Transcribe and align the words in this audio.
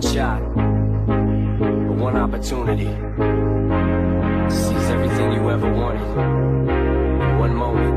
one 0.00 0.12
shot, 0.14 0.40
or 0.40 1.92
one 1.92 2.16
opportunity 2.16 2.84
to 2.84 4.50
seize 4.50 4.90
everything 4.90 5.32
you 5.32 5.50
ever 5.50 5.70
wanted 5.70 6.00
in 6.00 7.38
one 7.38 7.54
moment. 7.54 7.94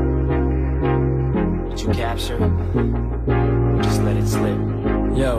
Did 1.70 1.80
you 1.80 1.88
capture? 1.88 2.38
Just 3.82 4.02
let 4.02 4.16
it 4.16 4.26
slip? 4.26 4.58
Yo. 5.16 5.38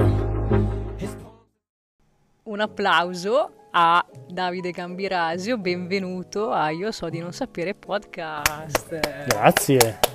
Un 2.47 2.59
applauso 2.61 3.51
a 3.71 4.05
Davide 4.27 4.71
Gambirasio, 4.71 5.57
benvenuto 5.57 6.51
a 6.51 6.69
Io 6.69 6.91
so 6.91 7.09
di 7.09 7.19
non 7.19 7.33
sapere 7.33 7.73
podcast. 7.75 8.99
Grazie. 9.27 10.14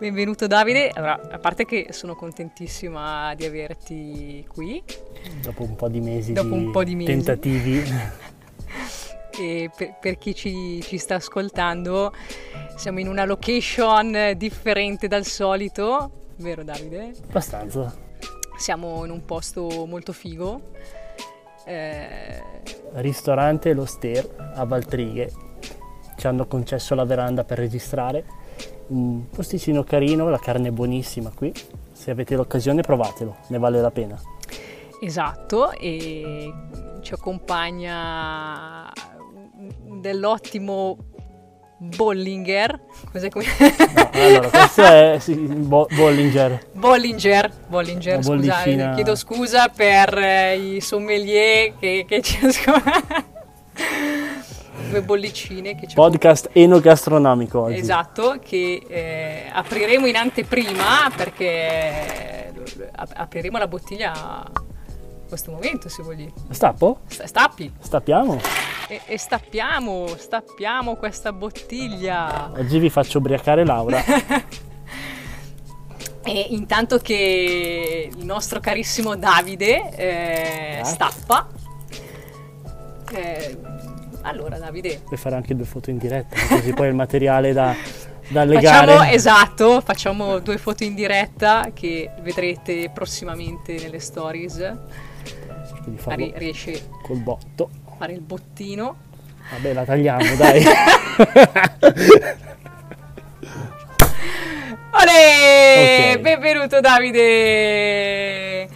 Benvenuto 0.00 0.46
Davide, 0.46 0.88
allora, 0.94 1.20
a 1.30 1.38
parte 1.38 1.66
che 1.66 1.88
sono 1.90 2.14
contentissima 2.16 3.34
di 3.34 3.44
averti 3.44 4.42
qui 4.48 4.82
Dopo 5.42 5.62
un 5.62 5.76
po' 5.76 5.90
di 5.90 6.00
mesi 6.00 6.32
Dopo 6.32 6.54
di 6.54 6.54
un 6.54 6.70
po' 6.70 6.82
di 6.84 6.94
mesi. 6.94 7.10
tentativi. 7.10 7.82
e 9.38 9.70
per, 9.76 9.98
per 10.00 10.16
chi 10.16 10.34
ci, 10.34 10.80
ci 10.80 10.96
sta 10.96 11.16
ascoltando 11.16 12.14
siamo 12.76 12.98
in 12.98 13.08
una 13.08 13.26
location 13.26 14.32
differente 14.38 15.06
dal 15.06 15.26
solito, 15.26 16.28
vero 16.36 16.64
Davide? 16.64 17.12
Abbastanza. 17.28 17.94
Siamo 18.56 19.04
in 19.04 19.10
un 19.10 19.22
posto 19.26 19.84
molto 19.84 20.14
figo. 20.14 20.62
Eh, 21.66 22.42
Ristorante 22.92 23.74
Lo 23.74 23.84
Ster 23.84 24.52
a 24.54 24.64
Valtrighe. 24.64 25.30
Ci 26.16 26.26
hanno 26.26 26.46
concesso 26.46 26.94
la 26.94 27.04
veranda 27.04 27.44
per 27.44 27.58
registrare. 27.58 28.24
Un 28.90 29.28
posticino 29.30 29.84
carino, 29.84 30.28
la 30.28 30.38
carne 30.38 30.68
è 30.68 30.70
buonissima 30.72 31.30
qui. 31.32 31.52
Se 31.92 32.10
avete 32.10 32.34
l'occasione 32.34 32.82
provatelo, 32.82 33.36
ne 33.48 33.58
vale 33.58 33.80
la 33.80 33.92
pena. 33.92 34.20
Esatto, 35.00 35.70
e 35.72 36.52
ci 37.00 37.14
accompagna 37.14 38.92
dell'ottimo 40.00 40.96
Bollinger. 41.78 42.80
Cos'è 43.12 43.28
come? 43.30 43.44
No, 43.94 44.10
allora, 44.12 44.48
questo 44.48 44.82
è 44.82 45.16
sì, 45.20 45.34
Bo- 45.34 45.86
Bollinger. 45.94 46.66
Bollinger, 46.72 47.52
Bollinger, 47.68 48.16
scusate, 48.16 48.36
bollicina. 48.36 48.94
chiedo 48.94 49.14
scusa 49.14 49.68
per 49.68 50.18
eh, 50.18 50.56
i 50.58 50.80
sommelier 50.80 51.74
che, 51.78 52.04
che 52.08 52.20
ci 52.22 52.44
ascoltano. 52.44 53.24
Due 54.88 55.02
bollicine 55.02 55.76
che 55.76 55.86
Podcast 55.94 56.50
enogastronomico 56.52 57.60
oggi. 57.62 57.78
Esatto, 57.78 58.38
che 58.42 58.82
eh, 58.88 59.44
apriremo 59.52 60.06
in 60.06 60.16
anteprima 60.16 61.10
perché 61.14 62.52
ap- 62.96 63.12
apriremo 63.14 63.58
la 63.58 63.68
bottiglia 63.68 64.12
in 64.52 65.28
questo 65.28 65.52
momento 65.52 65.88
se 65.88 66.02
vuoi. 66.02 66.32
Stappo? 66.50 67.00
Sta- 67.06 67.26
Stappi 67.26 67.72
Stappiamo? 67.78 68.40
e, 68.88 69.00
e 69.06 69.16
stappiamo, 69.18 70.06
stappiamo 70.16 70.96
questa 70.96 71.32
bottiglia. 71.32 72.50
Oggi 72.56 72.78
vi 72.80 72.90
faccio 72.90 73.18
ubriacare 73.18 73.64
Laura. 73.64 74.02
E 76.22 76.48
intanto 76.50 76.98
che 76.98 78.10
il 78.14 78.24
nostro 78.26 78.60
carissimo 78.60 79.16
Davide 79.16 79.88
eh, 79.96 80.80
stappa. 80.84 81.48
eh, 83.12 83.58
allora 84.22 84.58
Davide, 84.58 85.00
Puoi 85.04 85.18
fare 85.18 85.34
anche 85.34 85.54
due 85.56 85.64
foto 85.66 85.90
in 85.90 85.98
diretta, 85.98 86.36
così 86.48 86.72
poi 86.72 86.88
il 86.88 86.94
materiale 86.94 87.52
da, 87.52 87.74
da 88.28 88.44
legare. 88.44 88.86
Facciamo, 88.92 89.10
esatto, 89.10 89.80
facciamo 89.80 90.38
due 90.40 90.58
foto 90.58 90.84
in 90.84 90.94
diretta 90.94 91.70
che 91.72 92.10
vedrete 92.20 92.90
prossimamente 92.92 93.74
nelle 93.80 93.98
stories. 94.00 94.56
Cerco 94.56 95.90
di 95.90 95.96
farlo 95.96 96.24
Ri- 96.26 96.32
riesce 96.36 96.88
col 97.02 97.18
botto. 97.18 97.70
a 97.88 97.94
fare 97.96 98.12
il 98.12 98.20
bottino. 98.20 98.96
Vabbè, 99.50 99.72
la 99.72 99.84
tagliamo, 99.84 100.34
dai. 100.36 100.62
Olè! 104.92 106.12
Ok. 106.14 106.20
Benvenuto 106.20 106.80
Davide! 106.80 108.68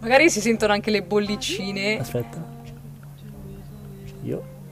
Magari 0.00 0.30
si 0.30 0.40
sentono 0.40 0.72
anche 0.72 0.90
le 0.90 1.02
bollicine. 1.02 1.98
Aspetta. 1.98 2.58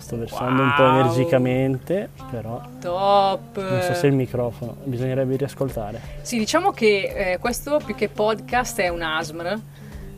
Sto 0.09 0.17
versando 0.17 0.63
un 0.63 0.73
po' 0.75 0.85
Wow. 0.85 1.01
energicamente, 1.01 2.09
però 2.31 2.63
Top! 2.81 3.59
non 3.61 3.83
so 3.83 3.93
se 3.93 4.07
il 4.07 4.15
microfono, 4.15 4.77
bisognerebbe 4.85 5.37
riascoltare. 5.37 6.01
Sì, 6.23 6.39
diciamo 6.39 6.71
che 6.71 7.33
eh, 7.33 7.39
questo 7.39 7.79
più 7.85 7.95
che 7.95 8.09
podcast 8.09 8.81
è 8.81 8.89
un 8.89 9.03
ASMR. 9.03 9.61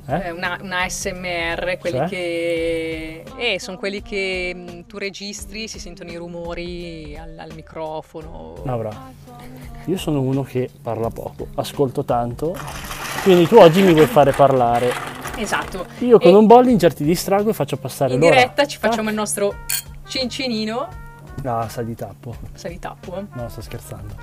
Eh? 0.06 0.26
Eh, 0.26 0.30
una, 0.30 0.56
una 0.62 0.82
ASMR, 0.84 1.76
quelli 1.80 1.96
Cioè? 1.96 2.06
che 2.08 3.24
eh, 3.36 3.58
sono 3.58 3.78
quelli 3.78 4.00
che 4.00 4.52
mh, 4.54 4.86
tu 4.86 4.96
registri, 4.98 5.66
si 5.66 5.80
sentono 5.80 6.08
i 6.12 6.16
rumori 6.16 7.16
al, 7.20 7.36
al 7.36 7.50
microfono. 7.56 8.54
Laura, 8.62 8.90
io 9.86 9.96
sono 9.96 10.20
uno 10.20 10.44
che 10.44 10.70
parla 10.80 11.10
poco, 11.10 11.48
ascolto 11.56 12.04
tanto, 12.04 12.56
quindi 13.24 13.48
tu 13.48 13.56
oggi 13.56 13.82
mi 13.82 13.92
vuoi 13.92 14.06
fare 14.06 14.30
parlare. 14.30 15.18
Esatto. 15.40 15.86
Io 16.00 16.18
con 16.18 16.30
E 16.30 16.34
un 16.34 16.46
Bollinger 16.46 16.92
ti 16.94 17.04
distrago 17.04 17.50
e 17.50 17.52
faccio 17.52 17.76
passare 17.76 18.14
in 18.14 18.20
l'ora. 18.20 18.34
diretta 18.34 18.66
ci 18.66 18.78
facciamo 18.78 19.08
Ah. 19.08 19.10
il 19.10 19.16
nostro 19.16 19.54
cincinino. 20.06 20.88
Ah, 21.44 21.68
sa 21.68 21.82
di 21.82 21.94
tappo. 21.94 22.36
Sa 22.52 22.68
di 22.68 22.78
tappo. 22.78 23.16
eh. 23.16 23.24
No, 23.32 23.48
sto 23.48 23.62
scherzando. 23.62 24.14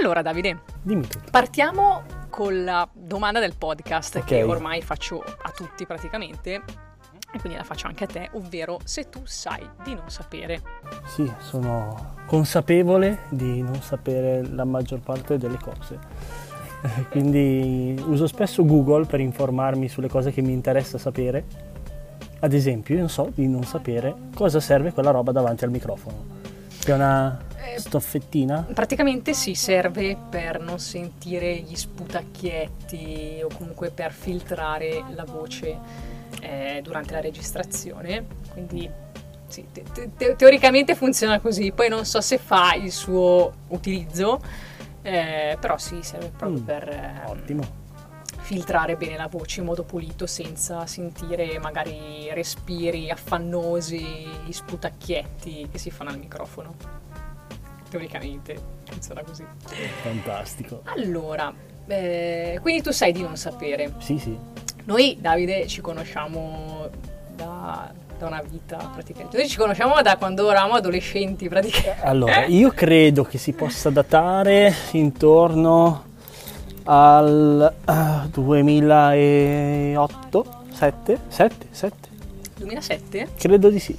Allora 0.00 0.22
Davide, 0.22 0.60
Dimmi 0.82 1.06
tutto. 1.06 1.30
partiamo 1.30 2.02
con 2.30 2.64
la 2.64 2.88
domanda 2.92 3.38
del 3.40 3.54
podcast 3.56 4.16
Ok. 4.16 4.24
che 4.24 4.42
ormai 4.42 4.82
faccio 4.82 5.22
a 5.22 5.50
tutti 5.50 5.86
praticamente. 5.86 6.62
E 7.30 7.38
quindi 7.40 7.58
la 7.58 7.64
faccio 7.64 7.86
anche 7.88 8.04
a 8.04 8.06
te, 8.06 8.30
ovvero 8.32 8.78
se 8.84 9.10
tu 9.10 9.20
sai 9.24 9.60
di 9.84 9.94
non 9.94 10.08
sapere. 10.08 10.62
Sì, 11.06 11.30
sono 11.40 12.14
consapevole 12.26 13.24
di 13.28 13.60
non 13.60 13.82
sapere 13.82 14.42
la 14.50 14.64
maggior 14.64 15.00
parte 15.00 15.36
delle 15.36 15.58
cose. 15.58 15.98
Quindi 17.10 18.00
uso 18.06 18.26
spesso 18.26 18.64
Google 18.64 19.04
per 19.06 19.20
informarmi 19.20 19.88
sulle 19.88 20.08
cose 20.08 20.32
che 20.32 20.42
mi 20.42 20.52
interessa 20.52 20.98
sapere. 20.98 21.44
Ad 22.40 22.52
esempio, 22.52 22.94
io 22.94 23.00
non 23.00 23.10
so 23.10 23.30
di 23.34 23.48
non 23.48 23.64
sapere 23.64 24.14
cosa 24.34 24.60
serve 24.60 24.92
quella 24.92 25.10
roba 25.10 25.32
davanti 25.32 25.64
al 25.64 25.70
microfono. 25.70 26.36
Che 26.78 26.92
è 26.92 26.94
una 26.94 27.36
Eh, 27.74 27.80
stoffettina? 27.80 28.64
Praticamente 28.72 29.34
si 29.34 29.54
serve 29.56 30.16
per 30.30 30.60
non 30.60 30.78
sentire 30.78 31.56
gli 31.56 31.74
sputacchietti 31.74 33.40
o 33.42 33.48
comunque 33.56 33.90
per 33.90 34.12
filtrare 34.12 35.02
la 35.14 35.24
voce 35.24 35.76
eh, 36.40 36.80
durante 36.82 37.12
la 37.14 37.20
registrazione. 37.20 38.24
Quindi 38.52 38.88
sì, 39.48 39.64
te- 39.72 40.10
te- 40.16 40.36
teoricamente 40.36 40.94
funziona 40.94 41.40
così. 41.40 41.72
Poi 41.72 41.88
non 41.88 42.04
so 42.04 42.20
se 42.20 42.38
fa 42.38 42.74
il 42.74 42.92
suo 42.92 43.52
utilizzo, 43.68 44.40
eh, 45.10 45.56
però 45.58 45.76
sì, 45.78 46.02
serve 46.02 46.30
proprio 46.36 46.60
Mm, 46.60 46.64
per 46.64 46.88
ehm, 46.88 47.68
filtrare 48.40 48.96
bene 48.96 49.16
la 49.16 49.26
voce 49.26 49.60
in 49.60 49.66
modo 49.66 49.84
pulito 49.84 50.26
senza 50.26 50.86
sentire 50.86 51.58
magari 51.58 52.28
respiri 52.32 53.10
affannosi, 53.10 54.26
sputacchietti 54.48 55.68
che 55.70 55.78
si 55.78 55.90
fanno 55.90 56.10
al 56.10 56.18
microfono. 56.18 56.74
Teoricamente 57.90 58.58
funziona 58.84 59.22
così. 59.22 59.44
Fantastico. 60.02 60.82
Allora, 60.84 61.52
eh, 61.86 62.58
quindi 62.60 62.82
tu 62.82 62.90
sai 62.90 63.12
di 63.12 63.22
non 63.22 63.36
sapere. 63.36 63.94
Sì, 63.98 64.18
sì. 64.18 64.36
Noi, 64.84 65.18
Davide, 65.20 65.66
ci 65.66 65.80
conosciamo 65.80 66.88
da, 67.34 67.92
da 68.18 68.26
una 68.26 68.42
vita 68.42 68.76
praticamente. 68.92 69.36
Noi 69.36 69.48
ci 69.48 69.56
conosciamo 69.56 70.02
da 70.02 70.16
quando 70.16 70.50
eravamo 70.50 70.74
adolescenti 70.74 71.48
praticamente. 71.48 72.04
Allora, 72.04 72.44
io 72.44 72.70
credo 72.70 73.22
che 73.22 73.38
si 73.38 73.52
possa 73.52 73.90
datare 73.90 74.74
intorno 74.92 76.06
al 76.84 77.74
ah, 77.84 78.26
2008, 78.30 80.64
7, 80.72 81.20
7, 81.28 81.66
7, 81.70 82.08
2007? 82.56 83.28
credo 83.38 83.70
di 83.70 83.78
sì. 83.78 83.96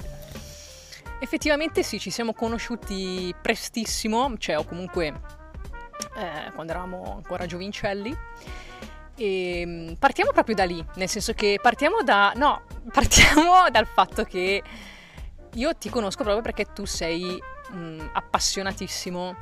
Effettivamente 1.22 1.82
sì, 1.82 1.98
ci 1.98 2.10
siamo 2.10 2.32
conosciuti 2.32 3.34
prestissimo, 3.40 4.32
cioè 4.38 4.58
o 4.58 4.64
comunque 4.64 5.06
eh, 5.06 6.50
quando 6.54 6.72
eravamo 6.72 7.14
ancora 7.16 7.46
giovincelli. 7.46 8.16
E 9.20 9.64
mm, 9.66 9.92
partiamo 9.98 10.32
proprio 10.32 10.54
da 10.54 10.64
lì, 10.64 10.82
nel 10.94 11.08
senso 11.08 11.34
che 11.34 11.58
partiamo 11.60 12.02
da... 12.02 12.32
no, 12.36 12.62
partiamo 12.90 13.68
dal 13.70 13.86
fatto 13.86 14.24
che 14.24 14.62
io 15.54 15.74
ti 15.74 15.90
conosco 15.90 16.22
proprio 16.22 16.42
perché 16.42 16.72
tu 16.72 16.86
sei 16.86 17.38
mm, 17.74 18.00
appassionatissimo 18.12 19.36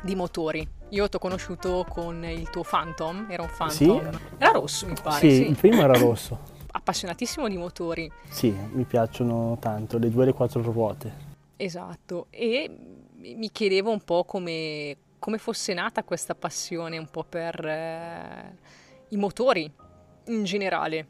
di 0.00 0.16
motori. 0.16 0.68
Io 0.90 1.08
ti 1.08 1.14
ho 1.14 1.18
conosciuto 1.20 1.86
con 1.88 2.24
il 2.24 2.50
tuo 2.50 2.64
Phantom, 2.68 3.26
era 3.30 3.42
un 3.42 3.50
Phantom. 3.56 4.10
Sì. 4.10 4.18
Era 4.38 4.50
rosso 4.50 4.86
mi 4.86 4.96
pare, 5.00 5.20
sì, 5.20 5.30
sì. 5.32 5.48
il 5.48 5.56
primo 5.56 5.82
era 5.82 5.94
rosso. 5.98 6.56
Appassionatissimo 6.72 7.48
di 7.48 7.56
motori. 7.56 8.10
Sì, 8.28 8.50
mi 8.50 8.82
piacciono 8.82 9.58
tanto, 9.60 9.98
le 9.98 10.10
due 10.10 10.24
e 10.24 10.26
le 10.26 10.32
quattro 10.32 10.60
ruote. 10.60 11.26
Esatto, 11.54 12.26
e 12.30 12.68
mi 13.14 13.36
mi 13.36 13.50
chiedevo 13.52 13.92
un 13.92 14.02
po' 14.02 14.24
come, 14.24 14.96
come 15.20 15.38
fosse 15.38 15.72
nata 15.72 16.02
questa 16.02 16.34
passione 16.34 16.98
un 16.98 17.08
po' 17.08 17.22
per 17.24 17.64
eh, 17.64 18.56
i 19.10 19.16
motori 19.16 19.70
in 20.26 20.44
generale. 20.44 21.06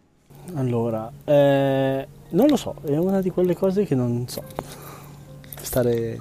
Allora, 0.54 1.10
eh, 1.24 2.06
non 2.30 2.46
lo 2.46 2.56
so, 2.56 2.76
è 2.84 2.96
una 2.96 3.20
di 3.20 3.30
quelle 3.30 3.54
cose 3.54 3.84
che 3.84 3.94
non 3.94 4.26
so. 4.28 4.42
Stare, 5.60 6.18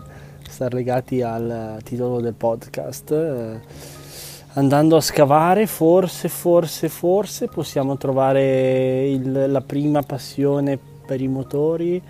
stare 0.48 0.76
legati 0.76 1.22
al 1.22 1.80
titolo 1.84 2.20
del 2.20 2.34
podcast. 2.34 3.12
eh, 3.12 3.60
andando 4.54 4.96
a 4.96 5.02
scavare, 5.02 5.68
forse, 5.68 6.30
forse, 6.30 6.90
forse 6.90 7.48
possiamo 7.48 7.96
trovare 7.98 9.08
il- 9.08 9.52
la 9.52 9.62
prima 9.62 10.02
passione 10.02 10.80
per 11.06 11.22
i 11.22 11.28
motori 11.28 12.02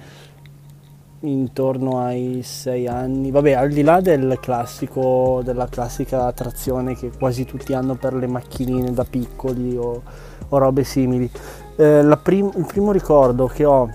intorno 1.22 2.00
ai 2.00 2.42
sei 2.44 2.88
anni. 2.88 3.32
Vabbè, 3.32 3.54
al 3.54 3.70
di 3.70 3.82
là 3.82 4.02
del 4.02 4.38
classico, 4.40 5.42
della 5.44 5.68
classica 5.68 6.26
attrazione 6.26 6.96
che 6.96 7.12
quasi 7.18 7.46
tutti 7.46 7.74
hanno 7.74 7.96
per 7.96 8.14
le 8.14 8.28
macchinine 8.28 8.94
da 8.94 9.04
piccoli 9.04 9.76
o, 9.76 10.02
o 10.50 10.58
robe 10.58 10.84
simili. 10.84 11.30
Eh, 11.76 12.18
prim- 12.22 12.56
il 12.56 12.66
primo 12.66 12.92
ricordo 12.92 13.48
che 13.48 13.66
ho 13.66 13.90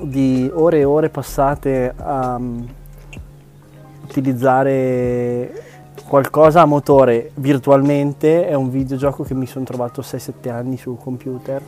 di 0.00 0.50
ore 0.52 0.78
e 0.78 0.84
ore 0.84 1.10
passate 1.10 1.92
a 1.96 2.38
mm, 2.38 2.62
utilizzare 4.04 5.70
qualcosa 6.08 6.62
a 6.62 6.66
motore 6.66 7.30
virtualmente 7.34 8.46
è 8.46 8.54
un 8.54 8.70
videogioco 8.70 9.22
che 9.22 9.34
mi 9.34 9.46
sono 9.46 9.64
trovato 9.64 10.02
6-7 10.02 10.50
anni 10.50 10.76
sul 10.76 10.98
computer 10.98 11.62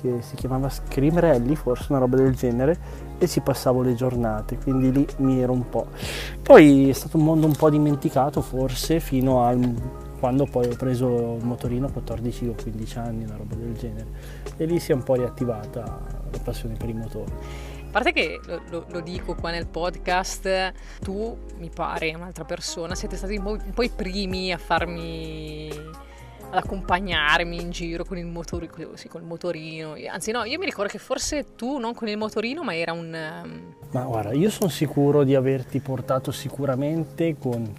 che 0.00 0.22
si 0.22 0.34
chiamava 0.36 0.68
Scream 0.68 1.18
Rally, 1.18 1.54
forse 1.54 1.86
una 1.90 1.98
roba 1.98 2.16
del 2.16 2.34
genere, 2.34 2.78
e 3.18 3.26
ci 3.28 3.40
passavo 3.40 3.82
le 3.82 3.94
giornate, 3.94 4.56
quindi 4.58 4.92
lì 4.92 5.06
mi 5.18 5.40
ero 5.40 5.52
un 5.52 5.68
po'. 5.68 5.86
Poi 6.42 6.88
è 6.88 6.92
stato 6.92 7.16
un 7.16 7.24
mondo 7.24 7.46
un 7.46 7.54
po' 7.54 7.70
dimenticato 7.70 8.40
forse 8.40 9.00
fino 9.00 9.44
a 9.44 9.56
quando 10.18 10.46
poi 10.46 10.66
ho 10.66 10.76
preso 10.76 11.36
il 11.38 11.44
motorino 11.44 11.86
a 11.86 11.90
14 11.90 12.48
o 12.48 12.54
15 12.60 12.98
anni, 12.98 13.24
una 13.24 13.36
roba 13.36 13.54
del 13.54 13.74
genere, 13.74 14.06
e 14.56 14.64
lì 14.64 14.80
si 14.80 14.90
è 14.92 14.94
un 14.94 15.02
po' 15.02 15.14
riattivata 15.14 15.80
la 16.30 16.38
passione 16.42 16.74
per 16.74 16.88
i 16.88 16.94
motori. 16.94 17.32
A 17.88 17.90
parte 17.90 18.12
che 18.12 18.40
lo, 18.44 18.60
lo- 18.70 18.86
lo 18.90 19.00
dico 19.00 19.34
qua 19.34 19.50
nel 19.50 19.66
podcast, 19.66 20.72
tu 21.00 21.36
mi 21.58 21.70
pare, 21.72 22.14
un'altra 22.14 22.44
persona, 22.44 22.94
siete 22.94 23.16
stati 23.16 23.36
un 23.36 23.72
po' 23.72 23.82
i 23.82 23.88
primi 23.88 24.52
a 24.52 24.58
farmi 24.58 25.70
ad 26.50 26.64
accompagnarmi 26.64 27.60
in 27.60 27.70
giro 27.70 28.04
con 28.04 28.16
il, 28.16 28.26
motori- 28.26 28.70
sì, 28.94 29.08
col 29.08 29.22
motorino. 29.22 29.94
Anzi, 30.10 30.30
no, 30.30 30.44
io 30.44 30.58
mi 30.58 30.64
ricordo 30.64 30.90
che 30.90 30.98
forse 30.98 31.54
tu 31.54 31.78
non 31.78 31.94
con 31.94 32.08
il 32.08 32.16
motorino, 32.16 32.62
ma 32.62 32.74
era 32.74 32.92
un. 32.92 33.14
ehm, 33.14 33.74
Ma 33.90 34.02
guarda, 34.02 34.32
io 34.32 34.50
sono 34.50 34.70
sicuro 34.70 35.24
di 35.24 35.34
averti 35.34 35.80
portato 35.80 36.32
sicuramente 36.32 37.36
con 37.38 37.70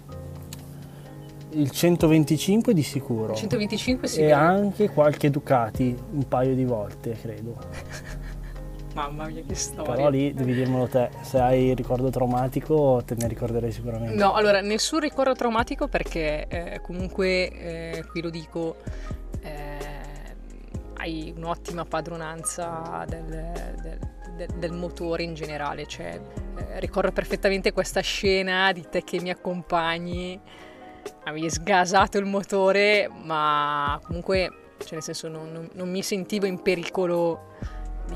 il 1.52 1.68
125 1.68 2.72
di 2.72 2.82
sicuro 2.84 3.34
125 3.34 4.06
sì. 4.06 4.20
e 4.20 4.30
anche 4.30 4.88
qualche 4.88 5.30
Ducati 5.30 5.96
un 6.12 6.28
paio 6.28 6.54
di 6.54 6.64
volte, 6.64 7.16
credo. 7.20 7.58
Mamma 8.94 9.26
mia, 9.28 9.42
che 9.46 9.54
storia. 9.54 9.92
Però 9.94 10.08
lì 10.10 10.32
devi 10.34 10.52
dirmelo 10.54 10.86
te, 10.88 11.10
se 11.22 11.38
hai 11.38 11.74
ricordo 11.74 12.10
traumatico 12.10 13.02
te 13.04 13.14
ne 13.16 13.28
ricorderai 13.28 13.70
sicuramente. 13.70 14.14
No, 14.14 14.32
allora, 14.34 14.60
nessun 14.60 15.00
ricordo 15.00 15.32
traumatico 15.34 15.86
perché 15.88 16.46
eh, 16.48 16.80
comunque, 16.82 17.50
eh, 17.50 18.04
qui 18.10 18.20
lo 18.20 18.30
dico, 18.30 18.76
eh, 19.42 19.78
hai 20.96 21.32
un'ottima 21.36 21.84
padronanza 21.84 23.04
del, 23.08 23.22
del- 23.24 23.98
del- 24.36 24.48
del 24.58 24.72
motore 24.72 25.22
in 25.22 25.34
generale, 25.34 25.86
cioè 25.86 26.18
eh, 26.56 26.80
ricordo 26.80 27.12
perfettamente 27.12 27.72
questa 27.72 28.00
scena 28.00 28.72
di 28.72 28.86
te 28.90 29.04
che 29.04 29.20
mi 29.20 29.30
accompagni, 29.30 30.38
avevi 31.24 31.48
sgasato 31.50 32.18
il 32.18 32.24
motore, 32.26 33.08
ma 33.22 33.98
comunque, 34.02 34.50
cioè 34.78 34.94
nel 34.94 35.02
senso 35.02 35.28
non, 35.28 35.52
non- 35.52 35.68
non 35.74 35.90
mi 35.90 36.02
sentivo 36.02 36.46
in 36.46 36.60
pericolo 36.60 37.48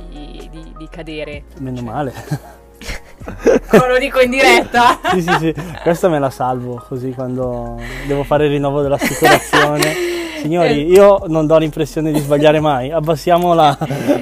di, 0.09 0.49
di- 0.51 0.75
di 0.77 0.89
cadere. 0.89 1.45
Meno 1.59 1.83
male. 1.83 2.13
Come 3.69 3.89
lo 3.89 3.99
dico 3.99 4.21
in 4.21 4.31
diretta. 4.31 5.01
sì, 5.13 5.23
sì, 5.23 5.33
sì, 5.39 5.55
questa 5.83 6.09
me 6.09 6.19
la 6.19 6.31
salvo 6.31 6.83
così 6.87 7.13
quando 7.13 7.81
devo 8.07 8.25
fare 8.25 8.47
il 8.47 8.53
rinnovo 8.53 8.83
dell'assicurazione. 8.83 10.13
Signori, 10.45 10.87
io 10.91 11.25
non 11.29 11.47
do 11.47 11.57
l'impressione 11.57 12.13
di 12.13 12.19
sbagliare 12.19 12.61
mai, 12.61 12.91
abbassiamo 12.91 13.55
la, 13.55 13.79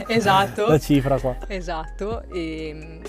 esatto. 0.06 0.68
la 0.68 0.78
cifra 0.78 1.18
qua. 1.18 1.34
Esatto, 1.48 2.22
e, 2.32 3.00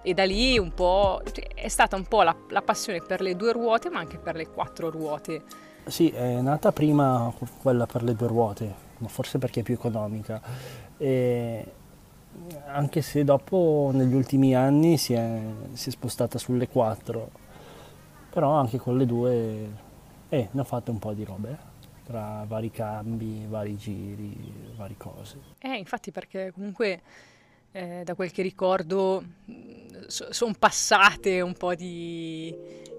e 0.00 0.14
da 0.14 0.24
lì 0.24 0.58
un 0.58 0.72
po' 0.72 1.20
cioè, 1.30 1.48
è 1.54 1.68
stata 1.68 1.96
un 1.96 2.04
po' 2.04 2.22
la, 2.22 2.34
la 2.48 2.62
passione 2.62 3.02
per 3.02 3.20
le 3.20 3.36
due 3.36 3.52
ruote, 3.52 3.90
ma 3.90 3.98
anche 3.98 4.16
per 4.16 4.36
le 4.36 4.48
quattro 4.48 4.88
ruote. 4.88 5.42
Sì, 5.84 6.08
è 6.08 6.40
nata 6.40 6.72
prima 6.72 7.30
quella 7.60 7.84
per 7.84 8.02
le 8.02 8.14
due 8.14 8.26
ruote, 8.26 8.74
ma 8.98 9.08
forse 9.08 9.36
perché 9.36 9.60
è 9.60 9.62
più 9.62 9.74
economica. 9.74 10.40
E 10.96 11.72
anche 12.66 13.02
se 13.02 13.24
dopo 13.24 13.90
negli 13.92 14.14
ultimi 14.14 14.54
anni 14.54 14.98
si 14.98 15.12
è, 15.14 15.40
si 15.72 15.88
è 15.88 15.92
spostata 15.92 16.38
sulle 16.38 16.68
quattro, 16.68 17.30
però 18.30 18.52
anche 18.52 18.78
con 18.78 18.96
le 18.96 19.06
due 19.06 19.70
eh, 20.28 20.48
ne 20.50 20.60
ho 20.60 20.64
fatte 20.64 20.90
un 20.90 20.98
po' 20.98 21.12
di 21.12 21.24
robe, 21.24 21.50
eh, 21.50 21.56
tra 22.04 22.44
vari 22.46 22.70
cambi, 22.70 23.46
vari 23.48 23.76
giri, 23.76 24.72
varie 24.76 24.96
cose. 24.96 25.38
Eh, 25.58 25.76
infatti 25.76 26.10
perché 26.10 26.52
comunque 26.52 27.00
eh, 27.72 28.02
da 28.04 28.14
quel 28.14 28.30
che 28.30 28.42
ricordo 28.42 29.22
sono 30.06 30.52
passate 30.58 31.40
un 31.40 31.54
po' 31.54 31.74
di, 31.74 32.54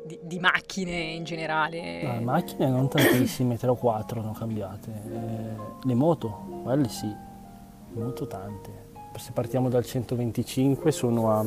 di- 0.05 0.19
di 0.21 0.39
macchine 0.39 0.91
in 0.91 1.23
generale. 1.23 2.03
No, 2.03 2.13
le 2.13 2.19
macchine 2.19 2.69
non 2.69 2.89
tantissime, 2.89 3.57
tre 3.57 3.69
o 3.69 3.75
quattro 3.75 4.21
ne 4.21 4.29
ho 4.29 4.33
cambiate. 4.33 4.91
Eh, 4.91 5.55
le 5.87 5.93
moto, 5.93 6.61
quelle 6.63 6.89
sì, 6.89 7.07
le 7.07 8.03
moto 8.03 8.27
tante. 8.27 8.86
Se 9.17 9.31
partiamo 9.31 9.69
dal 9.69 9.85
125 9.85 10.91
sono 10.91 11.31
a... 11.31 11.45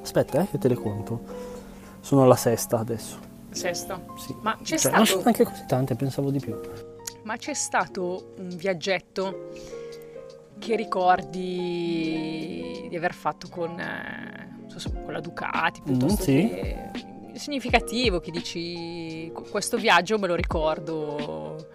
Aspetta, 0.00 0.42
eh, 0.42 0.48
che 0.50 0.58
te 0.58 0.68
le 0.68 0.74
conto. 0.76 1.20
Sono 2.00 2.22
alla 2.22 2.36
sesta 2.36 2.78
adesso. 2.78 3.18
Sesta. 3.50 4.00
Sì. 4.16 4.34
Ma 4.40 4.56
c'è 4.62 4.78
Cioè, 4.78 4.92
non 4.92 5.04
stato... 5.04 5.06
sono 5.06 5.22
neanche 5.22 5.44
così 5.44 5.64
tante, 5.66 5.94
pensavo 5.94 6.30
di 6.30 6.38
più. 6.38 6.58
Ma 7.24 7.36
c'è 7.36 7.54
stato 7.54 8.34
un 8.38 8.48
viaggetto 8.56 9.50
che 10.58 10.76
ricordi 10.76 12.86
di 12.88 12.96
aver 12.96 13.12
fatto 13.14 13.48
con, 13.48 13.78
eh, 13.78 14.56
non 14.68 14.78
so 14.80 14.90
con 14.92 15.12
la 15.12 15.20
Ducati 15.20 15.82
piuttosto 15.82 16.22
Mm, 16.22 16.24
sì. 16.24 16.48
che 16.48 16.90
significativo 17.34 18.18
che 18.18 18.30
dici 18.32 19.30
"Qu- 19.32 19.48
questo 19.50 19.76
viaggio 19.76 20.18
me 20.18 20.26
lo 20.26 20.34
ricordo 20.34 21.68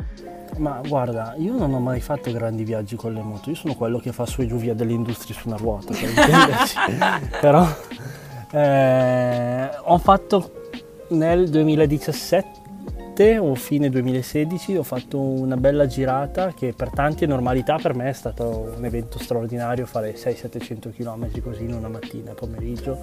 Ma 0.57 0.81
guarda, 0.85 1.35
io 1.37 1.57
non 1.57 1.73
ho 1.73 1.79
mai 1.79 1.99
fatto 1.99 2.31
grandi 2.31 2.63
viaggi 2.63 2.95
con 2.95 3.13
le 3.13 3.21
moto, 3.21 3.49
io 3.49 3.55
sono 3.55 3.75
quello 3.75 3.97
che 3.97 4.11
fa 4.11 4.25
su 4.25 4.41
e 4.41 4.47
giù 4.47 4.57
via 4.57 4.73
delle 4.73 4.93
industrie 4.93 5.35
su 5.35 5.47
una 5.47 5.57
ruota, 5.57 5.93
per 5.93 6.09
intenderci. 6.09 6.77
Però 7.41 7.67
eh, 8.51 9.69
ho 9.83 9.97
fatto 9.97 10.51
nel 11.09 11.49
2017 11.49 12.61
o 13.37 13.53
fine 13.53 13.89
2016 13.89 14.75
ho 14.77 14.83
fatto 14.83 15.19
una 15.19 15.55
bella 15.55 15.85
girata 15.85 16.51
che 16.53 16.73
per 16.73 16.89
tanti 16.89 17.25
è 17.25 17.27
normalità, 17.27 17.77
per 17.77 17.93
me 17.93 18.09
è 18.09 18.13
stato 18.13 18.73
un 18.75 18.83
evento 18.85 19.19
straordinario 19.19 19.85
fare 19.85 20.15
600-700 20.15 20.91
km 20.91 21.41
così 21.41 21.63
in 21.63 21.73
una 21.73 21.89
mattina 21.89 22.31
e 22.31 22.33
pomeriggio. 22.33 22.97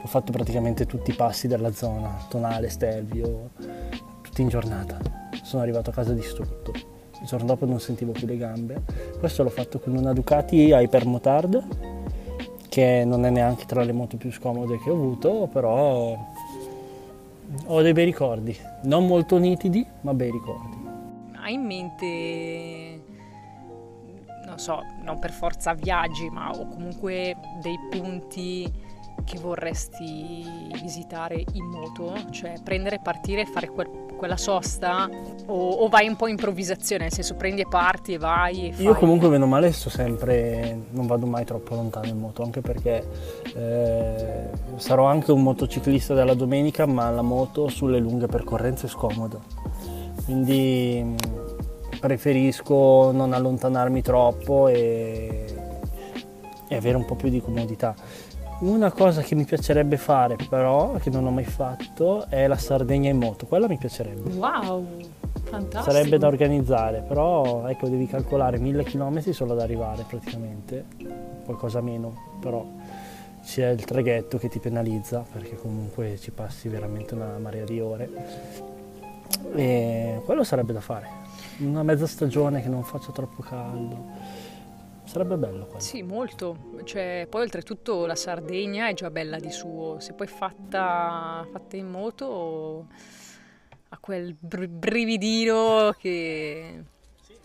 Ho 0.00 0.06
fatto 0.06 0.32
praticamente 0.32 0.86
tutti 0.86 1.10
i 1.10 1.14
passi 1.14 1.48
della 1.48 1.72
zona, 1.72 2.16
Tonale, 2.28 2.68
Stelvio, 2.68 3.50
tutti 4.38 4.42
in 4.42 4.48
giornata. 4.48 4.98
Sono 5.42 5.62
arrivato 5.62 5.90
a 5.90 5.92
casa 5.92 6.12
distrutto. 6.12 6.72
Il 7.20 7.26
giorno 7.26 7.46
dopo 7.46 7.66
non 7.66 7.80
sentivo 7.80 8.12
più 8.12 8.26
le 8.26 8.36
gambe. 8.36 8.82
Questo 9.18 9.42
l'ho 9.42 9.48
fatto 9.50 9.80
con 9.80 9.96
una 9.96 10.12
Ducati 10.12 10.70
Hypermotard, 10.70 11.64
che 12.68 13.02
non 13.04 13.24
è 13.24 13.30
neanche 13.30 13.64
tra 13.66 13.82
le 13.82 13.92
moto 13.92 14.16
più 14.16 14.30
scomode 14.30 14.78
che 14.78 14.90
ho 14.90 14.94
avuto, 14.94 15.48
però 15.52 16.16
ho 17.66 17.82
dei 17.82 17.92
bei 17.92 18.04
ricordi. 18.04 18.56
Non 18.82 19.06
molto 19.06 19.38
nitidi, 19.38 19.84
ma 20.02 20.14
bei 20.14 20.30
ricordi. 20.30 20.76
hai 21.42 21.54
in 21.54 21.62
mente 21.64 23.02
non 24.44 24.58
so 24.58 24.82
non 25.02 25.18
per 25.18 25.30
forza 25.30 25.72
viaggi 25.74 26.28
ma 26.30 26.50
o 26.50 26.66
comunque 26.68 27.36
dei 27.62 27.78
punti 27.90 28.70
che 29.24 29.38
vorresti 29.38 30.44
visitare 30.82 31.42
in 31.52 31.64
moto 31.64 32.14
cioè 32.30 32.54
prendere 32.62 32.98
partire 33.02 33.42
e 33.42 33.46
fare 33.46 33.68
quel- 33.68 34.07
quella 34.18 34.36
sosta 34.36 35.08
o, 35.46 35.70
o 35.70 35.88
vai 35.88 36.08
un 36.08 36.16
po' 36.16 36.26
improvvisazione 36.26 37.04
nel 37.04 37.12
senso 37.12 37.34
prendi 37.36 37.62
e 37.62 37.66
parti 37.66 38.12
e 38.12 38.18
vai 38.18 38.68
e 38.68 38.82
Io 38.82 38.94
comunque 38.94 39.28
meno 39.28 39.46
male 39.46 39.72
sto 39.72 39.88
sempre, 39.88 40.78
non 40.90 41.06
vado 41.06 41.24
mai 41.24 41.44
troppo 41.46 41.74
lontano 41.74 42.06
in 42.08 42.18
moto, 42.18 42.42
anche 42.42 42.60
perché 42.60 43.06
eh, 43.54 44.50
sarò 44.76 45.06
anche 45.06 45.32
un 45.32 45.42
motociclista 45.42 46.12
della 46.12 46.34
domenica, 46.34 46.84
ma 46.84 47.08
la 47.10 47.22
moto 47.22 47.68
sulle 47.68 47.98
lunghe 47.98 48.26
percorrenze 48.26 48.86
è 48.86 48.90
scomoda. 48.90 49.38
Quindi 50.24 51.02
mh, 51.02 51.98
preferisco 52.00 53.12
non 53.12 53.32
allontanarmi 53.32 54.02
troppo 54.02 54.68
e, 54.68 55.44
e 56.68 56.76
avere 56.76 56.96
un 56.96 57.04
po' 57.04 57.14
più 57.14 57.28
di 57.30 57.40
comodità. 57.40 57.94
Una 58.60 58.90
cosa 58.90 59.22
che 59.22 59.34
mi 59.34 59.44
piacerebbe 59.44 59.96
fare 59.96 60.36
però, 60.48 60.94
che 60.94 61.10
non 61.10 61.26
ho 61.26 61.30
mai 61.30 61.44
fatto, 61.44 62.26
è 62.28 62.46
la 62.46 62.56
Sardegna 62.56 63.08
in 63.08 63.18
moto. 63.18 63.46
Quella 63.46 63.68
mi 63.68 63.78
piacerebbe. 63.78 64.30
wow 64.30 64.84
Fantastico. 65.48 65.90
Sarebbe 65.90 66.18
da 66.18 66.26
organizzare, 66.26 67.00
però 67.00 67.66
ecco 67.68 67.88
devi 67.88 68.06
calcolare 68.06 68.58
mille 68.58 68.84
chilometri 68.84 69.32
solo 69.32 69.52
ad 69.52 69.60
arrivare 69.60 70.04
praticamente, 70.06 70.84
qualcosa 71.44 71.80
meno, 71.80 72.36
però 72.40 72.66
c'è 73.42 73.70
il 73.70 73.84
traghetto 73.84 74.36
che 74.36 74.48
ti 74.48 74.58
penalizza 74.58 75.24
perché 75.32 75.56
comunque 75.56 76.18
ci 76.18 76.32
passi 76.32 76.68
veramente 76.68 77.14
una 77.14 77.38
marea 77.38 77.64
di 77.64 77.80
ore 77.80 78.10
e 79.54 80.20
quello 80.24 80.44
sarebbe 80.44 80.74
da 80.74 80.80
fare, 80.80 81.06
una 81.60 81.82
mezza 81.82 82.06
stagione 82.06 82.60
che 82.60 82.68
non 82.68 82.82
faccia 82.84 83.10
troppo 83.10 83.40
caldo. 83.40 84.46
Sarebbe 85.08 85.38
bello 85.38 85.64
quello. 85.64 85.80
Sì, 85.80 86.02
molto. 86.02 86.82
Cioè, 86.84 87.26
poi 87.30 87.40
oltretutto 87.42 88.04
la 88.04 88.14
Sardegna 88.14 88.88
è 88.88 88.92
già 88.92 89.10
bella 89.10 89.38
di 89.38 89.50
suo. 89.50 89.98
Se 90.00 90.12
poi 90.12 90.26
fatta, 90.26 91.46
fatta 91.50 91.76
in 91.76 91.88
moto 91.88 92.88
ha 93.88 93.98
quel 93.98 94.36
br- 94.38 94.66
brividino 94.66 95.94
che 95.98 96.84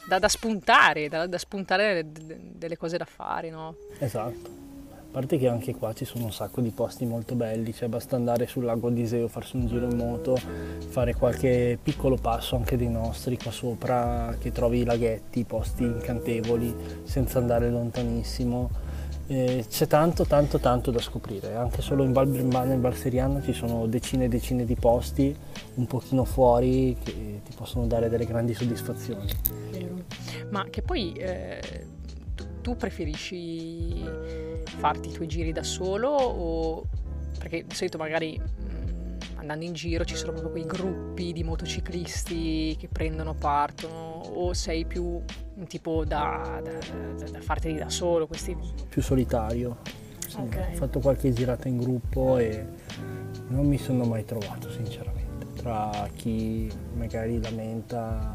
da, 0.06 0.20
da 0.20 0.28
spuntare, 0.28 1.08
da, 1.08 1.26
da 1.26 1.38
spuntare 1.38 2.12
delle, 2.12 2.38
delle 2.52 2.76
cose 2.76 2.98
da 2.98 3.06
fare, 3.06 3.50
no? 3.50 3.78
Esatto. 3.98 4.63
Parte 5.14 5.38
che 5.38 5.48
anche 5.48 5.76
qua 5.76 5.94
ci 5.94 6.06
sono 6.06 6.26
un 6.26 6.32
sacco 6.32 6.60
di 6.60 6.72
posti 6.72 7.06
molto 7.06 7.36
belli, 7.36 7.72
cioè 7.72 7.88
basta 7.88 8.16
andare 8.16 8.48
sul 8.48 8.64
lago 8.64 8.90
di 8.90 9.02
Iseo, 9.02 9.28
farsi 9.28 9.58
un 9.58 9.68
giro 9.68 9.88
in 9.88 9.96
moto, 9.96 10.36
fare 10.88 11.14
qualche 11.14 11.78
piccolo 11.82 12.16
passo 12.16 12.56
anche 12.56 12.78
dei 12.78 12.90
nostri 12.90 13.38
qua 13.38 13.52
sopra, 13.52 14.36
che 14.40 14.52
trovi 14.52 14.80
i 14.80 14.84
laghetti, 14.84 15.44
posti 15.44 15.84
incantevoli, 15.84 16.76
senza 17.04 17.38
andare 17.38 17.70
lontanissimo. 17.70 18.72
Eh, 19.28 19.64
c'è 19.70 19.86
tanto 19.86 20.26
tanto 20.26 20.58
tanto 20.58 20.90
da 20.90 21.00
scoprire, 21.00 21.54
anche 21.54 21.84
solo 21.84 22.04
in 22.04 22.12
Val 22.12 22.28
Brembana 22.28 22.72
e 22.72 22.74
in 22.74 22.82
Val 22.82 22.96
Seriana 22.96 23.40
ci 23.44 23.54
sono 23.54 23.86
decine 23.86 24.26
e 24.26 24.30
decine 24.30 24.66
di 24.66 24.76
posti 24.76 25.34
un 25.76 25.86
pochino 25.86 26.26
fuori 26.26 26.98
che 27.04 27.42
ti 27.46 27.54
possono 27.56 27.86
dare 27.86 28.10
delle 28.10 28.26
grandi 28.26 28.56
soddisfazioni. 28.56 29.28
Ma 30.50 30.66
che 30.72 30.82
poi 30.82 31.14
eh, 31.14 31.86
tu 32.64 32.76
preferisci 32.76 34.04
farti 34.78 35.10
i 35.10 35.12
tuoi 35.12 35.28
giri 35.28 35.52
da 35.52 35.64
solo 35.64 36.10
o 36.10 36.88
perché 37.38 37.66
di 37.66 37.76
solito 37.76 37.98
magari 37.98 38.40
mh, 38.40 39.38
andando 39.38 39.66
in 39.66 39.74
giro 39.74 40.06
ci 40.06 40.16
sono 40.16 40.32
proprio 40.32 40.52
quei 40.52 40.66
gruppi 40.66 41.34
di 41.34 41.44
motociclisti 41.44 42.76
che 42.78 42.88
prendono 42.88 43.34
partono 43.34 44.22
o 44.34 44.54
sei 44.54 44.86
più 44.86 45.04
un 45.56 45.68
tipo 45.68 46.04
da, 46.06 46.62
da, 46.64 47.28
da 47.30 47.42
farteli 47.42 47.78
da 47.78 47.90
solo 47.90 48.28
questi 48.28 48.56
Più 48.90 49.02
solitario. 49.02 49.78
Sì, 50.28 50.38
Ok. 50.38 50.70
Ho 50.72 50.76
fatto 50.76 51.00
qualche 51.00 51.32
girata 51.32 51.68
in 51.68 51.78
gruppo 51.78 52.38
e 52.38 52.66
non 53.50 53.68
mi 53.68 53.78
sono 53.78 54.04
mai 54.06 54.26
trovato 54.26 54.72
sinceramente. 54.72 55.22
Tra 55.62 56.10
chi 56.16 56.72
magari 56.96 57.40
lamenta 57.42 58.34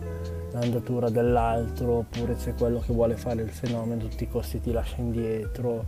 l'andatura 0.52 1.10
dell'altro 1.10 1.98
oppure 1.98 2.36
c'è 2.36 2.54
quello 2.54 2.78
che 2.78 2.92
vuole 2.92 3.16
fare 3.16 3.42
il 3.42 3.50
fenomeno 3.50 4.04
a 4.04 4.08
tutti 4.08 4.24
i 4.24 4.28
costi 4.28 4.60
ti 4.60 4.70
lascia 4.70 4.96
indietro. 4.98 5.84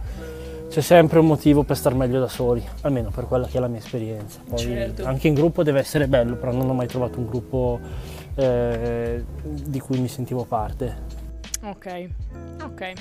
C'è 0.71 0.81
sempre 0.83 1.19
un 1.19 1.27
motivo 1.27 1.65
per 1.65 1.77
star 1.77 1.95
meglio 1.95 2.21
da 2.21 2.29
soli, 2.29 2.65
almeno 2.83 3.11
per 3.11 3.27
quella 3.27 3.49
che 3.49 3.57
è 3.57 3.61
la 3.61 3.67
mia 3.67 3.81
esperienza. 3.81 4.39
Poi 4.49 4.57
Certo. 4.59 5.05
anche 5.05 5.27
in 5.27 5.35
gruppo 5.35 5.65
deve 5.65 5.81
essere 5.81 6.07
bello, 6.07 6.37
però 6.37 6.53
non 6.53 6.71
ho 6.71 6.75
mai 6.75 6.87
trovato 6.87 7.19
un 7.19 7.27
gruppo 7.27 7.81
eh, 8.37 9.25
di 9.43 9.81
cui 9.81 9.99
mi 9.99 10.07
sentivo 10.07 10.45
parte. 10.45 11.19
Ok, 11.63 12.09
ok, 12.63 12.93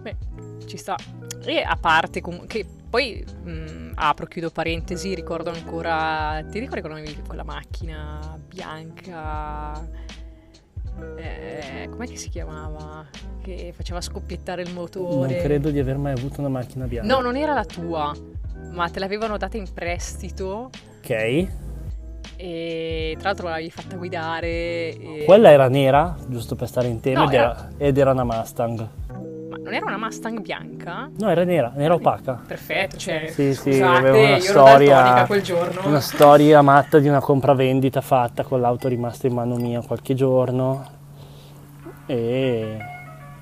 beh, 0.00 0.16
ci 0.64 0.78
sta. 0.78 0.96
E 1.44 1.60
a 1.60 1.76
parte 1.78 2.22
comunque, 2.22 2.48
che 2.48 2.66
poi 2.88 3.22
mh, 3.44 3.92
apro, 3.96 4.24
chiudo 4.24 4.48
parentesi, 4.50 5.14
ricordo 5.14 5.50
ancora, 5.50 6.42
ti 6.50 6.58
ricordi 6.58 6.80
quando 6.80 7.00
avevi 7.00 7.20
quella 7.26 7.44
macchina 7.44 8.38
bianca, 8.48 9.86
eh, 11.16 11.88
com'è 11.90 12.06
che 12.06 12.16
si 12.16 12.28
chiamava? 12.28 13.06
Che 13.42 13.72
faceva 13.74 14.00
scoppiettare 14.00 14.62
il 14.62 14.68
Non 14.68 14.76
motore. 14.76 15.36
credo 15.42 15.70
di 15.70 15.78
aver 15.78 15.96
mai 15.98 16.12
avuto 16.12 16.40
una 16.40 16.48
macchina 16.48 16.86
bianca. 16.86 17.12
No, 17.14 17.20
non 17.20 17.36
era 17.36 17.54
la 17.54 17.64
tua, 17.64 18.14
ma 18.72 18.88
te 18.88 18.98
l'avevano 19.00 19.36
data 19.36 19.56
in 19.56 19.66
prestito 19.72 20.70
Ok. 21.02 21.46
e 22.36 23.14
tra 23.18 23.28
l'altro 23.28 23.48
l'avevi 23.48 23.70
fatta 23.70 23.96
guidare. 23.96 24.48
E... 24.48 25.22
Quella 25.26 25.50
era 25.50 25.68
nera, 25.68 26.16
giusto 26.28 26.54
per 26.56 26.68
stare 26.68 26.88
in 26.88 27.00
tema, 27.00 27.20
No, 27.24 27.28
ed, 27.28 27.34
era, 27.34 27.68
ed 27.76 27.98
era 27.98 28.12
una 28.12 28.24
Mustang. 28.24 28.88
Non 29.62 29.74
era 29.74 29.84
una 29.86 29.98
Mustang 29.98 30.40
bianca? 30.40 31.10
No, 31.18 31.30
era 31.30 31.44
nera, 31.44 31.70
nera 31.74 31.94
opaca. 31.94 32.40
Perfetto, 32.46 32.96
cioè, 32.96 33.26
Sì, 33.32 33.54
sì, 33.54 33.72
scusate, 33.72 33.96
aveva 33.98 34.16
una 34.18 34.26
io 34.28 34.34
ero 34.34 34.42
storia, 34.42 34.94
daltonica 34.94 35.26
quel 35.26 35.42
giorno. 35.42 35.80
una 35.86 36.00
storia 36.00 36.62
matta 36.62 36.98
di 36.98 37.08
una 37.08 37.20
compravendita 37.20 38.00
fatta 38.00 38.42
con 38.42 38.60
l'auto 38.60 38.88
rimasta 38.88 39.26
in 39.26 39.34
mano 39.34 39.56
mia 39.56 39.80
qualche 39.82 40.14
giorno. 40.14 40.86
E 42.06 42.76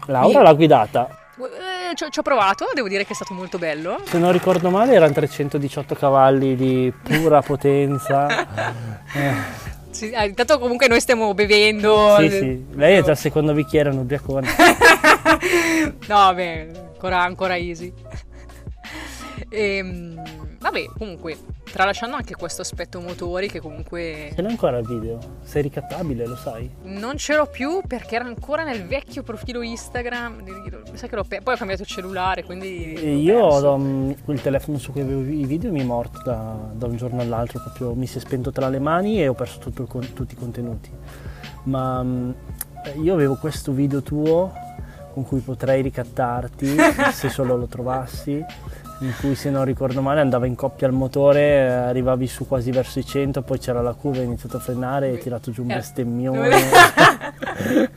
Laura 0.06 0.38
Mi- 0.38 0.44
l'ha 0.44 0.52
guidata. 0.54 1.08
Eh, 1.38 1.94
ci, 1.94 2.04
ho- 2.04 2.08
ci 2.10 2.18
ho 2.18 2.22
provato, 2.22 2.66
devo 2.74 2.88
dire 2.88 3.04
che 3.04 3.12
è 3.12 3.14
stato 3.14 3.32
molto 3.32 3.56
bello. 3.58 3.98
Se 4.04 4.18
non 4.18 4.32
ricordo 4.32 4.70
male 4.70 4.92
erano 4.94 5.12
318 5.12 5.94
cavalli 5.94 6.56
di 6.56 6.92
pura 7.02 7.40
potenza. 7.42 8.26
Eh, 9.14 9.66
Sì, 9.90 10.12
ah, 10.14 10.26
intanto 10.26 10.58
comunque 10.58 10.86
noi 10.86 11.00
stiamo 11.00 11.32
bevendo. 11.32 12.16
sì, 12.18 12.28
sì. 12.28 12.64
Lei 12.74 12.98
è 12.98 13.02
già 13.02 13.12
al 13.12 13.16
secondo 13.16 13.54
bicchiere, 13.54 13.88
un 13.88 13.96
ubriacone. 13.98 14.46
no, 16.08 16.34
beh, 16.34 16.68
ancora, 16.92 17.22
ancora 17.22 17.56
easy. 17.56 17.92
Ehm, 19.50 20.20
vabbè, 20.58 20.86
comunque, 20.98 21.38
tralasciando 21.70 22.16
anche 22.16 22.34
questo 22.34 22.62
aspetto 22.62 23.00
motori 23.00 23.48
che 23.48 23.60
comunque 23.60 24.30
Ce 24.34 24.42
l'hai 24.42 24.50
ancora 24.50 24.78
il 24.78 24.86
video? 24.86 25.18
Sei 25.42 25.62
ricattabile, 25.62 26.26
lo 26.26 26.36
sai? 26.36 26.70
non 26.82 27.16
ce 27.16 27.36
l'ho 27.36 27.46
più 27.46 27.80
perché 27.86 28.16
era 28.16 28.24
ancora 28.24 28.64
nel 28.64 28.86
vecchio 28.86 29.22
profilo 29.22 29.62
Instagram. 29.62 30.42
Mi 30.90 30.96
sa 30.96 31.06
che 31.06 31.14
l'ho 31.14 31.24
pe- 31.24 31.40
poi 31.40 31.54
ho 31.54 31.56
cambiato 31.56 31.84
cellulare, 31.84 32.44
quindi... 32.44 32.94
E 32.94 33.12
l'ho 33.12 33.18
io 33.20 33.48
perso. 33.48 33.72
um, 33.72 34.14
il 34.26 34.42
telefono 34.42 34.78
su 34.78 34.92
cui 34.92 35.00
avevo 35.00 35.20
i 35.20 35.44
video 35.44 35.70
mi 35.70 35.80
è 35.80 35.84
morto 35.84 36.20
da, 36.24 36.56
da 36.72 36.86
un 36.86 36.96
giorno 36.96 37.20
all'altro, 37.20 37.60
proprio 37.60 37.94
mi 37.94 38.06
si 38.06 38.18
è 38.18 38.20
spento 38.20 38.50
tra 38.50 38.68
le 38.68 38.78
mani 38.78 39.22
e 39.22 39.28
ho 39.28 39.34
perso 39.34 39.60
il 39.64 39.86
con- 39.86 40.12
tutti 40.12 40.34
i 40.34 40.36
contenuti. 40.36 40.90
Ma 41.64 42.00
um, 42.00 42.34
io 43.02 43.14
avevo 43.14 43.36
questo 43.36 43.72
video 43.72 44.02
tuo 44.02 44.52
con 45.18 45.26
cui 45.26 45.40
potrei 45.40 45.82
ricattarti 45.82 46.76
se 47.12 47.28
solo 47.28 47.56
lo 47.56 47.66
trovassi, 47.66 48.44
in 49.00 49.12
cui 49.20 49.34
se 49.34 49.50
non 49.50 49.64
ricordo 49.64 50.00
male 50.00 50.20
andava 50.20 50.46
in 50.46 50.54
coppia 50.54 50.86
al 50.86 50.92
motore, 50.92 51.40
eh, 51.40 51.62
arrivavi 51.66 52.26
su 52.28 52.46
quasi 52.46 52.70
verso 52.70 53.00
i 53.00 53.04
100, 53.04 53.42
poi 53.42 53.58
c'era 53.58 53.80
la 53.82 53.94
curva, 53.94 54.18
hai 54.20 54.26
iniziato 54.26 54.58
a 54.58 54.60
frenare 54.60 55.08
e 55.08 55.10
hai 55.12 55.18
tirato 55.18 55.50
giù 55.50 55.62
un 55.64 55.70
Eh. 55.72 55.74
bestemmione. 55.74 56.56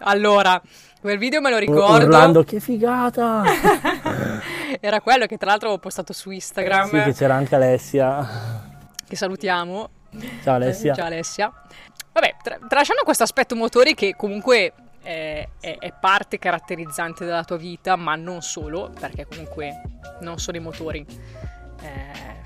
allora, 0.00 0.60
quel 1.00 1.16
video 1.18 1.40
me 1.40 1.50
lo 1.50 1.56
ricordo. 1.58 2.04
Urlando 2.04 2.44
che 2.44 2.60
figata! 2.60 3.42
Era 4.80 5.00
quello 5.00 5.24
che 5.26 5.38
tra 5.38 5.50
l'altro 5.50 5.70
ho 5.70 5.78
postato 5.78 6.12
su 6.12 6.30
Instagram. 6.30 6.88
Sì, 6.88 7.02
che 7.02 7.14
c'era 7.14 7.34
anche 7.34 7.54
Alessia. 7.54 8.28
che 9.06 9.16
salutiamo. 9.16 9.88
Ciao 10.42 10.54
Alessia. 10.54 10.94
Ciao 10.94 11.06
Alessia. 11.06 11.52
Vabbè, 12.12 12.34
tra- 12.42 12.58
tralasciando 12.68 13.02
questo 13.04 13.22
aspetto 13.22 13.54
motori 13.54 13.94
che 13.94 14.14
comunque 14.16 14.72
è, 15.06 15.48
è- 15.60 15.76
è 15.78 15.92
parte 16.00 16.38
caratterizzante 16.38 17.24
della 17.24 17.44
tua 17.44 17.56
vita, 17.56 17.94
ma 17.96 18.16
non 18.16 18.42
solo, 18.42 18.90
perché 18.98 19.24
comunque 19.26 19.80
non 20.20 20.38
solo 20.38 20.56
i 20.56 20.60
motori 20.60 21.06
eh, 21.80 22.40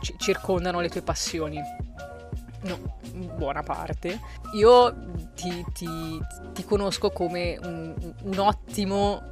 ci- 0.00 0.14
circondano 0.18 0.80
le 0.80 0.88
tue 0.88 1.02
passioni. 1.02 1.60
No, 2.62 2.78
buona 3.36 3.62
parte. 3.62 4.18
Io 4.54 4.94
ti, 5.34 5.64
ti- 5.74 6.20
ti 6.52 6.64
conosco 6.64 7.10
come 7.10 7.58
un, 7.62 7.94
un 8.22 8.38
ottimo, 8.38 9.22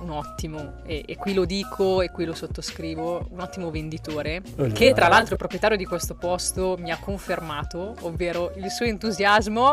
un 0.00 0.10
ottimo, 0.10 0.74
e, 0.84 1.02
e 1.06 1.16
qui 1.16 1.32
lo 1.34 1.44
dico 1.46 2.02
e 2.02 2.10
qui 2.10 2.24
lo 2.26 2.34
sottoscrivo, 2.34 3.28
un 3.30 3.40
ottimo 3.40 3.70
venditore, 3.70 4.42
che 4.74 4.92
tra 4.92 5.08
l'altro 5.08 5.32
il 5.32 5.38
proprietario 5.38 5.76
di 5.78 5.86
questo 5.86 6.14
posto 6.14 6.76
mi 6.78 6.90
ha 6.92 6.98
confermato, 6.98 7.94
ovvero 8.02 8.52
il 8.56 8.70
suo 8.70 8.84
entusiasmo 8.84 9.72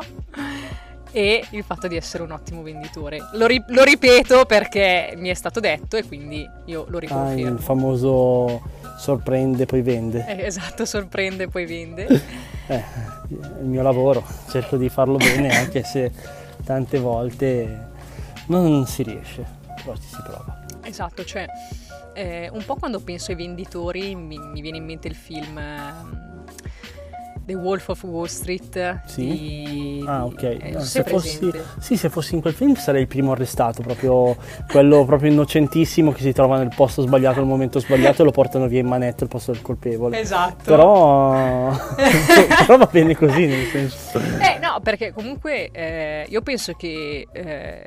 e 1.12 1.46
il 1.52 1.64
fatto 1.64 1.88
di 1.88 1.96
essere 1.96 2.24
un 2.24 2.32
ottimo 2.32 2.62
venditore. 2.62 3.20
Lo, 3.34 3.46
ri- 3.46 3.64
lo 3.68 3.84
ripeto 3.84 4.46
perché 4.46 5.14
mi 5.18 5.30
è 5.30 5.34
stato 5.34 5.60
detto 5.60 5.96
e 5.98 6.06
quindi 6.06 6.48
io 6.66 6.86
lo 6.90 6.98
Ah, 6.98 7.00
riconfermo. 7.00 7.50
il 7.56 7.60
famoso 7.60 8.62
sorprende 8.98 9.66
poi 9.66 9.82
vende. 9.82 10.26
Eh, 10.28 10.46
esatto, 10.46 10.86
sorprende 10.86 11.48
poi 11.48 11.66
vende. 11.66 12.08
Eh, 12.68 12.84
il 13.30 13.66
mio 13.66 13.84
lavoro, 13.84 14.24
cerco 14.50 14.76
di 14.76 14.90
farlo 14.90 15.18
bene 15.18 15.50
anche 15.56 15.84
se 15.84 16.12
tante 16.64 16.98
volte 16.98 17.90
non 18.48 18.88
si 18.88 19.04
riesce, 19.04 19.46
però 19.76 19.96
ci 19.96 20.08
si 20.08 20.18
prova. 20.24 20.66
Esatto, 20.82 21.24
cioè 21.24 21.46
eh, 22.16 22.50
un 22.52 22.66
po' 22.66 22.74
quando 22.74 23.00
penso 23.02 23.30
ai 23.30 23.38
venditori 23.38 24.16
mi, 24.16 24.40
mi 24.40 24.62
viene 24.62 24.78
in 24.78 24.86
mente 24.86 25.08
il 25.08 25.14
film 25.14 25.56
ehm, 25.60 26.44
The 27.46 27.54
Wolf 27.54 27.90
of 27.90 28.04
Wall 28.06 28.25
Street. 28.25 29.02
Sì? 29.06 29.28
Di... 29.28 30.04
Ah, 30.08 30.25
ok. 30.25 30.44
Eh, 30.44 30.72
No, 30.72 30.80
sei 30.82 31.04
se 31.04 31.04
fossi, 31.04 31.52
sì, 31.80 31.96
se 31.98 32.10
fossi 32.10 32.36
in 32.36 32.42
quel 32.42 32.54
film 32.54 32.74
sarei 32.75 33.02
il 33.02 33.08
primo 33.08 33.32
arrestato, 33.34 33.82
proprio 33.82 34.36
quello 34.68 35.06
proprio 35.06 35.32
innocentissimo 35.32 36.12
che 36.12 36.22
si 36.22 36.34
trova 36.34 36.58
nel 36.58 36.72
posto 36.75 37.02
sbagliato 37.04 37.40
al 37.40 37.46
momento 37.46 37.80
sbagliato 37.80 38.22
e 38.24 38.25
lo 38.25 38.32
portano 38.32 38.68
via 38.68 38.80
in 38.80 38.88
manetta 38.88 39.24
al 39.24 39.30
posto 39.30 39.52
del 39.52 39.62
colpevole. 39.62 40.20
Esatto. 40.20 40.64
Però, 40.64 41.70
però 42.66 42.78
va 42.78 42.90
bene 42.92 43.16
così, 43.16 43.46
nel 43.46 43.68
senso. 43.68 44.20
Eh 44.20 44.58
no, 44.60 44.80
perché 44.82 45.14
comunque 45.14 45.70
eh, 45.72 46.25
io 46.28 46.42
penso 46.42 46.74
che 46.74 47.28
eh, 47.32 47.84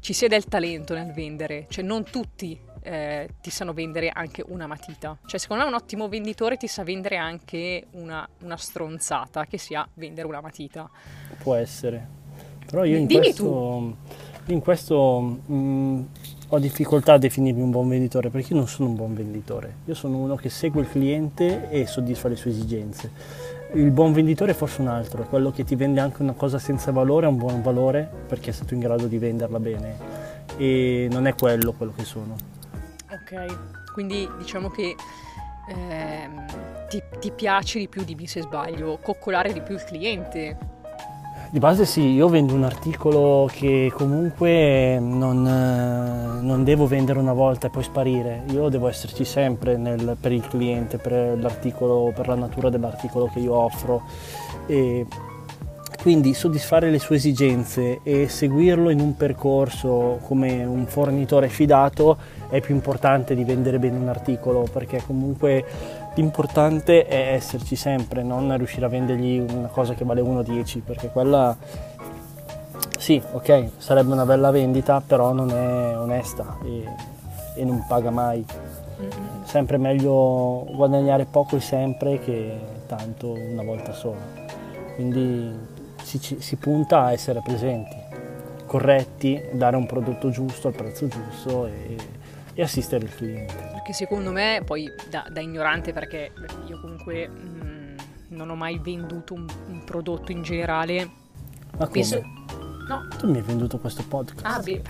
ci 0.00 0.12
sia 0.12 0.28
del 0.28 0.44
talento 0.44 0.94
nel 0.94 1.12
vendere, 1.12 1.66
cioè 1.68 1.84
non 1.84 2.04
tutti 2.04 2.58
eh, 2.82 3.28
ti 3.40 3.50
sanno 3.50 3.72
vendere 3.72 4.10
anche 4.10 4.44
una 4.46 4.66
matita. 4.66 5.16
Cioè 5.24 5.38
secondo 5.38 5.62
me 5.64 5.68
un 5.68 5.74
ottimo 5.74 6.08
venditore 6.08 6.56
ti 6.56 6.66
sa 6.66 6.82
vendere 6.84 7.16
anche 7.16 7.86
una, 7.92 8.26
una 8.40 8.56
stronzata 8.56 9.46
che 9.46 9.58
sia 9.58 9.86
vendere 9.94 10.26
una 10.26 10.40
matita. 10.40 10.88
Può 11.42 11.54
essere. 11.54 12.16
Però 12.66 12.84
io 12.84 12.96
in 12.96 13.06
Dimmi 13.06 13.22
questo, 13.22 13.96
in 14.46 14.60
questo 14.60 15.40
mm, 15.50 16.02
ho 16.48 16.58
difficoltà 16.58 17.14
a 17.14 17.18
definirmi 17.18 17.62
un 17.62 17.70
buon 17.70 17.88
venditore 17.88 18.28
perché 18.28 18.52
io 18.52 18.58
non 18.58 18.68
sono 18.68 18.88
un 18.88 18.94
buon 18.94 19.14
venditore. 19.14 19.76
Io 19.86 19.94
sono 19.94 20.18
uno 20.18 20.36
che 20.36 20.50
segue 20.50 20.82
il 20.82 20.88
cliente 20.88 21.70
e 21.70 21.86
soddisfa 21.86 22.28
le 22.28 22.36
sue 22.36 22.50
esigenze. 22.50 23.10
Il 23.74 23.90
buon 23.90 24.12
venditore 24.12 24.52
è 24.52 24.54
forse 24.54 24.80
un 24.80 24.88
altro, 24.88 25.24
quello 25.24 25.50
che 25.50 25.64
ti 25.64 25.76
vende 25.76 26.00
anche 26.00 26.22
una 26.22 26.32
cosa 26.32 26.58
senza 26.58 26.90
valore 26.90 27.26
a 27.26 27.28
un 27.28 27.36
buon 27.36 27.60
valore 27.60 28.08
perché 28.26 28.50
è 28.50 28.52
stato 28.52 28.72
in 28.72 28.80
grado 28.80 29.06
di 29.06 29.18
venderla 29.18 29.60
bene. 29.60 29.96
E 30.56 31.08
non 31.10 31.26
è 31.26 31.34
quello 31.34 31.72
quello 31.72 31.92
che 31.94 32.04
sono. 32.04 32.57
Ok, 33.10 33.92
quindi 33.92 34.28
diciamo 34.36 34.68
che 34.68 34.94
ehm, 35.68 36.44
ti, 36.88 37.02
ti 37.18 37.30
piace 37.30 37.78
di 37.78 37.88
più, 37.88 38.04
dimmi 38.04 38.26
se 38.26 38.42
sbaglio, 38.42 38.98
coccolare 39.02 39.52
di 39.52 39.62
più 39.62 39.74
il 39.74 39.84
cliente. 39.84 40.58
Di 41.50 41.58
base 41.58 41.86
sì, 41.86 42.02
io 42.02 42.28
vendo 42.28 42.52
un 42.52 42.64
articolo 42.64 43.48
che 43.50 43.90
comunque 43.94 44.98
non, 44.98 45.46
eh, 45.46 46.42
non 46.42 46.62
devo 46.62 46.86
vendere 46.86 47.18
una 47.18 47.32
volta 47.32 47.68
e 47.68 47.70
poi 47.70 47.82
sparire, 47.82 48.42
io 48.50 48.68
devo 48.68 48.86
esserci 48.88 49.24
sempre 49.24 49.78
nel- 49.78 50.18
per 50.20 50.32
il 50.32 50.46
cliente, 50.46 50.98
per 50.98 51.38
l'articolo, 51.38 52.12
per 52.14 52.28
la 52.28 52.34
natura 52.34 52.68
dell'articolo 52.68 53.30
che 53.32 53.38
io 53.38 53.54
offro. 53.54 54.02
E 54.66 55.06
quindi 56.00 56.32
soddisfare 56.32 56.90
le 56.90 56.98
sue 56.98 57.16
esigenze 57.16 58.00
e 58.02 58.28
seguirlo 58.28 58.90
in 58.90 59.00
un 59.00 59.16
percorso 59.16 60.20
come 60.22 60.64
un 60.64 60.86
fornitore 60.86 61.48
fidato 61.48 62.16
è 62.48 62.60
più 62.60 62.74
importante 62.74 63.34
di 63.34 63.44
vendere 63.44 63.78
bene 63.78 63.98
un 63.98 64.08
articolo 64.08 64.66
perché 64.72 65.02
comunque 65.04 65.64
l'importante 66.14 67.06
è 67.06 67.34
esserci 67.34 67.76
sempre, 67.76 68.22
non 68.22 68.56
riuscire 68.56 68.86
a 68.86 68.88
vendergli 68.88 69.38
una 69.38 69.68
cosa 69.68 69.94
che 69.94 70.04
vale 70.04 70.20
1,10 70.20 70.80
perché 70.84 71.08
quella 71.08 71.56
sì, 72.98 73.22
ok, 73.32 73.70
sarebbe 73.78 74.12
una 74.12 74.26
bella 74.26 74.50
vendita, 74.50 75.00
però 75.00 75.32
non 75.32 75.50
è 75.50 75.96
onesta 75.96 76.58
e, 76.64 76.84
e 77.54 77.64
non 77.64 77.84
paga 77.88 78.10
mai. 78.10 78.44
Sempre 79.44 79.78
meglio 79.78 80.66
guadagnare 80.74 81.24
poco 81.24 81.56
e 81.56 81.60
sempre 81.60 82.18
che 82.18 82.58
tanto 82.86 83.32
una 83.32 83.62
volta 83.62 83.92
sola. 83.92 84.18
Quindi 84.96 85.77
si, 86.16 86.40
si 86.40 86.56
punta 86.56 87.04
a 87.04 87.12
essere 87.12 87.42
presenti, 87.44 87.96
corretti, 88.64 89.42
dare 89.52 89.76
un 89.76 89.84
prodotto 89.84 90.30
giusto 90.30 90.68
al 90.68 90.74
prezzo 90.74 91.08
giusto 91.08 91.66
e, 91.66 91.96
e 92.54 92.62
assistere 92.62 93.04
il 93.04 93.14
cliente. 93.14 93.54
Perché 93.72 93.92
secondo 93.92 94.30
me, 94.30 94.62
poi 94.64 94.90
da, 95.10 95.26
da 95.30 95.40
ignorante, 95.40 95.92
perché 95.92 96.32
io 96.66 96.80
comunque 96.80 97.28
mm, 97.28 97.96
non 98.28 98.48
ho 98.48 98.54
mai 98.54 98.78
venduto 98.78 99.34
un, 99.34 99.46
un 99.68 99.84
prodotto 99.84 100.32
in 100.32 100.42
generale. 100.42 101.10
Ma 101.76 101.86
come? 101.86 101.90
Penso- 101.90 102.22
No. 102.88 103.06
Tu 103.18 103.28
mi 103.30 103.36
hai 103.36 103.42
venduto 103.42 103.78
questo 103.78 104.02
podcast. 104.08 104.40
Ah, 104.46 104.60
beh, 104.62 104.82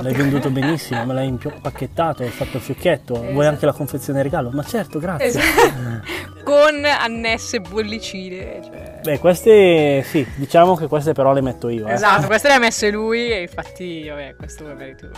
L'hai 0.00 0.12
venduto 0.12 0.50
benissimo, 0.50 1.04
me 1.06 1.14
l'hai 1.14 1.28
impacchettato, 1.28 2.22
hai 2.22 2.30
fatto 2.30 2.56
il 2.56 2.62
fiocchetto. 2.62 3.14
Vuoi 3.14 3.28
Esatto. 3.30 3.48
anche 3.48 3.66
la 3.66 3.72
confezione 3.72 4.22
regalo? 4.22 4.50
Ma 4.50 4.64
certo, 4.64 4.98
grazie. 4.98 5.26
Esatto. 5.28 6.02
Con 6.44 6.84
annesse 6.84 7.60
bollicine. 7.60 8.60
Cioè. 8.64 9.00
Beh, 9.04 9.18
queste 9.20 10.02
sì, 10.04 10.26
diciamo 10.34 10.74
che 10.74 10.88
queste 10.88 11.12
però 11.12 11.32
le 11.32 11.40
metto 11.42 11.68
io. 11.68 11.86
eh. 11.86 11.92
Esatto, 11.92 12.26
queste 12.26 12.48
le 12.48 12.54
ha 12.54 12.58
messe 12.58 12.90
lui 12.90 13.30
e 13.30 13.42
infatti, 13.42 14.06
vabbè, 14.08 14.34
questo 14.36 14.64
magari 14.64 14.96
tu. 14.96 15.08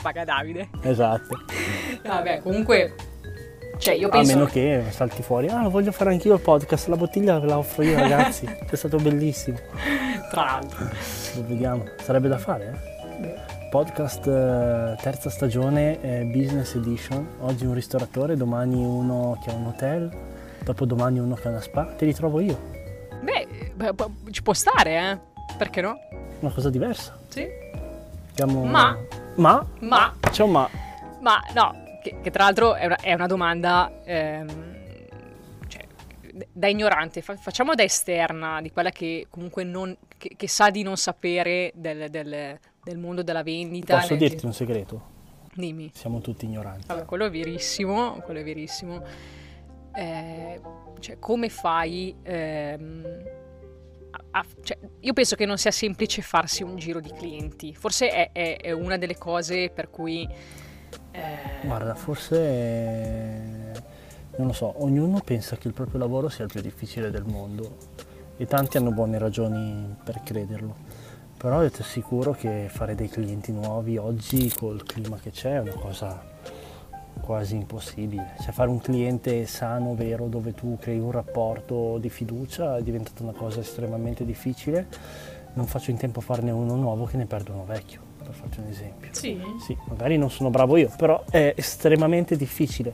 Paga 0.00 0.24
Davide. 0.24 0.70
Esatto. 0.82 1.42
Vabbè, 2.04 2.40
comunque. 2.42 2.94
Cioè, 3.78 3.94
io 3.94 4.08
A 4.08 4.10
penso. 4.10 4.34
meno 4.34 4.46
che 4.46 4.84
salti 4.90 5.22
fuori. 5.22 5.48
Ah, 5.48 5.62
lo 5.62 5.70
voglio 5.70 5.92
fare 5.92 6.10
anch'io 6.10 6.34
il 6.34 6.40
podcast. 6.40 6.88
La 6.88 6.96
bottiglia 6.96 7.38
ve 7.38 7.46
la 7.46 7.58
offro 7.58 7.82
io, 7.84 7.96
ragazzi. 7.98 8.44
è 8.68 8.74
stato 8.76 8.96
bellissimo. 8.98 9.56
Tra 10.30 10.44
l'altro. 10.44 10.84
Lo 11.36 11.44
vediamo. 11.46 11.84
Sarebbe 12.02 12.28
da 12.28 12.38
fare, 12.38 12.66
eh? 13.20 13.46
Podcast 13.70 14.26
eh, 14.26 14.96
terza 15.00 15.30
stagione, 15.30 16.00
eh, 16.00 16.24
business 16.24 16.74
edition. 16.74 17.26
Oggi 17.40 17.66
un 17.66 17.74
ristoratore, 17.74 18.36
domani 18.36 18.74
uno 18.82 19.38
che 19.44 19.50
ha 19.50 19.54
un 19.54 19.66
hotel, 19.66 20.10
dopodomani 20.64 21.18
uno 21.18 21.34
che 21.34 21.46
ha 21.48 21.50
una 21.50 21.60
spa. 21.60 21.84
Te 21.84 22.04
li 22.06 22.14
trovo 22.14 22.40
io. 22.40 22.58
Beh, 23.22 23.46
beh, 23.74 23.92
beh, 23.92 24.06
ci 24.30 24.42
può 24.42 24.54
stare, 24.54 25.10
eh? 25.10 25.18
Perché 25.56 25.80
no? 25.82 25.98
Una 26.40 26.50
cosa 26.52 26.70
diversa. 26.70 27.16
Sì. 27.28 27.46
Chiamo- 28.34 28.64
Ma- 28.64 28.96
Ma? 29.36 29.64
Ma. 29.80 30.14
C'è 30.30 30.42
un 30.42 30.50
ma. 30.50 30.68
Ma 31.20 31.40
no, 31.54 31.74
che, 32.02 32.20
che 32.22 32.30
tra 32.30 32.44
l'altro 32.44 32.74
è 32.74 32.86
una, 32.86 32.96
è 32.96 33.12
una 33.14 33.26
domanda 33.26 33.90
ehm, 34.04 34.76
cioè, 35.68 35.86
da 36.52 36.68
ignorante, 36.68 37.20
Fa- 37.22 37.36
facciamo 37.36 37.74
da 37.74 37.82
esterna, 37.82 38.60
di 38.60 38.70
quella 38.70 38.90
che 38.90 39.26
comunque 39.30 39.64
non, 39.64 39.96
che, 40.16 40.32
che 40.36 40.48
sa 40.48 40.70
di 40.70 40.82
non 40.82 40.96
sapere 40.96 41.72
del, 41.74 42.08
del- 42.10 42.58
del 42.82 42.98
mondo 42.98 43.22
della 43.22 43.42
vendita. 43.42 43.96
Posso 43.96 44.14
del- 44.16 44.28
dirti 44.28 44.46
un 44.46 44.52
segreto? 44.54 45.16
Dimmi. 45.54 45.90
Siamo 45.92 46.20
tutti 46.20 46.44
ignoranti. 46.44 46.86
Vabbè, 46.86 47.04
quello 47.04 47.24
è 47.26 47.30
verissimo, 47.30 48.12
quello 48.24 48.40
è 48.40 48.44
verissimo. 48.44 49.02
Eh, 49.94 50.60
cioè, 51.00 51.18
come 51.18 51.48
fai... 51.48 52.14
ehm, 52.22 53.22
a- 54.30 54.44
cioè, 54.62 54.78
io 55.00 55.12
penso 55.12 55.34
che 55.34 55.44
non 55.46 55.58
sia 55.58 55.70
semplice 55.72 56.22
farsi 56.22 56.62
un 56.62 56.76
giro 56.76 57.00
di 57.00 57.10
clienti. 57.12 57.74
Forse 57.74 58.08
è, 58.08 58.30
è- 58.32 58.56
è 58.60 58.70
una 58.70 58.96
delle 58.96 59.16
cose 59.18 59.70
per 59.70 59.90
cui... 59.90 60.28
eh, 61.18 61.66
Guarda, 61.66 61.94
forse 61.94 63.68
non 64.38 64.46
lo 64.46 64.52
so, 64.52 64.72
ognuno 64.84 65.20
pensa 65.24 65.56
che 65.56 65.66
il 65.66 65.74
proprio 65.74 65.98
lavoro 65.98 66.28
sia 66.28 66.44
il 66.44 66.50
più 66.50 66.60
difficile 66.60 67.10
del 67.10 67.24
mondo 67.24 67.76
e 68.36 68.46
tanti 68.46 68.76
hanno 68.76 68.92
buone 68.92 69.18
ragioni 69.18 69.96
per 70.04 70.22
crederlo. 70.22 70.76
Però 71.36 71.62
io 71.62 71.70
ti 71.70 71.82
assicuro 71.82 72.32
che 72.32 72.66
fare 72.68 72.94
dei 72.94 73.08
clienti 73.08 73.52
nuovi 73.52 73.96
oggi 73.96 74.52
col 74.56 74.84
clima 74.84 75.18
che 75.18 75.30
c'è 75.30 75.54
è 75.54 75.58
una 75.58 75.74
cosa 75.74 76.22
quasi 77.20 77.56
impossibile. 77.56 78.34
Cioè 78.40 78.52
fare 78.52 78.70
un 78.70 78.80
cliente 78.80 79.44
sano, 79.46 79.94
vero, 79.94 80.26
dove 80.28 80.54
tu 80.54 80.76
crei 80.80 80.98
un 80.98 81.10
rapporto 81.10 81.98
di 81.98 82.08
fiducia 82.08 82.76
è 82.76 82.82
diventata 82.82 83.22
una 83.22 83.32
cosa 83.32 83.60
estremamente 83.60 84.24
difficile. 84.24 84.86
Non 85.54 85.66
faccio 85.66 85.90
in 85.90 85.96
tempo 85.96 86.20
a 86.20 86.22
farne 86.22 86.52
uno 86.52 86.76
nuovo 86.76 87.04
che 87.06 87.16
ne 87.16 87.26
perdo 87.26 87.52
uno 87.52 87.64
vecchio, 87.64 88.00
per 88.28 88.34
farti 88.34 88.60
un 88.60 88.66
esempio. 88.66 89.08
sì. 89.12 89.40
Sì, 89.58 89.76
magari 89.88 90.18
non 90.18 90.30
sono 90.30 90.50
bravo 90.50 90.76
io, 90.76 90.90
però 90.96 91.24
è 91.30 91.54
estremamente 91.56 92.36
difficile, 92.36 92.92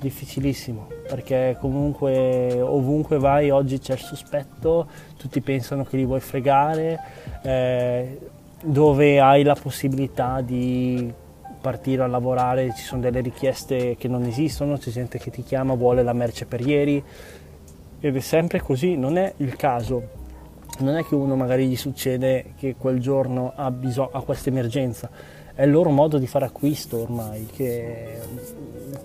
difficilissimo, 0.00 0.88
perché 1.06 1.58
comunque 1.60 2.58
ovunque 2.60 3.18
vai 3.18 3.50
oggi 3.50 3.78
c'è 3.78 3.92
il 3.92 3.98
sospetto, 3.98 4.88
tutti 5.18 5.42
pensano 5.42 5.84
che 5.84 5.98
li 5.98 6.06
vuoi 6.06 6.20
fregare, 6.20 6.98
eh, 7.42 8.18
dove 8.62 9.20
hai 9.20 9.42
la 9.42 9.54
possibilità 9.54 10.40
di 10.40 11.12
partire 11.60 12.02
a 12.02 12.06
lavorare 12.06 12.72
ci 12.74 12.82
sono 12.82 13.02
delle 13.02 13.20
richieste 13.20 13.96
che 13.96 14.08
non 14.08 14.22
esistono, 14.24 14.78
c'è 14.78 14.90
gente 14.90 15.18
che 15.18 15.30
ti 15.30 15.42
chiama, 15.42 15.74
vuole 15.74 16.02
la 16.02 16.14
merce 16.14 16.46
per 16.46 16.66
ieri 16.66 17.02
ed 18.00 18.16
è 18.16 18.20
sempre 18.20 18.60
così, 18.60 18.96
non 18.96 19.18
è 19.18 19.34
il 19.38 19.54
caso 19.56 20.24
non 20.78 20.96
è 20.96 21.04
che 21.04 21.14
uno 21.14 21.36
magari 21.36 21.66
gli 21.66 21.76
succede 21.76 22.52
che 22.56 22.76
quel 22.76 23.00
giorno 23.00 23.52
ha, 23.54 23.70
bisogno, 23.70 24.10
ha 24.12 24.22
questa 24.22 24.50
emergenza, 24.50 25.08
è 25.54 25.62
il 25.62 25.70
loro 25.70 25.90
modo 25.90 26.18
di 26.18 26.26
fare 26.26 26.44
acquisto 26.44 27.00
ormai, 27.00 27.46
che 27.46 28.20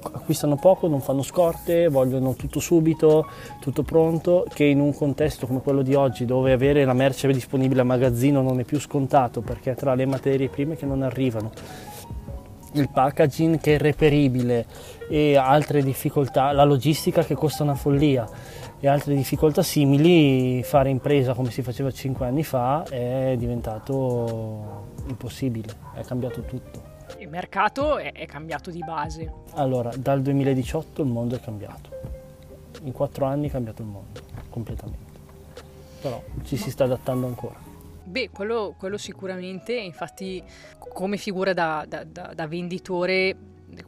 acquistano 0.01 0.57
poco, 0.57 0.87
non 0.87 0.99
fanno 0.99 1.21
scorte, 1.21 1.87
vogliono 1.87 2.33
tutto 2.33 2.59
subito, 2.59 3.25
tutto 3.61 3.83
pronto, 3.83 4.45
che 4.53 4.65
in 4.65 4.81
un 4.81 4.93
contesto 4.93 5.47
come 5.47 5.61
quello 5.61 5.81
di 5.81 5.93
oggi 5.93 6.25
dove 6.25 6.51
avere 6.51 6.83
la 6.83 6.93
merce 6.93 7.31
disponibile 7.31 7.81
a 7.81 7.85
magazzino 7.85 8.41
non 8.41 8.59
è 8.59 8.63
più 8.63 8.79
scontato 8.79 9.41
perché 9.41 9.75
tra 9.75 9.93
le 9.95 10.05
materie 10.05 10.49
prime 10.49 10.75
che 10.75 10.85
non 10.85 11.03
arrivano, 11.03 11.51
il 12.73 12.89
packaging 12.89 13.59
che 13.59 13.71
è 13.71 13.75
irreperibile 13.75 14.65
e 15.09 15.35
altre 15.35 15.81
difficoltà, 15.83 16.51
la 16.51 16.63
logistica 16.63 17.23
che 17.23 17.35
costa 17.35 17.63
una 17.63 17.75
follia 17.75 18.27
e 18.83 18.87
altre 18.87 19.13
difficoltà 19.13 19.61
simili, 19.61 20.63
fare 20.63 20.89
impresa 20.89 21.35
come 21.35 21.51
si 21.51 21.61
faceva 21.61 21.91
cinque 21.91 22.25
anni 22.25 22.43
fa 22.43 22.83
è 22.89 23.35
diventato 23.37 24.87
impossibile, 25.05 25.71
è 25.93 26.03
cambiato 26.03 26.41
tutto. 26.41 26.89
Il 27.19 27.29
mercato 27.29 27.99
è, 27.99 28.25
cambiato 28.25 28.71
di 28.71 28.79
base. 28.83 29.31
Allora, 29.53 29.91
dal 29.95 30.23
2018 30.23 31.03
il 31.03 31.07
mondo 31.07 31.35
è 31.35 31.39
cambiato. 31.39 31.89
in 32.81 32.91
quattro 32.91 33.25
anni 33.25 33.49
è 33.49 33.51
cambiato 33.51 33.83
il 33.83 33.87
mondo, 33.87 34.19
completamente. 34.49 35.19
Però 36.01 36.23
ci 36.43 36.57
si 36.57 36.71
sta 36.71 36.85
adattando 36.85 37.27
ancora. 37.27 37.59
Beh, 38.03 38.31
quello, 38.31 38.73
quello 38.79 38.97
sicuramente, 38.97 39.75
infatti 39.75 40.43
come 40.79 41.17
figura 41.17 41.53
da, 41.53 41.85
da, 41.87 42.03
da, 42.03 42.33
da 42.33 42.47
venditore, 42.47 43.37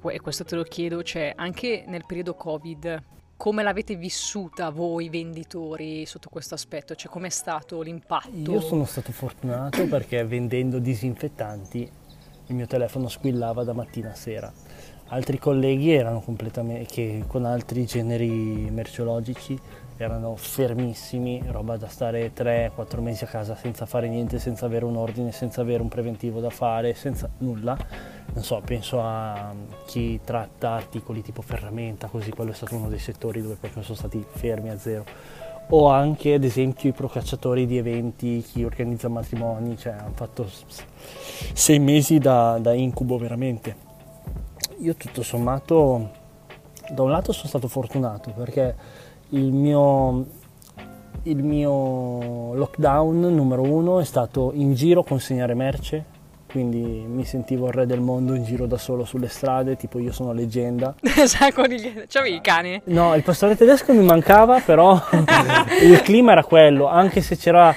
e 0.05 0.19
questo 0.21 0.43
te 0.43 0.55
lo 0.55 0.61
chiedo, 0.61 1.01
cioè 1.01 1.33
anche 1.35 1.83
nel 1.87 2.03
periodo 2.05 2.35
Covid, 2.35 3.03
come 3.43 3.61
l'avete 3.61 3.97
vissuta 3.97 4.69
voi 4.69 5.09
venditori 5.09 6.05
sotto 6.05 6.29
questo 6.29 6.53
aspetto? 6.53 6.95
Cioè 6.95 7.11
com'è 7.11 7.27
stato 7.27 7.81
l'impatto? 7.81 8.29
Io 8.49 8.61
sono 8.61 8.85
stato 8.85 9.11
fortunato 9.11 9.85
perché 9.85 10.23
vendendo 10.23 10.79
disinfettanti 10.79 11.91
il 12.47 12.55
mio 12.55 12.67
telefono 12.67 13.09
squillava 13.09 13.65
da 13.65 13.73
mattina 13.73 14.11
a 14.11 14.15
sera. 14.15 14.49
Altri 15.07 15.39
colleghi 15.39 15.91
erano 15.91 16.21
completamente 16.21 16.85
che 16.85 17.25
con 17.27 17.43
altri 17.43 17.85
generi 17.85 18.69
merceologici 18.71 19.59
erano 19.97 20.35
fermissimi, 20.35 21.41
roba 21.47 21.77
da 21.77 21.87
stare 21.87 22.33
3-4 22.33 22.99
mesi 22.99 23.23
a 23.23 23.27
casa 23.27 23.55
senza 23.55 23.85
fare 23.85 24.07
niente, 24.09 24.39
senza 24.39 24.65
avere 24.65 24.85
un 24.85 24.95
ordine, 24.95 25.31
senza 25.31 25.61
avere 25.61 25.81
un 25.81 25.87
preventivo 25.87 26.39
da 26.39 26.49
fare, 26.49 26.93
senza 26.93 27.29
nulla. 27.39 27.77
Non 28.33 28.43
so, 28.43 28.61
penso 28.65 29.01
a 29.01 29.53
chi 29.85 30.19
tratta 30.23 30.71
articoli 30.71 31.21
tipo 31.21 31.41
ferramenta, 31.41 32.07
così 32.07 32.31
quello 32.31 32.51
è 32.51 32.55
stato 32.55 32.75
uno 32.75 32.89
dei 32.89 32.99
settori 32.99 33.41
dove 33.41 33.55
proprio 33.55 33.83
sono 33.83 33.97
stati 33.97 34.23
fermi 34.27 34.69
a 34.69 34.77
zero. 34.77 35.05
O 35.69 35.87
anche 35.87 36.33
ad 36.33 36.43
esempio 36.43 36.89
i 36.89 36.93
procacciatori 36.93 37.65
di 37.65 37.77
eventi, 37.77 38.41
chi 38.41 38.63
organizza 38.63 39.07
matrimoni, 39.07 39.77
cioè 39.77 39.93
hanno 39.93 40.13
fatto 40.13 40.49
sei 41.53 41.79
mesi 41.79 42.17
da, 42.17 42.57
da 42.59 42.73
incubo 42.73 43.17
veramente. 43.17 43.91
Io 44.79 44.95
tutto 44.95 45.23
sommato, 45.23 46.09
da 46.89 47.01
un 47.01 47.11
lato 47.11 47.31
sono 47.31 47.47
stato 47.47 47.67
fortunato 47.69 48.31
perché 48.31 48.75
il 49.33 49.51
mio, 49.51 50.25
il 51.23 51.43
mio 51.43 52.53
lockdown 52.53 53.19
numero 53.33 53.63
uno 53.63 53.99
è 53.99 54.03
stato 54.03 54.51
in 54.53 54.73
giro 54.73 55.03
consegnare 55.03 55.53
merce, 55.55 56.05
quindi 56.47 56.79
mi 56.79 57.25
sentivo 57.25 57.67
il 57.67 57.73
re 57.73 57.85
del 57.87 57.99
mondo 57.99 58.35
in 58.35 58.43
giro 58.43 58.67
da 58.67 58.77
solo 58.77 59.05
sulle 59.05 59.27
strade, 59.27 59.75
tipo 59.75 59.97
io 59.97 60.11
sono 60.11 60.33
leggenda. 60.33 60.93
C'avevi 62.07 62.35
il 62.35 62.41
cane? 62.41 62.81
No, 62.85 63.15
il 63.15 63.23
pastore 63.23 63.55
tedesco 63.55 63.91
mi 63.93 64.05
mancava, 64.05 64.59
però 64.59 65.01
il 65.81 65.99
clima 66.01 66.33
era 66.33 66.43
quello, 66.43 66.87
anche 66.87 67.21
se 67.21 67.35
c'era... 67.35 67.73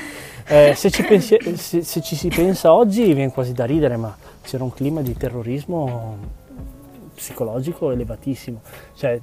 Eh, 0.48 0.74
se, 0.76 0.92
ci 0.92 1.02
pensi, 1.02 1.36
se, 1.56 1.82
se 1.82 2.00
ci 2.02 2.14
si 2.14 2.28
pensa 2.28 2.72
oggi 2.72 3.12
viene 3.14 3.32
quasi 3.32 3.52
da 3.52 3.64
ridere, 3.64 3.96
ma 3.96 4.16
c'era 4.44 4.62
un 4.62 4.72
clima 4.72 5.00
di 5.00 5.16
terrorismo 5.16 6.18
psicologico 7.16 7.90
elevatissimo. 7.90 8.60
Cioè, 8.94 9.20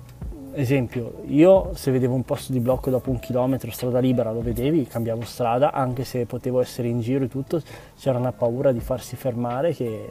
esempio, 0.53 1.21
io 1.27 1.71
se 1.73 1.91
vedevo 1.91 2.13
un 2.13 2.23
posto 2.23 2.51
di 2.51 2.59
blocco 2.59 2.89
dopo 2.89 3.09
un 3.09 3.19
chilometro, 3.19 3.71
strada 3.71 3.99
libera, 3.99 4.31
lo 4.31 4.41
vedevi, 4.41 4.85
cambiavo 4.85 5.21
strada, 5.23 5.71
anche 5.71 6.03
se 6.03 6.25
potevo 6.25 6.61
essere 6.61 6.87
in 6.87 7.01
giro 7.01 7.25
e 7.25 7.27
tutto, 7.27 7.61
c'era 7.97 8.17
una 8.17 8.31
paura 8.31 8.71
di 8.71 8.79
farsi 8.79 9.15
fermare 9.15 9.73
che 9.73 10.09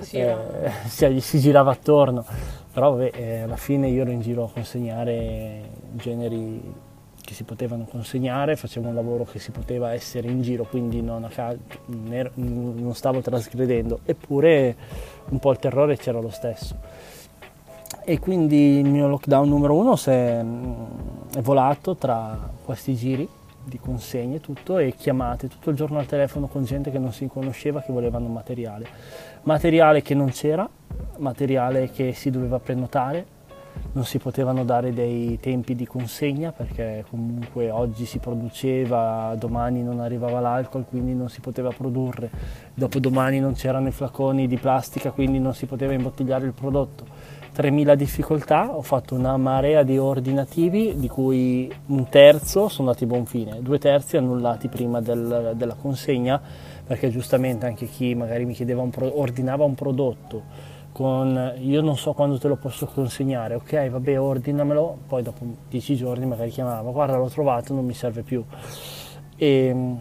Sì, 0.00 0.18
eh, 0.18 0.36
si, 0.86 1.20
si 1.20 1.38
girava 1.40 1.72
attorno. 1.72 2.24
Però 2.72 2.92
vabbè, 2.92 3.10
eh, 3.14 3.40
alla 3.40 3.56
fine 3.56 3.88
io 3.88 4.02
ero 4.02 4.10
in 4.10 4.20
giro 4.20 4.44
a 4.44 4.50
consegnare 4.50 5.62
generi 5.92 6.86
che 7.28 7.34
si 7.34 7.44
potevano 7.44 7.84
consegnare, 7.84 8.56
facevo 8.56 8.88
un 8.88 8.94
lavoro 8.94 9.24
che 9.24 9.38
si 9.38 9.50
poteva 9.50 9.92
essere 9.92 10.28
in 10.28 10.40
giro, 10.40 10.64
quindi 10.64 11.02
non, 11.02 11.28
ero- 12.10 12.30
non 12.34 12.94
stavo 12.94 13.20
trasgredendo, 13.20 14.00
eppure 14.06 14.74
un 15.28 15.38
po' 15.38 15.50
il 15.50 15.58
terrore 15.58 15.98
c'era 15.98 16.20
lo 16.20 16.30
stesso. 16.30 16.76
E 18.04 18.18
quindi 18.18 18.78
il 18.78 18.88
mio 18.88 19.08
lockdown 19.08 19.48
numero 19.48 19.74
uno 19.74 19.96
è, 20.04 20.44
è 21.34 21.40
volato 21.40 21.96
tra 21.96 22.50
questi 22.64 22.94
giri 22.94 23.28
di 23.64 23.78
consegne 23.78 24.36
e 24.36 24.40
tutto 24.40 24.78
e 24.78 24.94
chiamate 24.96 25.48
tutto 25.48 25.70
il 25.70 25.76
giorno 25.76 25.98
al 25.98 26.06
telefono 26.06 26.46
con 26.46 26.64
gente 26.64 26.90
che 26.90 26.98
non 26.98 27.12
si 27.12 27.26
conosceva 27.26 27.82
che 27.82 27.92
volevano 27.92 28.28
materiale. 28.28 28.86
Materiale 29.42 30.02
che 30.02 30.14
non 30.14 30.30
c'era, 30.30 30.68
materiale 31.18 31.90
che 31.90 32.12
si 32.12 32.30
doveva 32.30 32.58
prenotare, 32.58 33.36
non 33.92 34.04
si 34.04 34.18
potevano 34.18 34.64
dare 34.64 34.92
dei 34.92 35.38
tempi 35.40 35.74
di 35.74 35.86
consegna 35.86 36.52
perché 36.52 37.04
comunque 37.08 37.70
oggi 37.70 38.06
si 38.06 38.18
produceva, 38.18 39.34
domani 39.38 39.82
non 39.82 40.00
arrivava 40.00 40.40
l'alcol, 40.40 40.84
quindi 40.88 41.14
non 41.14 41.28
si 41.28 41.40
poteva 41.40 41.70
produrre, 41.70 42.30
dopodomani 42.74 43.40
non 43.40 43.54
c'erano 43.54 43.88
i 43.88 43.92
flaconi 43.92 44.46
di 44.46 44.56
plastica, 44.56 45.10
quindi 45.10 45.38
non 45.38 45.54
si 45.54 45.66
poteva 45.66 45.92
imbottigliare 45.92 46.46
il 46.46 46.52
prodotto. 46.52 47.17
3.000 47.58 47.96
difficoltà, 47.96 48.70
ho 48.70 48.82
fatto 48.82 49.16
una 49.16 49.36
marea 49.36 49.82
di 49.82 49.98
ordinativi 49.98 50.94
di 50.96 51.08
cui 51.08 51.68
un 51.86 52.08
terzo 52.08 52.68
sono 52.68 52.86
andati 52.88 53.02
a 53.02 53.08
buon 53.08 53.26
fine, 53.26 53.60
due 53.62 53.80
terzi 53.80 54.16
annullati 54.16 54.68
prima 54.68 55.00
del- 55.00 55.54
della 55.56 55.74
consegna 55.74 56.40
perché 56.86 57.10
giustamente 57.10 57.66
anche 57.66 57.86
chi 57.86 58.14
magari 58.14 58.44
mi 58.44 58.54
chiedeva 58.54 58.82
un 58.82 58.90
pro- 58.90 59.18
ordinava 59.20 59.64
un 59.64 59.74
prodotto 59.74 60.42
con 60.92 61.54
io 61.58 61.80
non 61.80 61.96
so 61.96 62.12
quando 62.12 62.38
te 62.38 62.46
lo 62.46 62.54
posso 62.54 62.86
consegnare, 62.86 63.56
ok 63.56 63.88
vabbè 63.90 64.20
ordinamelo, 64.20 64.98
poi 65.08 65.22
dopo 65.22 65.44
10 65.68 65.96
giorni 65.96 66.26
magari 66.26 66.50
chiamava, 66.50 66.88
guarda 66.92 67.16
l'ho 67.16 67.28
trovato, 67.28 67.74
non 67.74 67.84
mi 67.84 67.92
serve 67.92 68.22
più. 68.22 68.44
E, 69.36 69.94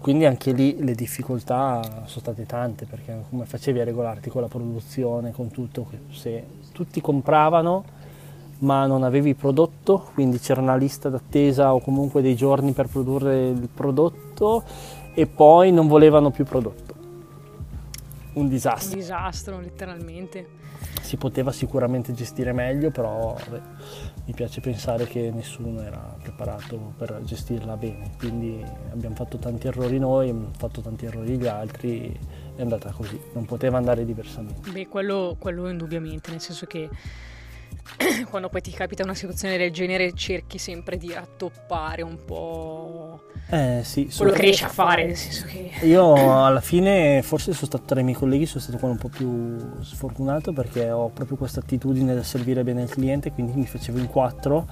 quindi 0.00 0.24
anche 0.24 0.52
lì 0.52 0.82
le 0.82 0.94
difficoltà 0.94 1.82
sono 2.04 2.20
state 2.20 2.46
tante 2.46 2.86
perché 2.86 3.24
come 3.28 3.44
facevi 3.44 3.80
a 3.80 3.84
regolarti 3.84 4.30
con 4.30 4.42
la 4.42 4.48
produzione, 4.48 5.32
con 5.32 5.48
tutto, 5.50 5.86
se 6.10 6.44
tutti 6.72 7.00
compravano 7.00 7.84
ma 8.58 8.86
non 8.86 9.02
avevi 9.02 9.34
prodotto, 9.34 10.08
quindi 10.14 10.38
c'era 10.38 10.60
una 10.60 10.76
lista 10.76 11.08
d'attesa 11.10 11.74
o 11.74 11.80
comunque 11.80 12.22
dei 12.22 12.34
giorni 12.34 12.72
per 12.72 12.86
produrre 12.86 13.48
il 13.48 13.68
prodotto 13.72 14.62
e 15.12 15.26
poi 15.26 15.72
non 15.72 15.86
volevano 15.88 16.30
più 16.30 16.44
prodotto. 16.44 16.94
Un 18.34 18.42
Un 18.44 18.48
disastro. 18.48 18.96
disastro, 18.96 19.60
letteralmente. 19.60 20.48
Si 21.00 21.16
poteva 21.16 21.52
sicuramente 21.52 22.12
gestire 22.12 22.52
meglio, 22.52 22.90
però 22.90 23.34
mi 24.26 24.32
piace 24.32 24.60
pensare 24.60 25.06
che 25.06 25.30
nessuno 25.30 25.80
era 25.82 26.16
preparato 26.20 26.94
per 26.96 27.20
gestirla 27.22 27.76
bene, 27.76 28.10
quindi 28.18 28.60
abbiamo 28.90 29.14
fatto 29.14 29.38
tanti 29.38 29.68
errori 29.68 30.00
noi, 30.00 30.30
abbiamo 30.30 30.50
fatto 30.56 30.80
tanti 30.80 31.06
errori 31.06 31.38
gli 31.38 31.46
altri, 31.46 32.18
è 32.56 32.60
andata 32.60 32.90
così, 32.90 33.18
non 33.34 33.44
poteva 33.44 33.76
andare 33.76 34.04
diversamente. 34.04 34.68
Beh, 34.70 34.88
quello, 34.88 35.36
quello 35.38 35.68
indubbiamente, 35.68 36.32
nel 36.32 36.40
senso 36.40 36.66
che 36.66 36.88
quando 38.28 38.48
poi 38.48 38.60
ti 38.60 38.72
capita 38.72 39.04
una 39.04 39.14
situazione 39.14 39.56
del 39.56 39.70
genere 39.70 40.12
cerchi 40.12 40.58
sempre 40.58 40.96
di 40.96 41.12
rattoppare 41.12 42.02
un 42.02 42.24
po' 42.24 43.20
Eh 43.48 43.82
sì, 43.84 44.10
quello 44.16 44.32
che 44.32 44.40
riesci 44.40 44.64
a 44.64 44.68
fare, 44.68 45.06
nel 45.06 45.16
senso 45.16 45.46
che... 45.46 45.70
Io 45.86 46.44
alla 46.44 46.60
fine 46.60 47.22
forse 47.22 47.52
sono 47.52 47.66
stato 47.66 47.84
tra 47.84 48.00
i 48.00 48.02
miei 48.02 48.16
colleghi, 48.16 48.44
sono 48.44 48.60
stato 48.60 48.76
quello 48.78 48.94
un 48.94 48.98
po' 49.00 49.08
più 49.08 49.56
sfortunato 49.82 50.52
perché 50.52 50.90
ho 50.90 51.10
proprio 51.10 51.36
questa 51.36 51.60
attitudine 51.60 52.12
da 52.12 52.24
servire 52.24 52.64
bene 52.64 52.82
il 52.82 52.88
cliente, 52.88 53.30
quindi 53.30 53.52
mi 53.54 53.66
facevo 53.66 53.98
in 53.98 54.08
quattro 54.08 54.66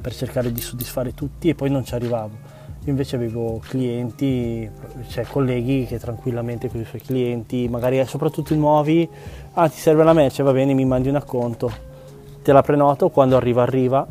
per 0.00 0.14
cercare 0.14 0.52
di 0.52 0.60
soddisfare 0.60 1.12
tutti 1.12 1.48
e 1.48 1.56
poi 1.56 1.70
non 1.70 1.84
ci 1.84 1.94
arrivavo. 1.94 2.58
Io 2.84 2.90
invece 2.90 3.16
avevo 3.16 3.60
clienti, 3.66 4.70
cioè 5.08 5.24
colleghi 5.24 5.86
che 5.86 5.98
tranquillamente 5.98 6.70
con 6.70 6.80
i 6.80 6.84
suoi 6.84 7.00
clienti, 7.00 7.68
magari 7.68 8.02
soprattutto 8.06 8.54
i 8.54 8.56
nuovi, 8.56 9.08
ah 9.54 9.68
ti 9.68 9.76
serve 9.76 10.04
la 10.04 10.12
merce, 10.12 10.44
va 10.44 10.52
bene, 10.52 10.72
mi 10.72 10.84
mandi 10.84 11.08
un 11.08 11.16
acconto, 11.16 11.70
te 12.42 12.52
la 12.52 12.62
prenoto, 12.62 13.08
quando 13.08 13.36
arriva 13.36 13.62
arriva 13.62 14.06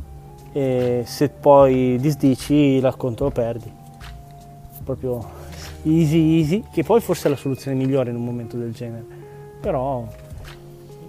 e 0.52 1.04
se 1.06 1.30
poi 1.30 1.98
disdici 2.02 2.82
l'acconto 2.82 3.24
lo 3.24 3.32
perdi. 3.32 3.79
Proprio 4.90 5.24
easy 5.84 6.40
easy, 6.40 6.64
che 6.72 6.84
poi 6.84 7.00
forse 7.00 7.28
è 7.28 7.30
la 7.30 7.38
soluzione 7.38 7.78
migliore 7.78 8.10
in 8.10 8.16
un 8.16 8.26
momento 8.26 8.58
del 8.58 8.74
genere, 8.74 9.06
però 9.62 10.04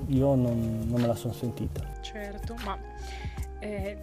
io 0.09 0.35
non, 0.35 0.85
non 0.87 1.01
me 1.01 1.07
la 1.07 1.15
sono 1.15 1.33
sentita. 1.33 1.83
Certo, 2.03 2.57
ma 2.63 2.79
eh, 3.59 3.97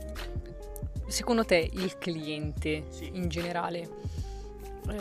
secondo 1.05 1.45
te 1.45 1.69
il 1.71 1.95
cliente 1.99 2.85
in 3.11 3.27
generale, 3.27 3.87
eh, 4.89 4.97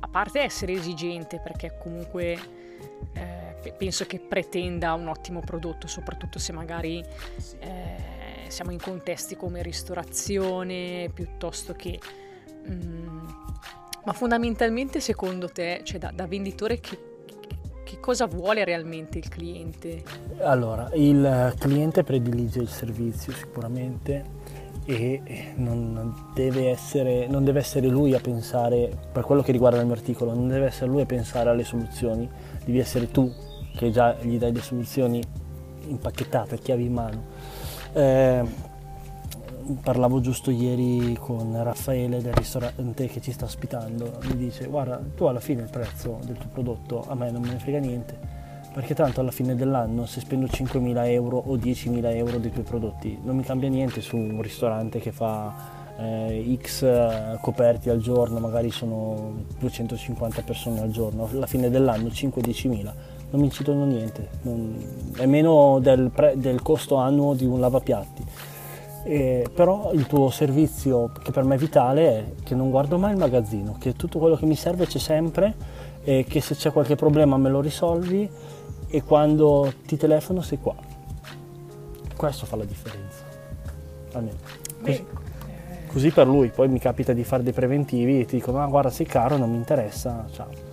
a 0.00 0.08
parte 0.08 0.40
essere 0.40 0.72
esigente 0.72 1.38
perché 1.38 1.76
comunque 1.78 2.38
eh, 3.12 3.56
pe- 3.60 3.74
penso 3.76 4.06
che 4.06 4.20
pretenda 4.20 4.94
un 4.94 5.08
ottimo 5.08 5.40
prodotto, 5.40 5.86
soprattutto 5.86 6.38
se 6.38 6.52
magari 6.52 7.04
eh, 7.58 8.48
siamo 8.48 8.70
in 8.70 8.80
contesti 8.80 9.36
come 9.36 9.60
ristorazione 9.60 11.10
piuttosto 11.12 11.74
che... 11.74 12.00
mm, 12.70 13.28
ma 14.04 14.12
fondamentalmente 14.12 15.00
secondo 15.00 15.48
te, 15.48 15.80
cioè 15.84 15.98
da, 15.98 16.10
da 16.14 16.26
venditore, 16.26 16.80
che, 16.80 16.98
che 17.84 18.00
cosa 18.00 18.26
vuole 18.26 18.64
realmente 18.64 19.18
il 19.18 19.28
cliente? 19.28 20.02
Allora, 20.40 20.90
il 20.94 21.54
cliente 21.58 22.02
predilige 22.02 22.60
il 22.60 22.68
servizio 22.68 23.32
sicuramente 23.32 24.40
e 24.84 25.52
non 25.56 26.32
deve, 26.34 26.70
essere, 26.70 27.26
non 27.28 27.44
deve 27.44 27.60
essere 27.60 27.86
lui 27.86 28.14
a 28.14 28.20
pensare, 28.20 28.90
per 29.12 29.22
quello 29.24 29.42
che 29.42 29.52
riguarda 29.52 29.78
il 29.78 29.86
mio 29.86 29.94
articolo, 29.94 30.34
non 30.34 30.48
deve 30.48 30.66
essere 30.66 30.90
lui 30.90 31.02
a 31.02 31.06
pensare 31.06 31.50
alle 31.50 31.64
soluzioni, 31.64 32.28
devi 32.64 32.78
essere 32.78 33.10
tu 33.10 33.32
che 33.76 33.90
già 33.90 34.16
gli 34.20 34.38
dai 34.38 34.52
le 34.52 34.60
soluzioni 34.60 35.22
impacchettate, 35.86 36.58
chiavi 36.58 36.84
in 36.84 36.92
mano. 36.92 37.24
Eh, 37.92 38.70
parlavo 39.82 40.20
giusto 40.20 40.50
ieri 40.50 41.16
con 41.18 41.62
Raffaele 41.62 42.20
del 42.20 42.32
ristorante 42.32 43.06
che 43.06 43.20
ci 43.20 43.32
sta 43.32 43.44
ospitando, 43.44 44.18
mi 44.24 44.36
dice 44.36 44.66
guarda 44.66 45.00
tu 45.14 45.24
alla 45.24 45.40
fine 45.40 45.62
il 45.62 45.70
prezzo 45.70 46.18
del 46.24 46.36
tuo 46.36 46.48
prodotto 46.52 47.04
a 47.08 47.14
me 47.14 47.30
non 47.30 47.42
me 47.42 47.52
ne 47.52 47.58
frega 47.58 47.78
niente, 47.78 48.18
perché 48.72 48.94
tanto 48.94 49.20
alla 49.20 49.30
fine 49.30 49.54
dell'anno 49.54 50.06
se 50.06 50.20
spendo 50.20 50.46
5.000 50.46 51.06
euro 51.08 51.38
o 51.38 51.56
10.000 51.56 52.14
euro 52.14 52.38
dei 52.38 52.50
tuoi 52.50 52.64
prodotti 52.64 53.18
non 53.22 53.36
mi 53.36 53.42
cambia 53.42 53.68
niente 53.68 54.00
su 54.00 54.16
un 54.16 54.40
ristorante 54.42 54.98
che 55.00 55.12
fa 55.12 55.80
eh, 55.98 56.58
X 56.60 56.82
eh, 56.82 57.38
coperti 57.40 57.90
al 57.90 57.98
giorno, 57.98 58.38
magari 58.38 58.70
sono 58.70 59.44
250 59.58 60.42
persone 60.42 60.80
al 60.80 60.90
giorno, 60.90 61.28
alla 61.30 61.46
fine 61.46 61.70
dell'anno 61.70 62.08
5-10.000 62.08 62.92
non 63.32 63.40
mi 63.40 63.46
incidono 63.46 63.86
niente, 63.86 64.28
non, 64.42 64.76
è 65.16 65.24
meno 65.24 65.78
del, 65.80 66.10
pre, 66.10 66.34
del, 66.36 66.60
costo 66.60 66.96
annuo 66.96 67.32
di 67.32 67.46
un 67.46 67.60
lavapiatti. 67.60 68.22
Eh, 69.04 69.48
però 69.52 69.92
il 69.92 70.06
tuo 70.06 70.30
servizio 70.30 71.10
che 71.22 71.32
per 71.32 71.42
me 71.44 71.56
è 71.56 71.58
vitale 71.58 72.08
è 72.08 72.24
che 72.44 72.54
non 72.54 72.70
guardo 72.70 72.98
mai 72.98 73.12
il 73.12 73.18
magazzino, 73.18 73.76
che 73.78 73.94
tutto 73.94 74.18
quello 74.18 74.36
che 74.36 74.46
mi 74.46 74.54
serve 74.54 74.86
c'è 74.86 74.98
sempre 74.98 75.54
e 76.04 76.24
che 76.28 76.40
se 76.40 76.54
c'è 76.54 76.70
qualche 76.72 76.94
problema 76.94 77.36
me 77.36 77.50
lo 77.50 77.60
risolvi 77.60 78.28
e 78.88 79.02
quando 79.02 79.72
ti 79.86 79.96
telefono 79.96 80.40
sei 80.40 80.58
qua. 80.58 80.74
Questo 82.16 82.46
fa 82.46 82.56
la 82.56 82.64
differenza. 82.64 83.24
Almeno. 84.12 84.36
Così, 84.82 85.06
così 85.88 86.10
per 86.10 86.26
lui, 86.26 86.48
poi 86.50 86.68
mi 86.68 86.78
capita 86.78 87.12
di 87.12 87.24
fare 87.24 87.42
dei 87.42 87.52
preventivi 87.52 88.20
e 88.20 88.24
ti 88.24 88.36
dicono 88.36 88.62
ah 88.62 88.66
guarda 88.66 88.90
sei 88.90 89.06
caro, 89.06 89.36
non 89.36 89.50
mi 89.50 89.56
interessa, 89.56 90.26
ciao 90.32 90.72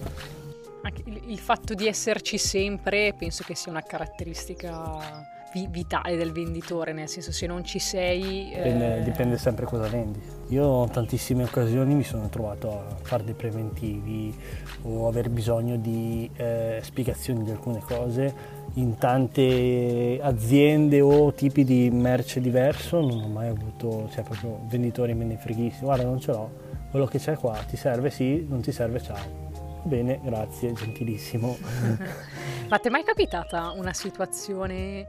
il 1.29 1.37
fatto 1.37 1.75
di 1.75 1.87
esserci 1.87 2.37
sempre 2.37 3.13
penso 3.17 3.43
che 3.43 3.53
sia 3.53 3.71
una 3.71 3.83
caratteristica 3.83 5.38
vitale 5.69 6.15
del 6.15 6.31
venditore, 6.31 6.93
nel 6.93 7.07
senso 7.07 7.31
se 7.31 7.47
non 7.47 7.63
ci 7.63 7.79
sei... 7.79 8.51
Dipende, 8.53 8.97
eh... 8.97 9.03
dipende 9.03 9.37
sempre 9.37 9.65
cosa 9.65 9.87
vendi. 9.87 10.21
Io 10.49 10.83
in 10.83 10.89
tantissime 10.89 11.43
occasioni 11.43 11.93
mi 11.93 12.03
sono 12.03 12.29
trovato 12.29 12.71
a 12.71 12.95
fare 13.01 13.23
dei 13.23 13.33
preventivi 13.33 14.35
o 14.83 15.07
aver 15.07 15.29
bisogno 15.29 15.77
di 15.77 16.29
eh, 16.35 16.79
spiegazioni 16.81 17.43
di 17.43 17.51
alcune 17.51 17.79
cose 17.79 18.57
in 18.75 18.97
tante 18.97 20.19
aziende 20.21 21.01
o 21.01 21.33
tipi 21.33 21.63
di 21.63 21.89
merce 21.89 22.39
diverso 22.39 22.99
non 23.01 23.23
ho 23.23 23.27
mai 23.27 23.47
avuto, 23.47 24.07
cioè 24.11 24.23
proprio 24.23 24.61
venditori 24.67 25.13
me 25.15 25.25
ne 25.25 25.37
freghissimi, 25.37 25.85
guarda 25.85 26.03
non 26.03 26.19
ce 26.19 26.31
l'ho, 26.31 26.51
quello 26.91 27.05
che 27.05 27.17
c'è 27.17 27.35
qua 27.35 27.55
ti 27.67 27.75
serve 27.75 28.11
sì, 28.11 28.45
non 28.47 28.61
ti 28.61 28.71
serve 28.71 29.01
ciao 29.01 29.49
Bene, 29.83 30.19
grazie, 30.21 30.73
gentilissimo. 30.73 31.57
Ma 32.67 32.77
ti 32.77 32.87
è 32.87 32.91
mai 32.91 33.03
capitata 33.03 33.71
una 33.71 33.93
situazione 33.93 35.07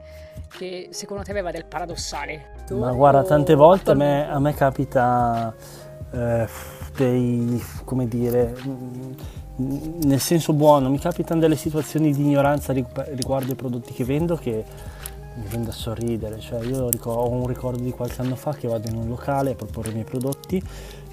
che 0.51 0.89
secondo 0.91 1.23
te 1.23 1.31
aveva 1.31 1.51
del 1.51 1.65
paradossale? 1.65 2.63
Tu 2.67 2.77
Ma 2.77 2.91
guarda, 2.91 3.23
tante 3.23 3.55
volte 3.55 3.91
a 3.91 3.93
me, 3.95 4.29
a 4.29 4.39
me 4.39 4.53
capita 4.53 5.53
eh, 6.11 6.47
dei, 6.95 7.63
come 7.83 8.07
dire, 8.07 8.55
mm, 8.65 9.11
nel 10.03 10.19
senso 10.19 10.53
buono, 10.53 10.89
mi 10.89 10.99
capitano 10.99 11.39
delle 11.39 11.55
situazioni 11.55 12.13
di 12.13 12.21
ignoranza 12.21 12.73
riguardo 12.73 13.51
i 13.51 13.55
prodotti 13.55 13.93
che 13.93 14.03
vendo 14.03 14.35
che 14.35 14.63
mi 15.33 15.45
viene 15.47 15.65
da 15.65 15.71
sorridere, 15.71 16.39
cioè 16.39 16.61
io 16.63 16.89
ho 17.03 17.29
un 17.29 17.47
ricordo 17.47 17.81
di 17.81 17.91
qualche 17.91 18.21
anno 18.21 18.35
fa 18.35 18.53
che 18.53 18.67
vado 18.67 18.89
in 18.89 18.97
un 18.97 19.07
locale 19.07 19.51
a 19.51 19.55
proporre 19.55 19.89
i 19.89 19.93
miei 19.93 20.05
prodotti 20.05 20.61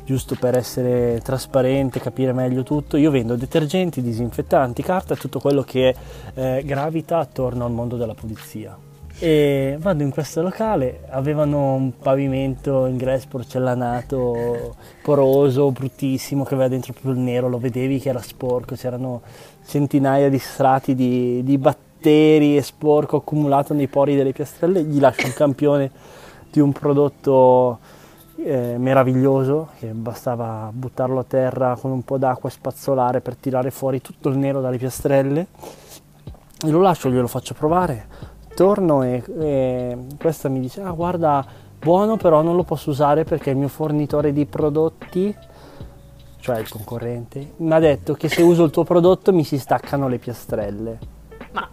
giusto 0.08 0.36
per 0.40 0.56
essere 0.56 1.20
trasparente, 1.22 2.00
capire 2.00 2.32
meglio 2.32 2.62
tutto, 2.62 2.96
io 2.96 3.10
vendo 3.10 3.36
detergenti, 3.36 4.00
disinfettanti, 4.00 4.82
carta, 4.82 5.14
tutto 5.14 5.38
quello 5.38 5.62
che 5.62 5.94
eh, 6.32 6.62
gravita 6.64 7.18
attorno 7.18 7.66
al 7.66 7.72
mondo 7.72 7.98
della 7.98 8.14
pulizia. 8.14 8.87
E 9.20 9.76
vado 9.80 10.04
in 10.04 10.10
questo 10.10 10.42
locale, 10.42 11.00
avevano 11.10 11.74
un 11.74 11.98
pavimento 11.98 12.86
ingresso 12.86 13.26
porcellanato, 13.28 14.76
poroso, 15.02 15.72
bruttissimo, 15.72 16.44
che 16.44 16.54
aveva 16.54 16.68
dentro 16.68 16.92
proprio 16.92 17.14
il 17.14 17.18
nero, 17.18 17.48
lo 17.48 17.58
vedevi 17.58 17.98
che 17.98 18.10
era 18.10 18.22
sporco, 18.22 18.76
c'erano 18.76 19.22
centinaia 19.66 20.28
di 20.28 20.38
strati 20.38 20.94
di, 20.94 21.42
di 21.42 21.58
batteri 21.58 22.56
e 22.56 22.62
sporco 22.62 23.16
accumulato 23.16 23.74
nei 23.74 23.88
pori 23.88 24.14
delle 24.14 24.30
piastrelle, 24.30 24.84
gli 24.84 25.00
lascio 25.00 25.26
un 25.26 25.32
campione 25.32 25.90
di 26.48 26.60
un 26.60 26.70
prodotto 26.70 27.80
eh, 28.36 28.76
meraviglioso 28.78 29.70
che 29.80 29.88
bastava 29.88 30.70
buttarlo 30.72 31.18
a 31.18 31.24
terra 31.24 31.76
con 31.76 31.90
un 31.90 32.04
po' 32.04 32.18
d'acqua 32.18 32.48
e 32.48 32.52
spazzolare 32.52 33.20
per 33.20 33.34
tirare 33.34 33.72
fuori 33.72 34.00
tutto 34.00 34.28
il 34.28 34.38
nero 34.38 34.60
dalle 34.60 34.78
piastrelle. 34.78 35.46
E 36.64 36.70
lo 36.70 36.80
lascio, 36.80 37.10
glielo 37.10 37.26
faccio 37.26 37.54
provare 37.54 38.27
torno 38.58 39.04
e, 39.04 39.22
e 39.38 39.98
questa 40.18 40.48
mi 40.48 40.58
dice 40.58 40.82
ah 40.82 40.90
guarda 40.90 41.46
buono 41.78 42.16
però 42.16 42.42
non 42.42 42.56
lo 42.56 42.64
posso 42.64 42.90
usare 42.90 43.22
perché 43.22 43.50
il 43.50 43.56
mio 43.56 43.68
fornitore 43.68 44.32
di 44.32 44.46
prodotti 44.46 45.32
cioè 46.40 46.58
il 46.58 46.68
concorrente 46.68 47.52
mi 47.58 47.72
ha 47.72 47.78
detto 47.78 48.14
che 48.14 48.28
se 48.28 48.42
uso 48.42 48.64
il 48.64 48.72
tuo 48.72 48.82
prodotto 48.82 49.32
mi 49.32 49.44
si 49.44 49.58
staccano 49.60 50.08
le 50.08 50.18
piastrelle 50.18 50.98
ma 51.52 51.68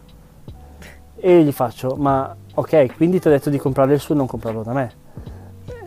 e 1.15 1.43
gli 1.43 1.52
faccio 1.52 1.95
ma 1.98 2.36
ok 2.54 2.95
quindi 2.95 3.19
ti 3.19 3.30
ho 3.30 3.32
detto 3.32 3.50
di 3.50 3.58
comprare 3.58 3.95
il 3.95 4.00
suo 4.00 4.13
e 4.13 4.17
non 4.17 4.28
comprarlo 4.28 4.62
da 4.62 4.74
me 4.74 5.04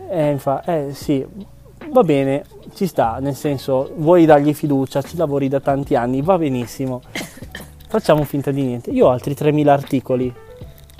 e 0.09 0.31
mi 0.31 0.39
fa, 0.39 0.63
eh 0.63 0.89
sì, 0.93 1.23
va 1.91 2.01
bene, 2.01 2.43
ci 2.73 2.87
sta, 2.87 3.19
nel 3.19 3.35
senso, 3.35 3.93
vuoi 3.97 4.25
dargli 4.25 4.55
fiducia, 4.55 5.03
ci 5.03 5.15
lavori 5.15 5.47
da 5.47 5.59
tanti 5.59 5.93
anni, 5.93 6.23
va 6.23 6.35
benissimo. 6.35 7.01
Facciamo 7.87 8.23
finta 8.23 8.49
di 8.49 8.63
niente. 8.63 8.89
Io 8.89 9.05
ho 9.05 9.09
altri 9.11 9.35
3000 9.35 9.71
articoli. 9.71 10.33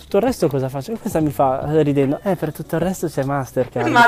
Tutto 0.10 0.26
il 0.26 0.32
resto 0.32 0.48
cosa 0.48 0.70
faccio? 0.70 0.94
questa 1.00 1.20
mi 1.20 1.30
fa 1.30 1.82
ridendo, 1.84 2.20
eh 2.24 2.36
per 2.36 2.52
tutto 2.52 2.78
il 2.78 2.82
resto 2.82 3.06
c'è 3.06 3.24
Mastercard. 3.24 3.88
Ma 3.90 4.08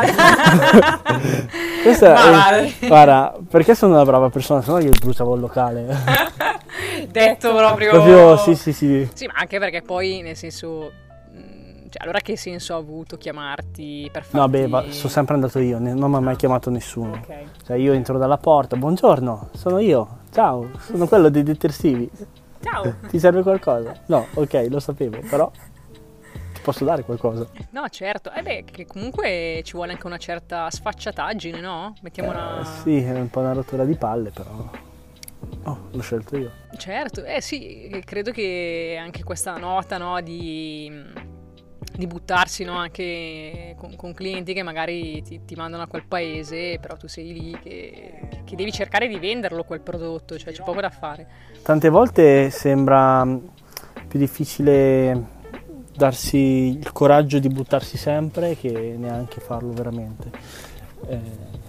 Questa 1.84 2.14
Ma 2.14 2.58
è, 2.58 2.74
guarda, 2.88 3.38
perché 3.48 3.76
sono 3.76 3.94
una 3.94 4.04
brava 4.04 4.32
persona, 4.32 4.64
se 4.64 4.72
no 4.72 4.80
io 4.80 4.90
bruciavo 5.00 5.36
il 5.36 5.42
locale. 5.42 5.86
Detto 7.08 7.54
proprio. 7.54 7.92
Proprio 7.92 8.36
sì, 8.38 8.56
sì, 8.56 8.74
sì. 8.74 9.08
Sì, 9.14 9.28
ma 9.28 9.34
anche 9.36 9.60
perché 9.60 9.84
poi 9.84 10.22
nel 10.24 10.36
senso 10.36 10.92
cioè, 11.92 12.02
allora 12.02 12.18
che 12.18 12.36
senso 12.36 12.74
ha 12.74 12.78
avuto 12.78 13.18
chiamarti 13.18 14.10
per 14.12 14.24
farti... 14.24 14.38
No, 14.38 14.50
beh, 14.50 14.68
ma 14.68 14.84
sono 14.90 15.10
sempre 15.10 15.36
andato 15.36 15.60
io, 15.60 15.78
non 15.78 16.10
mi 16.10 16.16
ha 16.16 16.20
mai 16.20 16.36
chiamato 16.36 16.72
nessuno. 16.72 17.20
Okay. 17.22 17.46
Cioè, 17.64 17.78
io 17.78 17.94
entro 17.94 18.18
dalla 18.18 18.38
porta, 18.40 18.76
buongiorno, 18.76 19.50
sono 19.54 19.78
io, 19.78 20.18
ciao, 20.32 20.68
sono 20.80 21.06
quello 21.06 21.30
dei 21.30 21.44
detersivi. 21.44 22.10
Ciao. 22.60 22.96
Ti 23.08 23.20
serve 23.20 23.44
qualcosa? 23.44 23.94
No, 24.08 24.26
ok, 24.34 24.66
lo 24.68 24.80
sapevo, 24.80 25.20
però 25.30 25.52
posso 26.62 26.86
dare 26.86 27.04
qualcosa. 27.04 27.48
No, 27.72 27.88
certo. 27.90 28.32
Eh 28.32 28.42
beh, 28.42 28.64
che 28.66 28.86
comunque 28.86 29.62
ci 29.64 29.74
vuole 29.74 29.94
anche 29.94 30.06
una 30.06 30.18
certa 30.18 30.70
sfacciataggine, 30.70 31.60
no? 31.60 31.96
Mettiamola... 32.02 32.62
Eh, 32.62 32.66
sì, 32.66 32.98
è 33.02 33.12
un 33.12 33.30
po' 33.30 33.40
una 33.40 33.54
rottura 33.54 33.84
di 33.84 33.96
palle, 33.96 34.30
però... 34.32 34.70
Oh, 35.64 35.88
l'ho 35.92 36.02
scelto 36.02 36.38
io. 36.38 36.52
Certo, 36.78 37.24
eh 37.24 37.42
sì, 37.42 38.02
credo 38.06 38.32
che 38.32 38.98
anche 39.00 39.24
questa 39.24 39.58
nota, 39.58 39.98
no, 39.98 40.22
di 40.22 41.30
di 41.94 42.08
buttarsi 42.08 42.64
no, 42.64 42.78
anche 42.78 43.76
con, 43.78 43.96
con, 43.96 44.14
clienti 44.14 44.54
che 44.54 44.64
magari 44.64 45.22
ti, 45.24 45.42
ti, 45.46 45.56
mandano 45.56 45.84
a 45.84 45.88
quel 45.88 46.06
paese, 46.08 46.78
però 46.80 46.96
tu 46.96 47.08
sei 47.08 47.34
lì 47.34 47.60
che, 47.62 48.30
che, 48.46 48.56
devi 48.56 48.72
cercare 48.72 49.08
di 49.08 49.20
venderlo 49.20 49.64
quel 49.64 49.82
prodotto, 49.82 50.38
cioè 50.38 50.54
c'è 50.54 50.64
poco 50.64 50.80
da 50.80 50.90
fare. 50.90 51.28
Tante 51.64 51.90
volte 51.90 52.50
sembra 52.50 53.28
più 54.08 54.20
difficile 54.20 55.40
darsi 55.96 56.78
il 56.78 56.92
coraggio 56.92 57.40
di 57.40 57.48
buttarsi 57.50 57.98
sempre 57.98 58.56
che 58.56 58.96
neanche 58.98 59.40
farlo 59.40 59.72
veramente. 59.72 60.32
Eh, 61.08 61.20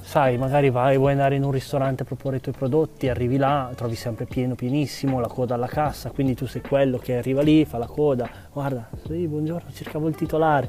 sai, 0.00 0.36
magari 0.36 0.68
vai, 0.68 0.98
vuoi 0.98 1.12
andare 1.12 1.36
in 1.36 1.42
un 1.42 1.50
ristorante 1.50 2.02
a 2.02 2.04
proporre 2.04 2.36
i 2.36 2.40
tuoi 2.40 2.54
prodotti, 2.54 3.08
arrivi 3.08 3.38
là, 3.38 3.70
trovi 3.74 3.94
sempre 3.94 4.26
pieno, 4.26 4.54
pienissimo, 4.54 5.20
la 5.20 5.28
coda 5.28 5.54
alla 5.54 5.66
cassa, 5.66 6.10
quindi 6.10 6.34
tu 6.34 6.46
sei 6.46 6.60
quello 6.60 6.98
che 6.98 7.16
arriva 7.16 7.40
lì, 7.40 7.64
fa 7.64 7.78
la 7.78 7.86
coda, 7.86 8.28
guarda, 8.52 8.88
sì, 9.06 9.26
buongiorno, 9.26 9.70
cercavo 9.72 10.08
il 10.08 10.14
titolare, 10.14 10.68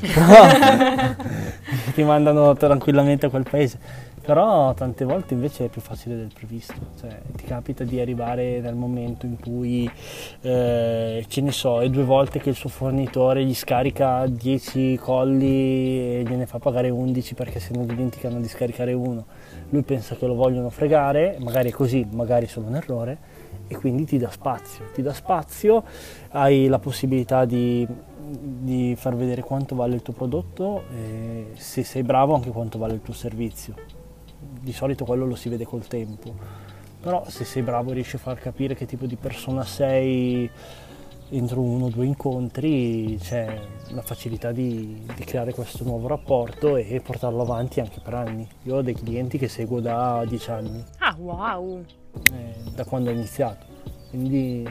ti 1.92 2.04
mandano 2.04 2.54
tranquillamente 2.54 3.26
a 3.26 3.30
quel 3.30 3.46
paese 3.48 4.12
però 4.24 4.72
tante 4.72 5.04
volte 5.04 5.34
invece 5.34 5.66
è 5.66 5.68
più 5.68 5.82
facile 5.82 6.16
del 6.16 6.30
previsto, 6.32 6.74
cioè, 6.98 7.20
ti 7.36 7.44
capita 7.44 7.84
di 7.84 8.00
arrivare 8.00 8.60
nel 8.60 8.74
momento 8.74 9.26
in 9.26 9.38
cui, 9.38 9.90
eh, 10.40 11.24
ce 11.28 11.40
ne 11.42 11.52
so, 11.52 11.82
è 11.82 11.90
due 11.90 12.04
volte 12.04 12.38
che 12.38 12.48
il 12.48 12.54
suo 12.54 12.70
fornitore 12.70 13.44
gli 13.44 13.54
scarica 13.54 14.26
10 14.26 14.96
colli 14.96 16.20
e 16.20 16.24
gliene 16.26 16.46
fa 16.46 16.58
pagare 16.58 16.88
11 16.88 17.34
perché 17.34 17.60
se 17.60 17.76
ne 17.76 17.84
dimenticano 17.84 18.40
di 18.40 18.48
scaricare 18.48 18.94
uno, 18.94 19.26
lui 19.68 19.82
pensa 19.82 20.16
che 20.16 20.26
lo 20.26 20.34
vogliono 20.34 20.70
fregare, 20.70 21.36
magari 21.40 21.68
è 21.68 21.72
così, 21.72 22.06
magari 22.10 22.46
è 22.46 22.48
solo 22.48 22.68
un 22.68 22.76
errore 22.76 23.18
e 23.68 23.76
quindi 23.76 24.06
ti 24.06 24.16
dà 24.16 24.30
spazio, 24.30 24.86
ti 24.94 25.02
dà 25.02 25.12
spazio, 25.12 25.84
hai 26.30 26.66
la 26.66 26.78
possibilità 26.78 27.44
di, 27.44 27.86
di 28.16 28.94
far 28.96 29.16
vedere 29.16 29.42
quanto 29.42 29.74
vale 29.74 29.96
il 29.96 30.02
tuo 30.02 30.14
prodotto 30.14 30.84
e 30.94 31.48
se 31.56 31.84
sei 31.84 32.02
bravo 32.02 32.34
anche 32.34 32.48
quanto 32.48 32.78
vale 32.78 32.94
il 32.94 33.02
tuo 33.02 33.12
servizio 33.12 33.93
di 34.64 34.72
solito 34.72 35.04
quello 35.04 35.26
lo 35.26 35.36
si 35.36 35.48
vede 35.48 35.64
col 35.64 35.86
tempo, 35.86 36.34
però 37.00 37.24
se 37.28 37.44
sei 37.44 37.62
bravo 37.62 37.92
riesci 37.92 38.16
a 38.16 38.18
far 38.18 38.38
capire 38.40 38.74
che 38.74 38.86
tipo 38.86 39.06
di 39.06 39.16
persona 39.16 39.62
sei 39.62 40.50
entro 41.30 41.60
uno 41.60 41.86
o 41.86 41.88
due 41.88 42.06
incontri 42.06 43.18
c'è 43.20 43.60
la 43.88 44.02
facilità 44.02 44.52
di, 44.52 45.04
di, 45.14 45.24
creare 45.24 45.52
questo 45.52 45.84
nuovo 45.84 46.06
rapporto 46.06 46.76
e 46.76 47.00
portarlo 47.00 47.42
avanti 47.42 47.80
anche 47.80 48.00
per 48.00 48.14
anni. 48.14 48.46
Io 48.64 48.76
ho 48.76 48.82
dei 48.82 48.94
clienti 48.94 49.38
che 49.38 49.48
seguo 49.48 49.80
da 49.80 50.24
dieci 50.26 50.50
anni. 50.50 50.82
Ah, 50.98 51.14
wow! 51.18 51.84
Eh, 52.32 52.70
da 52.74 52.84
quando 52.84 53.10
ho 53.10 53.12
iniziato. 53.12 53.66
Quindi 54.10 54.66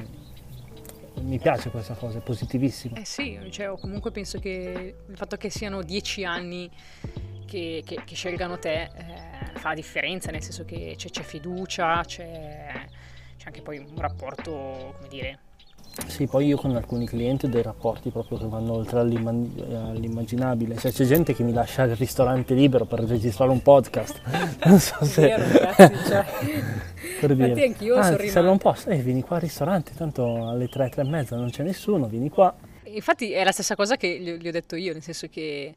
mi 1.21 1.37
piace 1.37 1.69
questa 1.69 1.93
cosa, 1.93 2.19
è 2.19 2.21
positivissima. 2.21 2.97
Eh 2.97 3.05
sì, 3.05 3.39
cioè, 3.49 3.73
comunque 3.79 4.11
penso 4.11 4.39
che 4.39 4.95
il 5.07 5.17
fatto 5.17 5.37
che 5.37 5.49
siano 5.49 5.81
dieci 5.81 6.23
anni 6.23 6.69
che, 7.45 7.83
che, 7.85 8.01
che 8.05 8.15
scelgano 8.15 8.59
te 8.59 8.83
eh, 8.83 8.89
fa 9.55 9.69
la 9.69 9.75
differenza, 9.75 10.31
nel 10.31 10.41
senso 10.41 10.65
che 10.65 10.95
c'è, 10.97 11.09
c'è 11.09 11.23
fiducia, 11.23 12.03
c'è, 12.03 12.85
c'è 13.37 13.45
anche 13.45 13.61
poi 13.61 13.77
un 13.77 13.99
rapporto, 13.99 14.51
come 14.97 15.07
dire, 15.09 15.39
sì, 16.07 16.25
poi 16.25 16.47
io 16.47 16.57
con 16.57 16.75
alcuni 16.75 17.05
clienti 17.05 17.45
ho 17.45 17.49
dei 17.49 17.61
rapporti 17.61 18.09
proprio 18.09 18.39
che 18.39 18.47
vanno 18.47 18.73
oltre 18.73 18.99
all'immaginabile. 18.99 20.75
Cioè, 20.77 20.91
c'è 20.91 21.05
gente 21.05 21.35
che 21.35 21.43
mi 21.43 21.53
lascia 21.53 21.83
il 21.83 21.95
ristorante 21.95 22.55
libero 22.55 22.85
per 22.85 23.01
registrare 23.01 23.51
un 23.51 23.61
podcast. 23.61 24.19
Non 24.65 24.79
so 24.79 25.05
se. 25.05 25.21
Vero, 25.21 25.43
ragazzi, 25.43 26.05
cioè. 26.09 26.25
per 27.19 27.35
dire. 27.35 27.49
Infatti 27.49 27.67
anch'io 27.67 27.95
ah, 27.97 28.03
sono 28.03 28.17
serve 28.27 28.49
un 28.49 28.57
posto, 28.57 28.89
eh, 28.89 28.97
vieni 28.97 29.21
qua 29.21 29.35
al 29.35 29.43
ristorante, 29.43 29.91
tanto 29.95 30.47
alle 30.47 30.67
tre, 30.67 30.89
tre 30.89 31.03
e 31.03 31.05
mezza 31.05 31.35
non 31.35 31.51
c'è 31.51 31.61
nessuno, 31.61 32.07
vieni 32.07 32.29
qua. 32.29 32.55
Infatti 32.85 33.31
è 33.31 33.43
la 33.43 33.51
stessa 33.51 33.75
cosa 33.75 33.95
che 33.95 34.19
gli 34.19 34.47
ho 34.47 34.51
detto 34.51 34.75
io, 34.75 34.93
nel 34.93 35.03
senso 35.03 35.27
che 35.27 35.75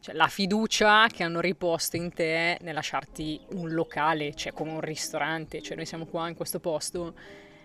cioè, 0.00 0.14
la 0.14 0.28
fiducia 0.28 1.06
che 1.08 1.22
hanno 1.22 1.40
riposto 1.40 1.96
in 1.96 2.12
te 2.12 2.58
nel 2.60 2.74
lasciarti 2.74 3.40
un 3.54 3.70
locale, 3.70 4.34
cioè 4.34 4.52
come 4.52 4.72
un 4.72 4.80
ristorante, 4.80 5.60
cioè 5.60 5.76
noi 5.76 5.86
siamo 5.86 6.06
qua 6.06 6.28
in 6.28 6.34
questo 6.34 6.60
posto 6.60 7.14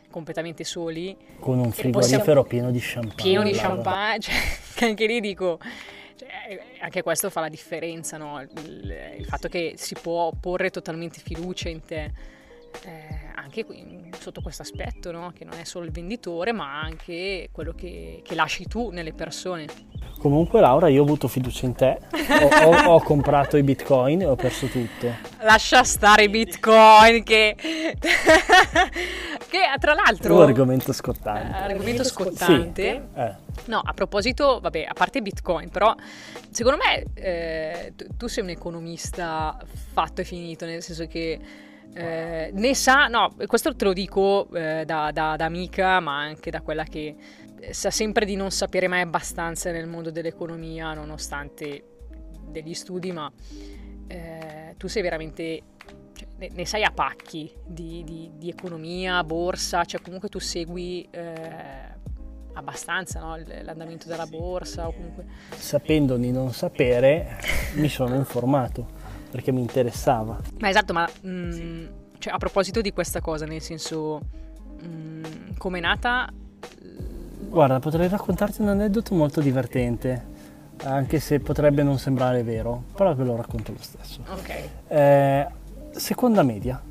completamente 0.09 0.63
soli. 0.63 1.15
Con 1.39 1.59
un 1.59 1.71
frigorifero 1.71 2.43
pieno 2.43 2.71
di 2.71 2.79
champagne. 2.81 3.15
Pieno 3.15 3.43
di 3.43 3.51
champagne, 3.51 4.19
cioè, 4.19 4.35
che 4.75 4.85
anche 4.85 5.05
lì 5.05 5.19
dico, 5.19 5.59
cioè, 6.15 6.59
anche 6.81 7.01
questo 7.01 7.29
fa 7.29 7.41
la 7.41 7.49
differenza, 7.49 8.17
no? 8.17 8.41
il, 8.41 9.15
il, 9.17 9.25
fatto 9.25 9.47
che 9.47 9.73
si 9.75 9.95
può 9.99 10.31
porre 10.39 10.69
totalmente 10.69 11.19
fiducia 11.19 11.69
in 11.69 11.83
te. 11.83 12.11
Eh, 12.85 13.31
anche 13.35 13.65
qui, 13.65 14.02
sotto 14.19 14.41
questo 14.41 14.61
aspetto, 14.61 15.11
no? 15.11 15.31
che 15.35 15.45
non 15.45 15.57
è 15.59 15.63
solo 15.63 15.85
il 15.85 15.91
venditore, 15.91 16.51
ma 16.51 16.79
anche 16.79 17.49
quello 17.51 17.73
che, 17.73 18.21
che 18.23 18.35
lasci 18.35 18.65
tu 18.65 18.89
nelle 18.89 19.13
persone. 19.13 19.65
Comunque 20.19 20.61
Laura, 20.61 20.87
io 20.87 21.01
ho 21.01 21.03
avuto 21.03 21.27
fiducia 21.27 21.65
in 21.65 21.75
te, 21.75 21.97
ho, 22.11 22.47
ho, 22.47 22.93
ho, 22.93 23.01
comprato 23.01 23.57
i 23.57 23.63
bitcoin 23.63 24.21
e 24.21 24.25
ho 24.25 24.35
perso 24.35 24.67
tutto. 24.67 25.13
Lascia 25.41 25.83
stare 25.83 26.23
i 26.23 26.29
bitcoin 26.29 27.23
che... 27.23 27.55
che 27.59 27.97
tra 29.79 29.93
l'altro... 29.93 30.35
Un 30.35 30.43
argomento 30.43 30.93
scottante. 30.93 31.57
Uh, 31.57 31.71
argomento 31.71 32.05
scottante. 32.05 33.09
Sì. 33.13 33.19
Eh. 33.19 33.35
No, 33.65 33.81
a 33.83 33.93
proposito, 33.93 34.59
vabbè, 34.61 34.85
a 34.87 34.93
parte 34.93 35.21
bitcoin, 35.21 35.69
però 35.69 35.93
secondo 36.51 36.77
me 36.77 37.03
eh, 37.15 37.93
tu 38.15 38.27
sei 38.27 38.43
un 38.43 38.49
economista 38.49 39.57
fatto 39.91 40.21
e 40.21 40.23
finito, 40.23 40.65
nel 40.65 40.81
senso 40.81 41.05
che... 41.07 41.71
Eh, 41.93 42.51
ne 42.53 42.75
sa, 42.75 43.07
no, 43.07 43.35
questo 43.45 43.75
te 43.75 43.85
lo 43.85 43.93
dico 43.93 44.47
eh, 44.53 44.83
da, 44.85 45.11
da, 45.11 45.35
da 45.35 45.45
amica, 45.45 45.99
ma 45.99 46.17
anche 46.19 46.49
da 46.49 46.61
quella 46.61 46.83
che 46.83 47.15
sa 47.71 47.91
sempre 47.91 48.25
di 48.25 48.35
non 48.35 48.51
sapere 48.51 48.87
mai 48.87 49.01
abbastanza 49.01 49.71
nel 49.71 49.87
mondo 49.87 50.11
dell'economia, 50.11 50.93
nonostante 50.93 51.83
degli 52.49 52.73
studi, 52.73 53.11
ma 53.11 53.31
eh, 54.07 54.75
tu 54.77 54.87
sei 54.87 55.01
veramente, 55.01 55.61
cioè, 56.13 56.27
ne, 56.37 56.49
ne, 56.53 56.65
sai 56.65 56.83
a 56.83 56.91
pacchi 56.91 57.51
di, 57.65 58.03
di, 58.03 58.31
di, 58.37 58.49
economia, 58.49 59.23
borsa, 59.23 59.85
cioè 59.85 60.01
comunque 60.01 60.29
tu 60.29 60.39
segui 60.39 61.07
eh, 61.09 62.01
abbastanza 62.53 63.19
no? 63.19 63.37
l'andamento 63.61 64.07
della 64.07 64.27
borsa 64.27 64.87
o 64.87 64.93
comunque... 64.93 65.25
Sapendo 65.55 66.17
di 66.17 66.31
non 66.31 66.51
sapere, 66.51 67.39
mi 67.75 67.87
sono 67.87 68.15
informato 68.15 69.01
perché 69.33 69.51
mi 69.51 69.61
interessava. 69.61 70.39
Ma 70.59 70.69
esatto, 70.69 70.93
ma 70.93 71.09
mh, 71.21 71.29
mm, 71.29 71.85
cioè, 72.19 72.33
a 72.33 72.37
proposito 72.37 72.81
di 72.81 72.93
questa 72.93 73.19
cosa, 73.19 73.45
nel 73.45 73.61
senso, 73.61 74.21
mm, 74.85 75.23
come 75.57 75.79
è 75.79 75.81
nata 75.81 76.31
Guarda, 77.49 77.79
potrei 77.79 78.07
raccontarti 78.07 78.61
un 78.61 78.69
aneddoto 78.69 79.13
molto 79.13 79.39
divertente, 79.39 80.25
anche 80.85 81.19
se 81.19 81.39
potrebbe 81.39 81.83
non 81.83 81.99
sembrare 81.99 82.41
vero, 82.41 82.85
però 82.95 83.13
ve 83.13 83.23
lo 83.23 83.35
racconto 83.35 83.71
lo 83.71 83.77
stesso. 83.79 84.21
Ok. 84.27 84.69
Eh, 84.87 85.47
seconda 85.91 86.41
media. 86.41 86.81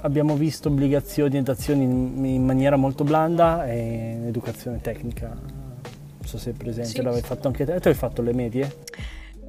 Abbiamo 0.00 0.34
visto 0.34 0.68
obbligazioni 0.68 1.36
ed 1.36 1.48
azioni 1.48 1.84
in, 1.84 2.24
in 2.24 2.42
maniera 2.42 2.76
molto 2.76 3.04
blanda 3.04 3.66
e 3.66 4.12
in 4.16 4.26
educazione 4.28 4.80
tecnica. 4.80 5.28
Non 5.28 6.24
so 6.24 6.38
se 6.38 6.50
è 6.50 6.54
presente, 6.54 6.88
sì. 6.88 7.02
l'avevi 7.02 7.26
fatto 7.26 7.48
anche 7.48 7.66
te. 7.66 7.78
Tu 7.78 7.88
hai 7.88 7.94
fatto 7.94 8.22
le 8.22 8.32
medie? 8.32 8.76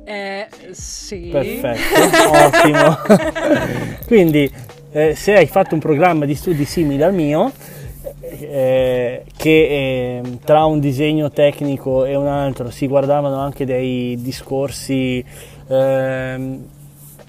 Eh, 0.03 0.47
sì. 0.71 1.29
Perfetto, 1.31 2.29
ottimo. 2.31 3.97
Quindi, 4.07 4.51
eh, 4.91 5.15
se 5.15 5.35
hai 5.35 5.47
fatto 5.47 5.75
un 5.75 5.79
programma 5.79 6.25
di 6.25 6.35
studi 6.35 6.65
simile 6.65 7.03
al 7.03 7.13
mio, 7.13 7.51
eh, 8.21 9.23
che 9.35 9.49
eh, 9.49 10.37
tra 10.43 10.65
un 10.65 10.79
disegno 10.79 11.29
tecnico 11.31 12.05
e 12.05 12.15
un 12.15 12.27
altro 12.27 12.69
si 12.69 12.87
guardavano 12.87 13.39
anche 13.39 13.65
dei 13.65 14.19
discorsi 14.21 15.23
eh, 15.67 16.59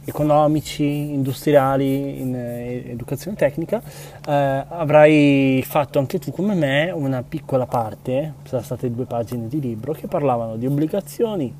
economici, 0.04 0.84
industriali 0.84 2.20
in 2.20 2.34
eh, 2.34 2.90
educazione 2.90 3.36
tecnica, 3.36 3.80
eh, 4.26 4.64
avrai 4.68 5.62
fatto 5.66 5.98
anche 5.98 6.18
tu 6.18 6.30
come 6.32 6.54
me 6.54 6.90
una 6.90 7.22
piccola 7.26 7.66
parte, 7.66 8.34
sono 8.44 8.62
state 8.62 8.90
due 8.90 9.04
pagine 9.04 9.48
di 9.48 9.60
libro, 9.60 9.92
che 9.92 10.06
parlavano 10.06 10.56
di 10.56 10.66
obbligazioni, 10.66 11.52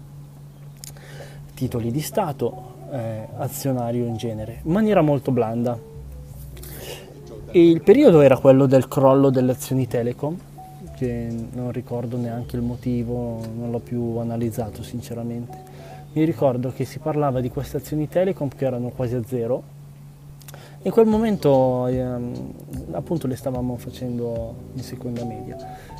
titoli 1.60 1.90
di 1.90 2.00
Stato, 2.00 2.88
eh, 2.90 3.28
azionario 3.36 4.06
in 4.06 4.16
genere, 4.16 4.60
in 4.64 4.72
maniera 4.72 5.02
molto 5.02 5.30
blanda 5.30 5.78
e 7.52 7.68
il 7.68 7.82
periodo 7.82 8.22
era 8.22 8.38
quello 8.38 8.64
del 8.64 8.88
crollo 8.88 9.28
delle 9.28 9.52
azioni 9.52 9.86
Telecom, 9.86 10.38
che 10.96 11.28
non 11.52 11.70
ricordo 11.70 12.16
neanche 12.16 12.56
il 12.56 12.62
motivo, 12.62 13.40
non 13.54 13.70
l'ho 13.70 13.80
più 13.80 14.16
analizzato 14.16 14.82
sinceramente. 14.82 15.58
Mi 16.12 16.24
ricordo 16.24 16.72
che 16.72 16.86
si 16.86 16.98
parlava 16.98 17.40
di 17.40 17.50
queste 17.50 17.76
azioni 17.76 18.08
Telecom 18.08 18.48
che 18.56 18.64
erano 18.64 18.88
quasi 18.88 19.16
a 19.16 19.22
zero. 19.26 19.62
In 20.82 20.90
quel 20.92 21.06
momento 21.06 21.88
ehm, 21.88 22.52
appunto 22.92 23.26
le 23.26 23.36
stavamo 23.36 23.76
facendo 23.76 24.54
in 24.74 24.82
seconda 24.82 25.24
media, 25.24 25.56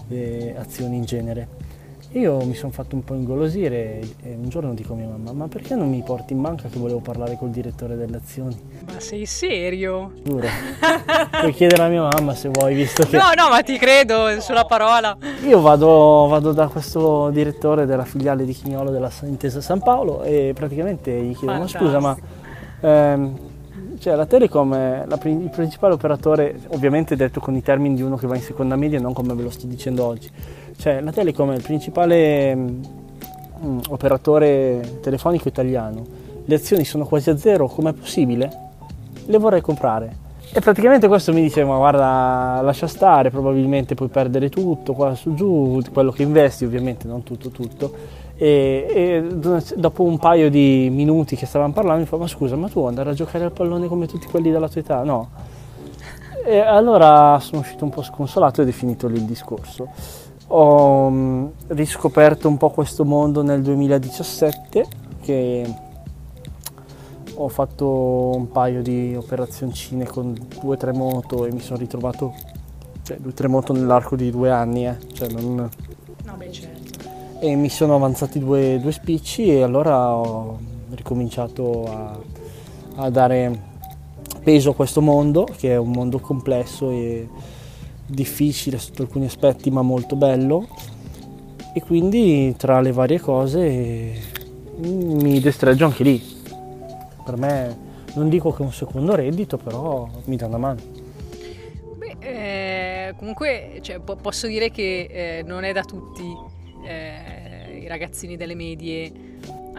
le 0.09 0.57
azioni 0.57 0.96
in 0.96 1.05
genere 1.05 1.49
io 2.12 2.44
mi 2.44 2.55
sono 2.55 2.73
fatto 2.73 2.96
un 2.96 3.05
po' 3.05 3.14
ingolosire 3.14 4.01
e 4.23 4.35
un 4.35 4.49
giorno 4.49 4.75
dico 4.75 4.94
a 4.94 4.96
mia 4.96 5.07
mamma, 5.07 5.33
ma 5.33 5.46
perché 5.46 5.77
non 5.77 5.88
mi 5.88 6.03
porti 6.03 6.33
in 6.33 6.40
banca 6.40 6.68
che 6.68 6.77
volevo 6.77 6.99
parlare 6.99 7.37
col 7.37 7.51
direttore 7.51 7.94
delle 7.94 8.16
azioni? 8.16 8.59
Ma 8.92 8.99
sei 8.99 9.27
serio? 9.27 10.14
Giuro. 10.25 10.49
Puoi 11.40 11.53
chiedere 11.53 11.85
a 11.85 11.88
mia 11.88 12.09
mamma 12.09 12.35
se 12.35 12.49
vuoi, 12.49 12.75
visto 12.75 13.05
che... 13.05 13.16
No, 13.16 13.31
no, 13.37 13.49
ma 13.49 13.62
ti 13.62 13.79
credo, 13.79 14.40
sulla 14.40 14.64
parola. 14.64 15.16
Io 15.46 15.61
vado, 15.61 16.27
vado 16.29 16.51
da 16.51 16.66
questo 16.66 17.31
direttore 17.31 17.87
della 17.87 18.05
filiale 18.05 18.44
di 18.44 18.55
Chignolo 18.55 18.90
della 18.90 19.11
Intesa 19.23 19.61
San 19.61 19.81
Paolo 19.81 20.25
e 20.25 20.51
praticamente 20.53 21.12
gli 21.12 21.37
chiedo, 21.37 21.59
ma 21.59 21.68
scusa, 21.68 22.01
ma... 22.01 22.16
Ehm, 22.81 23.49
cioè 24.01 24.16
la 24.16 24.25
Telecom 24.25 24.75
è 24.75 25.05
la, 25.07 25.18
il 25.25 25.51
principale 25.53 25.92
operatore, 25.92 26.59
ovviamente 26.68 27.14
detto 27.14 27.38
con 27.38 27.55
i 27.55 27.62
termini 27.62 27.94
di 27.94 28.03
uno 28.03 28.16
che 28.16 28.27
va 28.27 28.35
in 28.35 28.42
seconda 28.42 28.75
media, 28.75 28.99
non 28.99 29.12
come 29.12 29.35
ve 29.35 29.42
lo 29.42 29.51
sto 29.51 29.66
dicendo 29.66 30.07
oggi 30.07 30.31
cioè, 30.76 31.00
la 31.00 31.12
Telecom 31.12 31.52
è 31.52 31.56
il 31.56 31.62
principale 31.62 32.54
mh, 32.54 32.80
mm, 33.64 33.78
operatore 33.88 34.98
telefonico 35.00 35.48
italiano. 35.48 36.04
Le 36.44 36.54
azioni 36.54 36.85
sono 36.85 37.04
quasi 37.04 37.30
a 37.30 37.37
zero, 37.37 37.68
com'è 37.68 37.92
possibile? 37.92 38.50
Le 39.26 39.38
vorrei 39.38 39.61
comprare. 39.61 40.28
E 40.52 40.59
praticamente 40.61 41.06
questo 41.06 41.33
mi 41.33 41.42
dice, 41.42 41.64
ma 41.64 41.76
guarda, 41.76 42.61
lascia 42.62 42.88
stare, 42.88 43.30
probabilmente 43.30 43.94
puoi 43.94 44.09
perdere 44.09 44.48
tutto, 44.48 44.94
qua 44.94 45.14
su 45.14 45.35
giù, 45.35 45.80
quello 45.92 46.11
che 46.11 46.24
investi 46.24 46.64
ovviamente, 46.64 47.06
non 47.06 47.22
tutto 47.22 47.50
tutto. 47.50 47.92
E, 48.37 48.87
e 48.88 49.26
dopo 49.76 50.02
un 50.02 50.18
paio 50.18 50.50
di 50.50 50.88
minuti 50.90 51.37
che 51.37 51.46
stavamo 51.46 51.72
parlando 51.72 52.00
mi 52.00 52.06
fa, 52.06 52.16
ma 52.16 52.26
scusa, 52.26 52.56
ma 52.56 52.68
tu 52.68 52.85
andare 52.85 53.11
a 53.11 53.12
giocare 53.12 53.44
al 53.44 53.52
pallone 53.52 53.87
come 53.87 54.06
tutti 54.06 54.26
quelli 54.26 54.50
della 54.50 54.68
tua 54.68 54.80
età? 54.80 55.04
No. 55.04 55.28
E 56.44 56.59
allora 56.59 57.38
sono 57.38 57.61
uscito 57.61 57.85
un 57.85 57.90
po' 57.90 58.02
sconsolato 58.02 58.62
ed 58.62 58.68
è 58.68 58.72
finito 58.72 59.06
lì 59.06 59.18
il 59.18 59.24
discorso 59.24 59.88
ho 60.53 61.11
mm, 61.11 61.46
riscoperto 61.68 62.48
un 62.48 62.57
po' 62.57 62.70
questo 62.70 63.05
mondo 63.05 63.42
nel 63.42 63.62
2017 63.62 64.86
che 65.20 65.74
ho 67.34 67.48
fatto 67.48 68.32
un 68.34 68.51
paio 68.51 68.82
di 68.82 69.14
operazioncine 69.16 70.07
con 70.07 70.34
due 70.61 70.74
o 70.74 70.76
tre 70.76 70.92
moto 70.92 71.46
e 71.46 71.53
mi 71.53 71.61
sono 71.61 71.78
ritrovato 71.78 72.34
cioè 73.03 73.18
due 73.18 73.30
o 73.30 73.34
tre 73.34 73.46
moto 73.48 73.72
nell'arco 73.72 74.16
di 74.16 74.30
due 74.30 74.51
anni 74.51 74.86
eh. 74.88 74.96
cioè 75.12 75.28
non... 75.30 75.68
no, 76.24 76.34
beh, 76.36 76.53
certo. 76.53 77.09
e 77.38 77.55
mi 77.55 77.68
sono 77.68 77.94
avanzati 77.94 78.40
due, 78.40 78.80
due 78.80 78.92
spicci 78.92 79.44
e 79.51 79.62
allora 79.62 80.14
ho 80.16 80.59
ricominciato 80.90 81.84
a, 81.84 82.18
a 82.96 83.11
dare 83.11 83.68
peso 84.42 84.70
a 84.70 84.74
questo 84.74 85.01
mondo 85.01 85.46
che 85.57 85.70
è 85.70 85.76
un 85.76 85.90
mondo 85.90 86.18
complesso 86.18 86.90
e 86.90 87.28
difficile 88.11 88.78
sotto 88.78 89.02
alcuni 89.02 89.26
aspetti 89.26 89.70
ma 89.70 89.82
molto 89.82 90.16
bello 90.16 90.68
e 91.72 91.80
quindi 91.82 92.54
tra 92.56 92.80
le 92.80 92.92
varie 92.92 93.20
cose 93.20 94.12
mi 94.76 95.40
destreggio 95.40 95.84
anche 95.84 96.02
lì. 96.02 96.22
Per 97.24 97.36
me 97.36 97.88
non 98.14 98.28
dico 98.28 98.50
che 98.52 98.62
è 98.62 98.66
un 98.66 98.72
secondo 98.72 99.14
reddito, 99.14 99.56
però 99.56 100.08
mi 100.24 100.36
dà 100.36 100.46
una 100.46 100.58
mano. 100.58 100.80
Beh, 101.96 102.16
eh, 102.18 103.14
comunque 103.16 103.78
cioè, 103.82 104.00
po- 104.00 104.16
posso 104.16 104.46
dire 104.46 104.70
che 104.70 105.08
eh, 105.11 105.42
non 105.44 105.64
è 105.64 105.72
da 105.72 105.82
tutti 105.82 106.24
eh, 106.84 107.80
i 107.82 107.86
ragazzini 107.86 108.36
delle 108.36 108.54
medie 108.54 109.30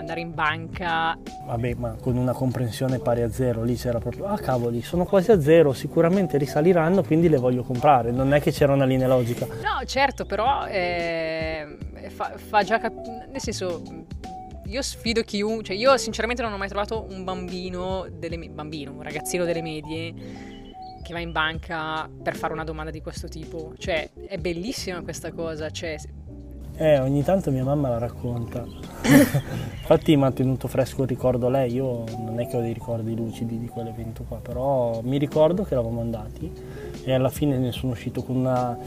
andare 0.01 0.19
in 0.19 0.33
banca. 0.33 1.17
Vabbè, 1.45 1.73
ma 1.75 1.95
con 1.99 2.17
una 2.17 2.33
comprensione 2.33 2.99
pari 2.99 3.21
a 3.21 3.31
zero, 3.31 3.63
lì 3.63 3.75
c'era 3.75 3.99
proprio, 3.99 4.25
ah 4.25 4.37
cavoli, 4.37 4.81
sono 4.81 5.05
quasi 5.05 5.31
a 5.31 5.41
zero, 5.41 5.73
sicuramente 5.73 6.37
risaliranno, 6.37 7.03
quindi 7.03 7.29
le 7.29 7.37
voglio 7.37 7.63
comprare. 7.63 8.11
Non 8.11 8.33
è 8.33 8.41
che 8.41 8.51
c'era 8.51 8.73
una 8.73 8.85
linea 8.85 9.07
logica. 9.07 9.45
No, 9.45 9.85
certo, 9.85 10.25
però 10.25 10.65
eh, 10.67 11.77
fa, 12.09 12.33
fa, 12.35 12.63
già 12.63 12.79
capire, 12.79 13.27
nel 13.31 13.41
senso, 13.41 13.81
io 14.65 14.81
sfido 14.81 15.21
chiunque, 15.21 15.63
cioè 15.63 15.75
io 15.75 15.95
sinceramente 15.97 16.41
non 16.41 16.51
ho 16.53 16.57
mai 16.57 16.69
trovato 16.69 17.07
un 17.09 17.23
bambino, 17.23 18.07
delle, 18.11 18.37
bambino, 18.49 18.91
un 18.91 19.01
ragazzino 19.01 19.45
delle 19.45 19.61
medie 19.61 20.59
che 21.01 21.13
va 21.13 21.19
in 21.19 21.31
banca 21.31 22.09
per 22.21 22.35
fare 22.35 22.53
una 22.53 22.63
domanda 22.63 22.91
di 22.91 23.01
questo 23.01 23.27
tipo. 23.27 23.73
Cioè, 23.77 24.11
è 24.27 24.37
bellissima 24.37 25.01
questa 25.01 25.31
cosa, 25.31 25.69
cioè, 25.69 25.97
eh, 26.75 26.99
ogni 26.99 27.23
tanto 27.23 27.51
mia 27.51 27.63
mamma 27.63 27.89
la 27.89 27.97
racconta. 27.97 28.65
Infatti 29.03 30.15
mi 30.15 30.23
ha 30.23 30.31
tenuto 30.31 30.67
fresco 30.67 31.03
il 31.03 31.07
ricordo 31.07 31.49
lei, 31.49 31.73
io 31.73 32.03
non 32.17 32.39
è 32.39 32.47
che 32.47 32.57
ho 32.57 32.61
dei 32.61 32.73
ricordi 32.73 33.15
lucidi 33.15 33.59
di 33.59 33.67
quell'evento 33.67 34.23
qua, 34.27 34.37
però 34.37 35.01
mi 35.03 35.17
ricordo 35.17 35.63
che 35.63 35.73
eravamo 35.73 36.01
andati 36.01 36.51
e 37.03 37.13
alla 37.13 37.29
fine 37.29 37.57
ne 37.57 37.71
sono 37.71 37.91
uscito 37.93 38.23
con 38.23 38.37
una... 38.37 38.77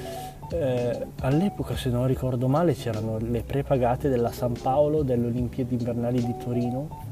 Eh, 0.51 1.07
all'epoca, 1.21 1.75
se 1.75 1.89
non 1.89 2.07
ricordo 2.07 2.49
male, 2.49 2.75
c'erano 2.75 3.19
le 3.19 3.43
prepagate 3.43 4.09
della 4.09 4.31
San 4.31 4.55
Paolo 4.61 5.03
delle 5.03 5.27
Olimpiadi 5.27 5.75
invernali 5.75 6.25
di 6.25 6.35
Torino 6.37 7.04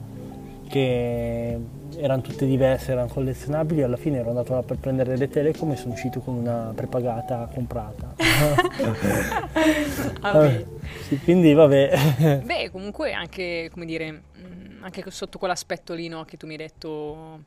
che 0.72 1.58
erano 1.96 2.22
tutte 2.22 2.46
diverse, 2.46 2.92
erano 2.92 3.08
collezionabili, 3.08 3.82
alla 3.82 3.98
fine 3.98 4.20
ero 4.20 4.30
andato 4.30 4.54
là 4.54 4.62
per 4.62 4.78
prendere 4.78 5.18
le 5.18 5.28
Telecom 5.28 5.70
e 5.72 5.76
sono 5.76 5.92
uscito 5.92 6.20
con 6.20 6.34
una 6.34 6.72
prepagata 6.74 7.46
comprata. 7.52 8.14
vabbè. 10.18 10.64
Sì, 11.02 11.18
quindi 11.18 11.52
vabbè. 11.52 12.40
Beh, 12.42 12.70
comunque 12.70 13.12
anche, 13.12 13.68
come 13.70 13.84
dire, 13.84 14.12
mm, 14.12 14.82
anche 14.82 15.04
sotto 15.10 15.36
quell'aspetto 15.36 15.92
lì 15.92 16.08
no, 16.08 16.24
che 16.24 16.38
tu 16.38 16.46
mi 16.46 16.52
hai 16.52 16.58
detto 16.58 17.40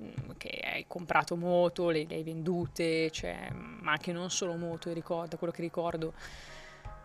mm, 0.00 0.30
che 0.38 0.60
hai 0.62 0.84
comprato 0.86 1.34
moto, 1.34 1.90
le, 1.90 2.06
le 2.08 2.14
hai 2.14 2.22
vendute, 2.22 3.10
cioè, 3.10 3.48
ma 3.80 3.90
anche 3.90 4.12
non 4.12 4.30
solo 4.30 4.54
moto, 4.54 4.92
ricordo, 4.92 5.36
quello 5.36 5.52
che 5.52 5.62
ricordo 5.62 6.12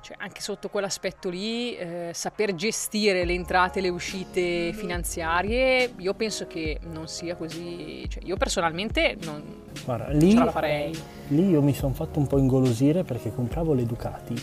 cioè, 0.02 0.18
anche 0.20 0.42
sotto 0.42 0.70
quell'aspetto 0.70 1.30
lì, 1.30 1.76
eh, 1.76 2.10
saper 2.14 2.56
gestire 2.56 3.24
le 3.24 3.34
entrate 3.34 3.80
e 3.80 3.82
le 3.84 3.90
uscite 3.90 4.74
finanziarie, 4.74 5.94
io 5.96 6.14
penso 6.16 6.48
che 6.48 6.80
non 6.92 7.08
sia 7.08 7.36
così. 7.36 8.06
Cioè, 8.10 8.24
io 8.26 8.36
personalmente 8.36 9.16
non 9.24 9.44
Guarda, 9.86 10.10
lì, 10.10 10.32
ce 10.32 10.44
la 10.44 10.52
farei. 10.52 11.00
Lì 11.28 11.50
io 11.50 11.62
mi 11.62 11.74
sono 11.74 11.94
fatto 11.94 12.18
un 12.18 12.26
po' 12.26 12.40
ingolosire 12.40 13.04
perché 13.04 13.34
compravo 13.34 13.74
le 13.74 13.86
Ducati. 13.86 14.36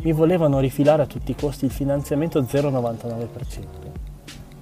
Mi 0.00 0.12
volevano 0.12 0.60
rifilare 0.60 1.02
a 1.02 1.06
tutti 1.06 1.32
i 1.32 1.34
costi 1.34 1.64
il 1.64 1.72
finanziamento 1.72 2.40
0,99%. 2.40 3.66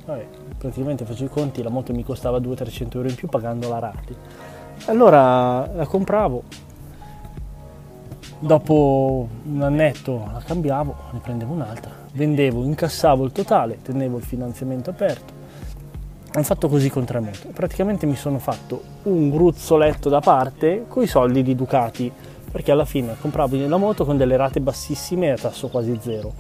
Vabbè, 0.07 0.27
praticamente 0.57 1.05
faccio 1.05 1.25
i 1.25 1.29
conti, 1.29 1.63
la 1.63 1.69
moto 1.69 1.93
mi 1.93 2.05
costava 2.05 2.39
200-300 2.39 2.95
euro 2.95 3.09
in 3.09 3.15
più 3.15 3.29
pagando 3.29 3.69
la 3.69 3.79
rate. 3.79 4.17
Allora 4.87 5.67
la 5.75 5.87
compravo, 5.87 6.45
Dopo 8.39 9.27
un 9.45 9.63
annetto 9.63 10.29
la 10.31 10.43
cambiavo, 10.45 10.95
ne 11.13 11.21
prendevo 11.21 11.55
un'altra, 11.55 11.91
vendevo, 12.13 12.65
incassavo 12.65 13.25
il 13.25 13.33
totale, 13.33 13.79
tenevo 13.81 14.19
il 14.19 14.23
finanziamento 14.23 14.91
aperto. 14.91 15.33
Ho 16.35 16.43
fatto 16.43 16.69
così 16.69 16.91
con 16.91 17.07
tre 17.07 17.21
moto. 17.21 17.49
Praticamente 17.55 18.05
mi 18.05 18.15
sono 18.15 18.39
fatto 18.39 18.83
un 19.05 19.31
gruzzoletto 19.31 20.11
da 20.11 20.21
parte 20.21 20.85
con 20.87 21.03
i 21.03 21.07
soldi 21.07 21.43
di 21.43 21.55
Ducati, 21.55 22.13
perché 22.51 22.73
alla 22.73 22.85
fine 22.85 23.17
compravo 23.19 23.57
la 23.67 23.79
moto 23.79 24.05
con 24.05 24.19
delle 24.19 24.37
rate 24.37 24.61
bassissime 24.61 25.31
a 25.31 25.37
tasso 25.37 25.69
quasi 25.69 25.97
zero. 26.03 26.35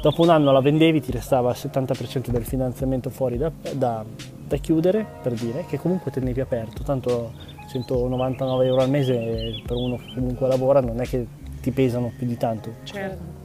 Dopo 0.00 0.22
un 0.22 0.30
anno 0.30 0.52
la 0.52 0.60
vendevi, 0.60 1.00
ti 1.00 1.10
restava 1.10 1.50
il 1.50 1.56
70% 1.60 2.28
del 2.28 2.44
finanziamento 2.44 3.10
fuori 3.10 3.36
da, 3.36 3.50
da, 3.72 4.04
da 4.46 4.56
chiudere, 4.58 5.04
per 5.20 5.32
dire, 5.32 5.64
che 5.66 5.80
comunque 5.80 6.12
tenevi 6.12 6.40
aperto, 6.40 6.84
tanto 6.84 7.32
199 7.70 8.66
euro 8.66 8.82
al 8.82 8.90
mese 8.90 9.62
per 9.66 9.76
uno 9.76 9.96
che 9.96 10.14
comunque 10.14 10.48
lavora 10.48 10.80
non 10.80 11.00
è 11.00 11.06
che 11.06 11.26
ti 11.60 11.70
pesano 11.70 12.12
più 12.16 12.26
di 12.26 12.36
tanto. 12.36 12.74
Certo. 12.84 13.38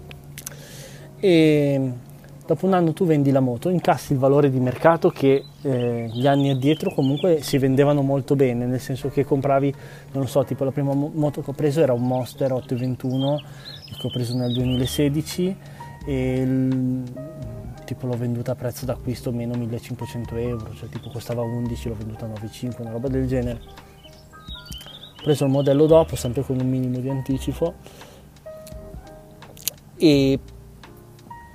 E 1.19 1.91
dopo 2.45 2.65
un 2.65 2.73
anno 2.73 2.93
tu 2.93 3.05
vendi 3.05 3.31
la 3.31 3.39
moto, 3.39 3.69
incassi 3.69 4.13
il 4.13 4.19
valore 4.19 4.51
di 4.51 4.59
mercato 4.59 5.09
che 5.09 5.43
eh, 5.61 6.09
gli 6.11 6.27
anni 6.27 6.51
addietro 6.51 6.93
comunque 6.93 7.41
si 7.41 7.57
vendevano 7.57 8.01
molto 8.01 8.35
bene, 8.35 8.65
nel 8.65 8.79
senso 8.79 9.09
che 9.09 9.25
compravi, 9.25 9.73
non 10.11 10.27
so, 10.27 10.43
tipo 10.43 10.63
la 10.63 10.71
prima 10.71 10.93
moto 10.93 11.41
che 11.41 11.49
ho 11.49 11.53
preso 11.53 11.81
era 11.81 11.93
un 11.93 12.05
Monster 12.05 12.51
821 12.51 13.41
che 13.99 14.07
ho 14.07 14.11
preso 14.11 14.35
nel 14.35 14.53
2016 14.53 15.55
e 16.05 16.33
il, 16.39 17.03
tipo 17.85 18.05
l'ho 18.07 18.17
venduta 18.17 18.51
a 18.51 18.55
prezzo 18.55 18.85
d'acquisto 18.85 19.31
meno 19.31 19.55
1500 19.55 20.35
euro, 20.35 20.73
cioè 20.75 20.89
tipo 20.89 21.09
costava 21.09 21.41
11, 21.41 21.89
l'ho 21.89 21.95
venduta 21.95 22.25
a 22.25 22.29
9,5, 22.29 22.81
una 22.81 22.91
roba 22.91 23.07
del 23.07 23.27
genere. 23.27 23.59
Ho 25.25 25.29
preso 25.29 25.45
il 25.45 25.49
modello 25.49 25.87
dopo, 25.87 26.15
sempre 26.15 26.43
con 26.43 26.59
un 26.59 26.69
minimo 26.69 26.99
di 26.99 27.09
anticipo. 27.09 27.73
E 29.97 30.39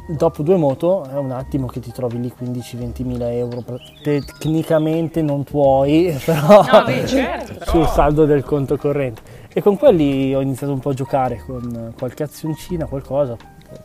dopo 0.09 0.43
due 0.43 0.57
moto 0.57 1.05
è 1.05 1.15
un 1.15 1.31
attimo 1.31 1.69
che 1.69 1.79
ti 1.79 1.93
trovi 1.93 2.19
lì 2.19 2.33
15-20 2.37 3.05
mila 3.05 3.31
euro 3.33 3.63
tecnicamente 4.03 5.23
non 5.23 5.45
tuoi 5.45 6.19
però, 6.27 6.65
no, 6.65 6.85
beh, 6.85 7.07
certo, 7.07 7.55
però... 7.59 7.71
sul 7.71 7.87
saldo 7.87 8.25
del 8.25 8.43
conto 8.43 8.77
corrente. 8.77 9.23
E 9.53 9.63
con 9.63 9.77
quelli 9.77 10.35
ho 10.35 10.41
iniziato 10.41 10.73
un 10.73 10.81
po' 10.81 10.91
a 10.91 10.95
giocare 10.95 11.41
con 11.47 11.95
qualche 11.97 12.25
azioncina 12.25 12.87
qualcosa 12.87 13.37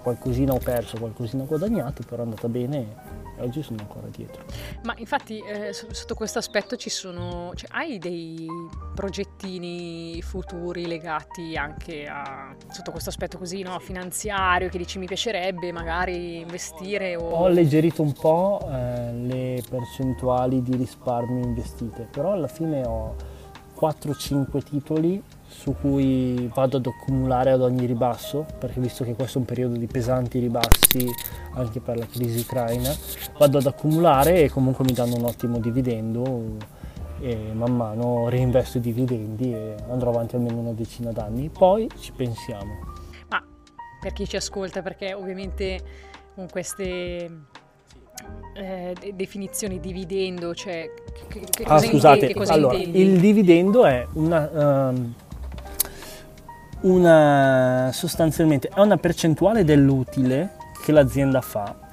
qualcosina 0.02 0.54
ho 0.54 0.60
perso 0.64 0.98
qualcosina 0.98 1.44
ho 1.44 1.46
guadagnato 1.46 2.02
però 2.10 2.24
è 2.24 2.26
andata 2.26 2.48
bene 2.48 2.88
oggi 3.40 3.62
sono 3.62 3.80
ancora 3.80 4.08
dietro. 4.08 4.44
Ma 4.84 4.94
infatti 4.98 5.40
eh, 5.40 5.74
sotto 5.74 6.16
questo 6.16 6.40
aspetto 6.40 6.76
ci 6.76 6.90
sono, 6.90 7.52
cioè, 7.56 7.70
hai 7.74 7.98
dei 7.98 8.48
progettini 8.94 10.22
futuri 10.22 10.88
legati 10.88 11.56
anche 11.58 12.08
a, 12.08 12.56
sotto 12.70 12.92
questo 12.92 13.10
aspetto 13.10 13.38
così, 13.38 13.62
no? 13.62 13.80
finanziario, 13.80 14.70
che 14.70 14.78
dici 14.78 15.00
mi 15.00 15.06
piacerebbe 15.06 15.72
magari 15.72 16.40
investire? 16.40 17.16
O... 17.16 17.30
Ho 17.30 17.46
alleggerito 17.46 18.02
un 18.02 18.14
po' 18.14 18.68
eh, 18.72 19.14
le 19.14 19.64
percentuali 19.70 20.62
di 20.62 20.76
risparmio 20.76 21.44
investite, 21.44 22.08
però 22.10 22.34
alla 22.34 22.48
fine 22.48 22.86
ho 22.86 23.16
4-5 23.80 24.64
titoli 24.64 25.22
su 25.66 25.76
cui 25.82 26.48
vado 26.54 26.78
ad 26.78 26.86
accumulare 26.86 27.50
ad 27.50 27.62
ogni 27.62 27.88
ribasso, 27.88 28.46
perché 28.60 28.80
visto 28.80 29.04
che 29.04 29.16
questo 29.16 29.40
è 29.40 29.42
un 29.42 29.48
periodo 29.48 29.78
di 29.78 29.88
pesanti 29.88 30.38
ribassi 30.38 31.10
anche 31.56 31.80
per 31.80 31.98
la 31.98 32.06
crisi 32.06 32.42
ucraina, 32.42 32.96
vado 33.40 33.58
ad 33.58 33.66
accumulare 33.66 34.44
e 34.44 34.52
comunque 34.52 34.86
mi 34.86 34.94
danno 34.94 35.16
un 35.16 35.24
ottimo 35.24 35.58
dividendo 35.58 36.58
e 37.20 37.52
man 37.54 37.76
mano 37.76 38.30
reinvesto 38.30 38.78
i 38.78 38.82
dividendi 38.82 39.54
e 39.54 39.76
andrò 39.90 40.12
avanti 40.12 40.36
almeno 40.36 40.60
una 40.60 40.74
decina 40.74 41.12
d'anni, 41.12 41.50
poi 41.50 41.90
ci 41.98 42.12
pensiamo. 42.12 42.74
Ma 43.30 43.44
per 44.00 44.14
chi 44.14 44.28
ci 44.28 44.36
ascolta, 44.36 44.84
perché 44.84 45.16
ovviamente 45.16 45.80
con 46.36 46.48
queste 46.48 47.32
eh, 48.54 48.96
definizioni 49.16 49.80
dividendo, 49.80 50.54
cioè 50.54 50.92
che, 51.28 51.40
che 51.40 51.64
ah, 51.64 51.70
cosa 51.70 51.88
scusate, 51.88 52.14
intendi, 52.14 52.34
cosa 52.36 52.54
allora, 52.54 52.76
intendi? 52.76 53.02
il 53.02 53.20
dividendo 53.20 53.86
è 53.86 54.06
una, 54.14 54.90
um, 54.90 55.14
una 56.86 57.90
sostanzialmente 57.92 58.70
è 58.70 58.80
una 58.80 58.98
percentuale 58.98 59.64
dell'utile 59.64 60.52
che 60.84 60.92
l'azienda 60.92 61.42
fa 61.42 61.84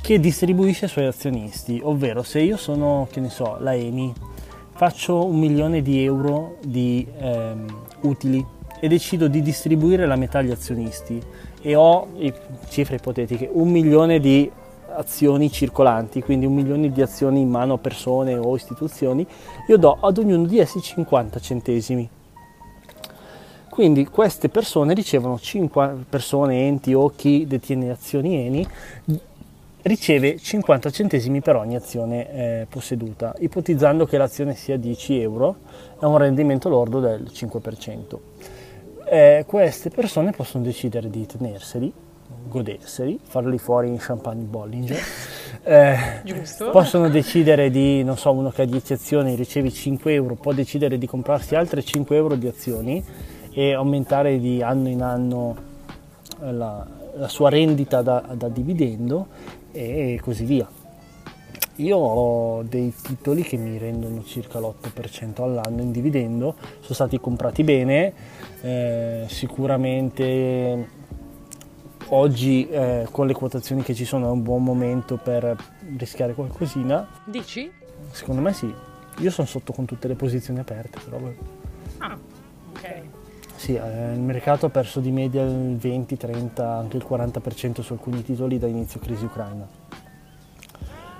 che 0.00 0.18
distribuisce 0.18 0.86
ai 0.86 0.90
suoi 0.90 1.04
azionisti, 1.04 1.78
ovvero 1.82 2.22
se 2.22 2.40
io 2.40 2.56
sono, 2.56 3.06
che 3.10 3.20
ne 3.20 3.28
so, 3.28 3.58
la 3.60 3.74
EMI, 3.74 4.14
faccio 4.72 5.26
un 5.26 5.38
milione 5.38 5.82
di 5.82 6.02
euro 6.02 6.56
di 6.64 7.06
ehm, 7.18 7.66
utili 8.00 8.44
e 8.80 8.88
decido 8.88 9.28
di 9.28 9.42
distribuire 9.42 10.06
la 10.06 10.16
metà 10.16 10.38
agli 10.38 10.50
azionisti 10.50 11.20
e 11.60 11.74
ho, 11.74 12.08
cifre 12.70 12.96
ipotetiche, 12.96 13.46
un 13.52 13.70
milione 13.70 14.20
di 14.20 14.50
azioni 14.94 15.52
circolanti, 15.52 16.22
quindi 16.22 16.46
un 16.46 16.54
milione 16.54 16.90
di 16.90 17.02
azioni 17.02 17.40
in 17.40 17.50
mano 17.50 17.74
a 17.74 17.78
persone 17.78 18.38
o 18.38 18.56
istituzioni, 18.56 19.26
io 19.68 19.76
do 19.76 19.98
ad 20.00 20.16
ognuno 20.16 20.46
di 20.46 20.58
essi 20.58 20.80
50 20.80 21.38
centesimi. 21.40 22.08
Quindi 23.70 24.04
queste 24.06 24.48
persone 24.48 24.94
ricevono 24.94 25.38
5 25.38 26.04
persone, 26.10 26.66
enti 26.66 26.92
o 26.92 27.08
chi 27.14 27.46
detiene 27.46 27.90
azioni 27.90 28.44
ENI, 28.44 28.66
riceve 29.82 30.38
50 30.38 30.90
centesimi 30.90 31.40
per 31.40 31.54
ogni 31.54 31.76
azione 31.76 32.30
eh, 32.30 32.66
posseduta, 32.68 33.32
ipotizzando 33.38 34.06
che 34.06 34.18
l'azione 34.18 34.56
sia 34.56 34.76
10 34.76 35.20
euro 35.20 35.56
e 36.00 36.04
un 36.04 36.18
rendimento 36.18 36.68
lordo 36.68 36.98
del 36.98 37.30
5%. 37.32 38.18
Eh, 39.08 39.44
queste 39.46 39.88
persone 39.88 40.32
possono 40.32 40.64
decidere 40.64 41.08
di 41.08 41.24
tenerseli, 41.24 41.92
goderseli, 42.48 43.20
farli 43.22 43.58
fuori 43.58 43.88
in 43.88 43.98
champagne 43.98 44.44
Bollinger. 44.44 44.98
Eh, 45.62 45.96
possono 46.72 47.10
decidere 47.10 47.70
di, 47.70 48.02
non 48.02 48.16
so, 48.16 48.32
uno 48.32 48.48
che 48.50 48.62
ha 48.62 48.64
10 48.64 48.94
azioni 48.94 49.34
riceve 49.34 49.70
5 49.70 50.14
euro, 50.14 50.34
può 50.34 50.52
decidere 50.54 50.96
di 50.96 51.06
comprarsi 51.06 51.54
altre 51.54 51.82
5 51.82 52.16
euro 52.16 52.34
di 52.36 52.46
azioni 52.46 53.04
e 53.52 53.72
aumentare 53.72 54.38
di 54.38 54.62
anno 54.62 54.88
in 54.88 55.02
anno 55.02 55.56
eh, 56.40 56.52
la, 56.52 56.86
la 57.14 57.28
sua 57.28 57.50
rendita 57.50 58.02
da, 58.02 58.24
da 58.34 58.48
dividendo 58.48 59.26
e 59.72 60.18
così 60.22 60.44
via. 60.44 60.68
Io 61.76 61.96
ho 61.96 62.62
dei 62.62 62.92
titoli 63.00 63.42
che 63.42 63.56
mi 63.56 63.78
rendono 63.78 64.22
circa 64.22 64.58
l'8% 64.58 65.42
all'anno 65.42 65.80
in 65.80 65.92
dividendo, 65.92 66.54
sono 66.80 66.94
stati 66.94 67.18
comprati 67.18 67.64
bene, 67.64 68.12
eh, 68.60 69.24
sicuramente 69.28 70.98
oggi 72.08 72.68
eh, 72.68 73.06
con 73.10 73.26
le 73.26 73.32
quotazioni 73.32 73.82
che 73.82 73.94
ci 73.94 74.04
sono 74.04 74.26
è 74.26 74.30
un 74.30 74.42
buon 74.42 74.62
momento 74.62 75.16
per 75.16 75.56
rischiare 75.96 76.34
qualcosina. 76.34 77.08
Dici? 77.24 77.70
Secondo 78.10 78.42
me 78.42 78.52
sì. 78.52 78.72
Io 79.18 79.30
sono 79.30 79.46
sotto 79.46 79.72
con 79.72 79.86
tutte 79.86 80.06
le 80.06 80.14
posizioni 80.16 80.60
aperte, 80.60 80.98
però. 81.02 81.18
Ah, 81.98 82.18
ok. 82.72 83.19
Sì, 83.60 83.74
eh, 83.74 84.14
il 84.14 84.20
mercato 84.20 84.64
ha 84.64 84.70
perso 84.70 85.00
di 85.00 85.10
media 85.10 85.42
il 85.42 85.76
20, 85.76 86.16
30, 86.16 86.66
anche 86.66 86.96
il 86.96 87.04
40% 87.06 87.82
su 87.82 87.92
alcuni 87.92 88.22
titoli 88.22 88.58
da 88.58 88.66
inizio 88.66 89.00
crisi 89.00 89.26
ucraina. 89.26 89.68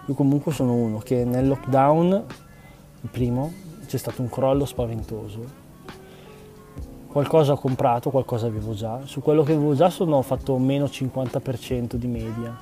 Io 0.07 0.15
comunque 0.15 0.51
sono 0.51 0.73
uno 0.73 1.01
che 1.01 1.23
nel 1.27 1.47
lockdown, 1.47 2.25
il 3.03 3.09
primo, 3.11 3.53
c'è 3.85 3.99
stato 3.99 4.23
un 4.23 4.31
crollo 4.31 4.65
spaventoso. 4.65 5.45
Qualcosa 7.09 7.53
ho 7.53 7.59
comprato, 7.59 8.09
qualcosa 8.09 8.47
avevo 8.47 8.73
già. 8.73 9.01
Su 9.05 9.21
quello 9.21 9.43
che 9.43 9.53
avevo 9.53 9.75
già 9.75 9.91
sono, 9.91 10.17
ho 10.17 10.23
fatto 10.23 10.57
meno 10.57 10.87
50% 10.87 11.97
di 11.97 12.07
media. 12.07 12.59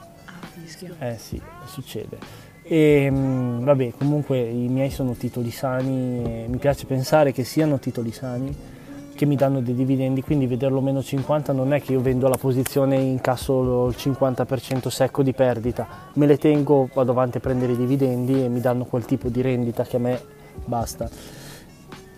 Ah, 0.99 1.07
eh 1.07 1.19
sì, 1.19 1.41
succede. 1.67 2.19
E 2.65 3.09
mm, 3.09 3.63
vabbè, 3.63 3.93
comunque 3.97 4.41
i 4.41 4.67
miei 4.67 4.91
sono 4.91 5.13
titoli 5.13 5.53
sani, 5.53 6.49
mi 6.49 6.57
piace 6.57 6.85
pensare 6.85 7.31
che 7.31 7.45
siano 7.45 7.79
titoli 7.79 8.11
sani 8.11 8.78
che 9.19 9.27
mi 9.27 9.35
danno 9.35 9.61
dei 9.61 9.75
dividendi, 9.75 10.23
quindi 10.23 10.47
vederlo 10.47 10.81
meno 10.81 11.03
50 11.03 11.53
non 11.53 11.73
è 11.73 11.83
che 11.83 11.91
io 11.91 12.01
vendo 12.01 12.29
la 12.29 12.37
posizione 12.37 12.99
e 12.99 13.01
incasso 13.01 13.89
il 13.89 13.97
50% 13.99 14.87
secco 14.87 15.25
di 15.25 15.33
perdita, 15.33 15.89
me 16.13 16.27
le 16.27 16.39
tengo, 16.39 16.89
vado 16.95 17.11
avanti 17.11 17.39
a 17.39 17.41
prendere 17.41 17.73
i 17.73 17.77
dividendi 17.77 18.45
e 18.45 18.49
mi 18.49 18.61
danno 18.61 18.85
quel 18.85 19.05
tipo 19.07 19.29
di 19.29 19.41
rendita 19.41 19.83
che 19.83 19.97
a 19.97 19.99
me 19.99 20.21
basta. 20.65 21.11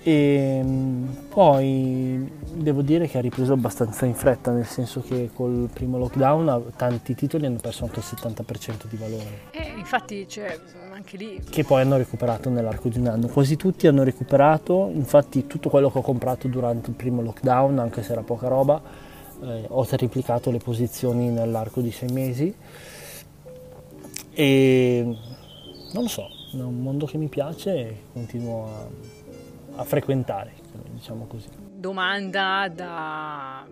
E 0.02 0.60
mm, 0.64 1.08
poi 1.28 2.30
devo 2.54 2.80
dire 2.80 3.06
che 3.06 3.18
ha 3.18 3.20
ripreso 3.20 3.52
abbastanza 3.52 4.06
in 4.06 4.14
fretta, 4.14 4.50
nel 4.50 4.66
senso 4.66 5.02
che 5.02 5.30
col 5.34 5.68
primo 5.72 5.98
lockdown 5.98 6.72
tanti 6.76 7.14
titoli 7.14 7.44
hanno 7.44 7.58
perso 7.58 7.84
anche 7.84 8.00
il 8.00 8.06
70% 8.08 8.86
di 8.88 8.96
valore. 8.96 9.40
Eh, 9.50 9.74
infatti, 9.76 10.26
cioè, 10.26 10.58
anche 10.92 11.16
lì. 11.18 11.42
Che 11.48 11.64
poi 11.64 11.82
hanno 11.82 11.98
recuperato 11.98 12.48
nell'arco 12.48 12.88
di 12.88 12.98
un 12.98 13.08
anno. 13.08 13.26
Quasi 13.28 13.56
tutti 13.56 13.86
hanno 13.86 14.02
recuperato, 14.02 14.90
infatti 14.92 15.46
tutto 15.46 15.68
quello 15.68 15.90
che 15.90 15.98
ho 15.98 16.02
comprato 16.02 16.48
durante 16.48 16.90
il 16.90 16.96
primo 16.96 17.20
lockdown, 17.20 17.78
anche 17.78 18.02
se 18.02 18.12
era 18.12 18.22
poca 18.22 18.48
roba, 18.48 18.80
eh, 19.42 19.64
ho 19.68 19.84
triplicato 19.84 20.50
le 20.50 20.58
posizioni 20.58 21.28
nell'arco 21.28 21.82
di 21.82 21.90
sei 21.90 22.10
mesi. 22.10 22.54
E 24.32 25.02
non 25.92 26.02
lo 26.04 26.08
so, 26.08 26.26
è 26.52 26.60
un 26.60 26.80
mondo 26.80 27.04
che 27.04 27.18
mi 27.18 27.28
piace 27.28 27.76
e 27.76 28.02
continuo 28.12 28.66
a 28.66 28.88
a 29.76 29.84
frequentare, 29.84 30.52
diciamo 30.90 31.26
così. 31.26 31.48
Domanda 31.58 32.70
da, 32.72 33.66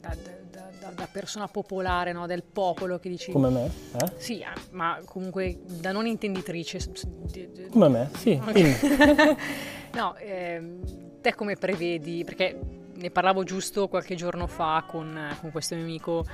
da, 0.00 0.16
da, 0.80 0.90
da 0.90 1.08
persona 1.10 1.46
popolare, 1.48 2.12
no? 2.12 2.26
del 2.26 2.42
popolo 2.42 2.98
che 2.98 3.08
dici... 3.08 3.30
Come 3.32 3.48
me? 3.48 3.66
Eh? 3.66 4.12
Sì, 4.16 4.40
eh, 4.40 4.46
ma 4.70 5.00
comunque 5.04 5.60
da 5.64 5.92
non 5.92 6.06
intenditrice. 6.06 6.80
Come 7.70 7.88
me, 7.88 8.10
sì. 8.16 8.40
Okay. 8.42 9.36
no, 9.94 10.16
eh, 10.16 10.78
te 11.20 11.34
come 11.34 11.56
prevedi, 11.56 12.24
perché 12.24 12.58
ne 12.94 13.10
parlavo 13.10 13.44
giusto 13.44 13.88
qualche 13.88 14.14
giorno 14.14 14.46
fa 14.46 14.84
con, 14.86 15.36
con 15.40 15.50
questo 15.50 15.74
mio 15.74 15.84
amico, 15.84 16.24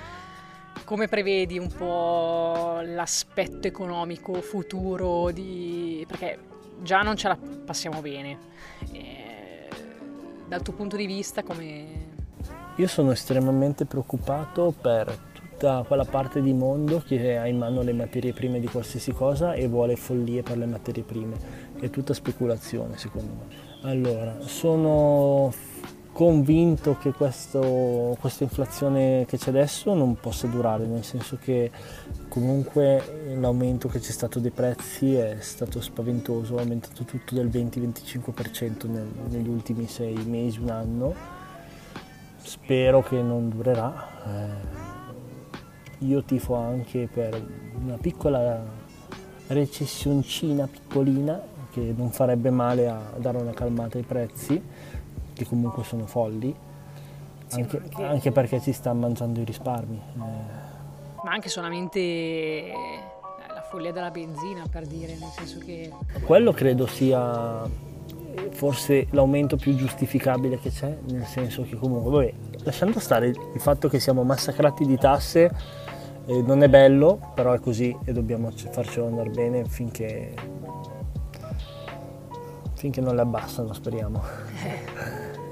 come 0.85 1.09
prevedi 1.09 1.59
un 1.59 1.69
po' 1.69 2.81
l'aspetto 2.83 3.67
economico 3.67 4.41
futuro 4.41 5.31
di... 5.31 6.05
perché 6.09 6.39
già 6.83 7.03
non 7.03 7.17
ce 7.17 7.29
la 7.29 7.39
passiamo 7.65 8.01
bene. 8.01 8.39
E, 8.93 9.69
dal 10.47 10.63
tuo 10.63 10.73
punto 10.73 10.97
di 10.97 11.07
vista 11.07 11.43
come... 11.43 12.07
Io 12.77 12.87
sono 12.87 13.11
estremamente 13.11 13.85
preoccupato 13.85 14.73
per 14.81 15.17
tutta 15.33 15.85
quella 15.87 16.05
parte 16.05 16.41
di 16.41 16.53
mondo 16.53 17.03
che 17.05 17.37
ha 17.37 17.47
in 17.49 17.59
mano 17.59 17.83
le 17.83 17.93
materie 17.93 18.33
prime 18.33 18.61
di 18.61 18.69
qualsiasi 18.69 19.13
cosa 19.13 19.55
e 19.55 19.67
vuole 19.67 19.97
follie 19.97 20.43
per 20.43 20.57
le 20.57 20.67
materie 20.67 21.03
prime. 21.03 21.37
È 21.79 21.91
tutta 21.91 22.15
speculazione 22.15 22.97
secondo 22.97 23.33
me. 23.33 23.67
Allora, 23.83 24.37
sono 24.41 25.53
convinto 26.19 26.97
che 26.99 27.13
questo, 27.13 28.17
questa 28.19 28.43
inflazione 28.43 29.25
che 29.29 29.39
c'è 29.39 29.51
adesso 29.51 29.95
non 29.95 30.19
possa 30.19 30.49
durare, 30.49 30.85
nel 30.85 31.05
senso 31.05 31.39
che 31.41 31.71
comunque 32.27 33.37
l'aumento 33.39 33.87
che 33.87 34.01
c'è 34.01 34.11
stato 34.11 34.41
dei 34.41 34.51
prezzi 34.51 35.15
è 35.15 35.37
stato 35.39 35.81
spaventoso, 35.81 36.57
è 36.57 36.61
aumentato 36.61 37.05
tutto 37.05 37.37
del 37.37 37.47
20-25% 37.47 38.91
nel, 38.91 39.07
negli 39.29 39.47
ultimi 39.49 39.87
sei 39.87 40.17
mesi, 40.25 40.59
un 40.59 40.71
anno. 40.71 41.15
Spero 42.39 43.01
che 43.01 43.23
non 43.23 43.49
durerà. 43.49 44.09
Eh, 44.27 46.05
io 46.05 46.25
tifo 46.25 46.57
anche 46.57 47.07
per 47.07 47.41
una 47.81 47.97
piccola 47.97 48.61
recessioncina 49.47 50.67
piccolina 50.67 51.41
che 51.71 51.95
non 51.97 52.11
farebbe 52.11 52.51
male 52.51 52.89
a 52.89 53.13
dare 53.19 53.37
una 53.37 53.53
calmata 53.53 53.99
ai 53.99 54.05
prezzi 54.05 54.61
che 55.39 55.47
comunque 55.47 55.85
sono 55.85 56.07
folli, 56.07 56.55
sì, 57.47 57.61
anche, 57.61 57.77
anche... 57.79 58.05
anche, 58.05 58.33
perché 58.33 58.61
ci 58.61 58.73
sta 58.73 58.93
mangiando 58.93 59.41
i 59.41 59.45
risparmi. 59.45 59.97
Eh. 59.97 60.21
Ma 61.23 61.31
anche 61.31 61.49
solamente 61.49 61.99
eh, 62.01 62.73
la 63.47 63.63
follia 63.63 63.93
della 63.93 64.11
benzina, 64.11 64.65
per 64.71 64.87
dire, 64.87 65.17
nel 65.19 65.31
senso 65.31 65.59
che... 65.59 65.93
Quello 66.25 66.53
credo 66.53 66.87
sia 66.87 67.87
forse 68.51 69.07
l'aumento 69.11 69.57
più 69.57 69.75
giustificabile 69.75 70.59
che 70.59 70.71
c'è, 70.71 70.97
nel 71.11 71.25
senso 71.25 71.63
che 71.63 71.77
comunque, 71.77 72.11
vabbè, 72.11 72.65
lasciando 72.65 72.99
stare 72.99 73.29
il 73.29 73.61
fatto 73.61 73.89
che 73.89 74.01
siamo 74.01 74.23
massacrati 74.25 74.85
di 74.85 74.97
tasse, 74.97 75.51
eh, 76.27 76.43
non 76.43 76.63
è 76.63 76.69
bello, 76.69 77.33
però 77.35 77.53
è 77.53 77.61
così 77.61 77.97
e 78.05 78.13
dobbiamo 78.13 78.51
farcelo 78.51 79.07
andare 79.07 79.31
bene 79.31 79.65
finché, 79.65 80.35
finché 82.75 83.01
non 83.01 83.15
le 83.15 83.23
abbassano, 83.23 83.73
speriamo. 83.73 84.23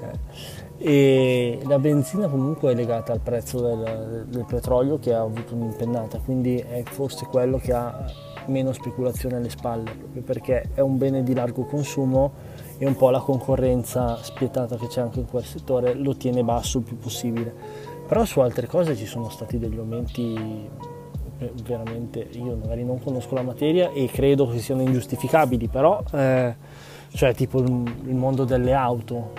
Eh. 0.09 1.59
e 1.59 1.59
la 1.63 1.79
benzina 1.79 2.27
comunque 2.27 2.71
è 2.71 2.75
legata 2.75 3.11
al 3.11 3.19
prezzo 3.19 3.59
del, 3.59 4.25
del, 4.29 4.45
petrolio 4.45 4.99
che 4.99 5.13
ha 5.13 5.21
avuto 5.21 5.55
un'impennata, 5.55 6.19
quindi 6.19 6.57
è 6.57 6.83
forse 6.85 7.25
quello 7.25 7.57
che 7.57 7.73
ha 7.73 8.05
meno 8.47 8.71
speculazione 8.71 9.37
alle 9.37 9.49
spalle, 9.49 9.91
proprio 9.91 10.21
perché 10.21 10.69
è 10.73 10.79
un 10.79 10.97
bene 10.97 11.23
di 11.23 11.33
largo 11.33 11.65
consumo 11.65 12.31
e 12.77 12.85
un 12.85 12.95
po' 12.95 13.09
la 13.09 13.19
concorrenza 13.19 14.17
spietata 14.21 14.77
che 14.77 14.87
c'è 14.87 15.01
anche 15.01 15.19
in 15.19 15.25
quel 15.25 15.43
settore 15.43 15.93
lo 15.93 16.15
tiene 16.15 16.43
basso 16.43 16.77
il 16.77 16.83
più 16.83 16.97
possibile. 16.97 17.53
Però 18.07 18.23
su 18.23 18.39
altre 18.39 18.67
cose 18.67 18.95
ci 18.95 19.05
sono 19.05 19.29
stati 19.29 19.57
degli 19.57 19.77
aumenti 19.77 20.69
veramente, 21.63 22.27
io 22.31 22.55
magari 22.55 22.83
non 22.83 23.01
conosco 23.01 23.35
la 23.35 23.43
materia 23.43 23.91
e 23.91 24.07
credo 24.07 24.47
che 24.47 24.59
siano 24.59 24.81
ingiustificabili, 24.81 25.67
però 25.67 26.01
eh, 26.11 26.55
cioè 27.09 27.33
tipo 27.35 27.59
il, 27.59 27.83
il 28.05 28.15
mondo 28.15 28.43
delle 28.43 28.73
auto, 28.73 29.31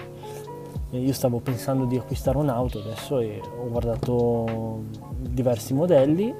io 0.90 1.12
stavo 1.12 1.40
pensando 1.40 1.84
di 1.84 1.96
acquistare 1.96 2.38
un'auto 2.38 2.78
adesso 2.78 3.18
e 3.18 3.42
ho 3.42 3.68
guardato 3.68 4.80
diversi 5.18 5.74
modelli 5.74 6.34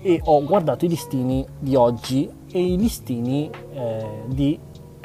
e 0.00 0.20
ho 0.22 0.44
guardato 0.44 0.84
i 0.84 0.88
listini 0.88 1.46
di 1.58 1.74
oggi 1.74 2.30
e 2.52 2.62
i 2.62 2.76
listini 2.76 3.50
eh, 3.72 4.06
di, 4.26 4.58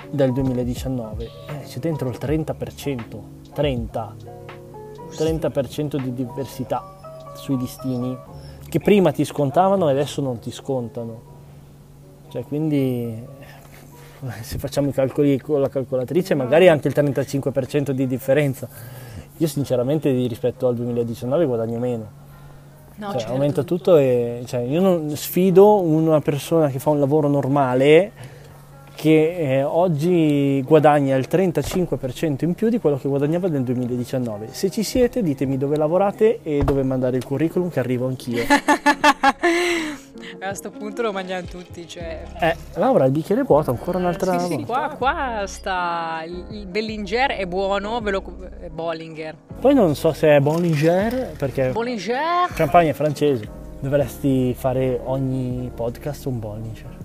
del 0.10 0.34
2019. 0.34 1.24
Eh, 1.24 1.30
c'è 1.64 1.80
dentro 1.80 2.10
il 2.10 2.18
30%, 2.20 3.20
30, 3.54 4.16
30% 5.12 6.02
di 6.02 6.14
diversità 6.14 7.32
sui 7.36 7.58
listini 7.58 8.18
che 8.68 8.80
prima 8.80 9.14
ti 9.14 9.24
scontavano 9.24 9.88
e 9.88 9.92
adesso 9.92 10.22
non 10.22 10.40
ti 10.40 10.52
scontano. 10.52 11.28
Cioè, 12.28 12.44
quindi 12.44 13.26
se 14.42 14.58
facciamo 14.58 14.90
i 14.90 14.92
calcoli 14.92 15.40
con 15.40 15.62
la 15.62 15.70
calcolatrice 15.70 16.34
magari 16.36 16.68
anche 16.68 16.88
il 16.88 16.94
35% 16.96 17.92
di 17.92 18.08
differenza. 18.08 18.68
Io 19.38 19.48
sinceramente 19.48 20.12
rispetto 20.12 20.68
al 20.68 20.76
2019 20.76 21.46
guadagno 21.46 21.80
meno. 21.80 22.28
No, 22.96 23.12
Cioè, 23.12 23.20
certo. 23.20 23.34
aumenta 23.34 23.64
tutto 23.64 23.96
e 23.96 24.44
cioè, 24.46 24.60
io 24.60 24.82
non 24.82 25.16
sfido 25.16 25.80
una 25.82 26.20
persona 26.20 26.68
che 26.68 26.80
fa 26.80 26.90
un 26.90 27.00
lavoro 27.00 27.30
normale 27.30 28.12
che 28.94 29.38
eh, 29.38 29.64
oggi 29.64 30.62
guadagna 30.64 31.16
il 31.16 31.26
35% 31.32 32.44
in 32.44 32.54
più 32.54 32.68
di 32.68 32.80
quello 32.80 32.98
che 32.98 33.08
guadagnava 33.08 33.48
nel 33.48 33.64
2019. 33.64 34.50
Se 34.52 34.70
ci 34.70 34.84
siete 34.84 35.24
ditemi 35.24 35.58
dove 35.58 35.78
lavorate 35.78 36.40
e 36.44 36.64
dove 36.66 36.84
mandare 36.84 37.16
il 37.16 37.24
curriculum 37.24 37.70
che 37.70 37.80
arrivo 37.80 38.08
anch'io. 38.08 38.44
A 40.40 40.48
questo 40.48 40.70
punto 40.70 41.02
lo 41.02 41.12
mangiano 41.12 41.46
tutti, 41.46 41.88
cioè... 41.88 42.24
Eh, 42.40 42.56
Laura, 42.76 43.06
il 43.06 43.12
bicchiere 43.12 43.42
è 43.42 43.44
vuoto, 43.44 43.72
ancora 43.72 43.98
un'altra 43.98 44.38
Sì, 44.40 44.48
sì, 44.48 44.66
qua, 44.66 44.96
qua 44.98 45.44
sta 45.46 46.24
il 46.26 46.68
Bellinger 46.68 47.32
è 47.32 47.46
buono, 47.46 48.00
ve 48.02 48.12
lo 48.12 48.24
è 48.60 48.70
Bollinger. 48.70 49.36
Poi 49.60 49.74
non 49.74 49.96
so 49.96 50.14
se 50.14 50.36
è 50.36 50.40
Bollinger, 50.40 51.34
perché 51.38 51.72
Bollinger. 51.72 52.48
Champagne 52.54 52.90
è 52.90 52.94
francese. 52.94 53.58
Dovresti 53.80 54.54
fare 54.54 55.00
ogni 55.06 55.72
podcast 55.74 56.26
un 56.26 56.40
Bollinger. 56.40 56.98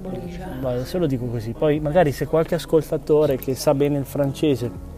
Bollinger. 0.00 0.58
Bollinger. 0.60 0.86
Se 0.86 0.98
lo 0.98 1.06
dico 1.06 1.26
così. 1.26 1.52
Poi 1.52 1.80
magari 1.80 2.12
se 2.12 2.26
qualche 2.26 2.56
ascoltatore 2.56 3.36
che 3.36 3.54
sa 3.54 3.74
bene 3.74 3.98
il 3.98 4.04
francese 4.04 4.92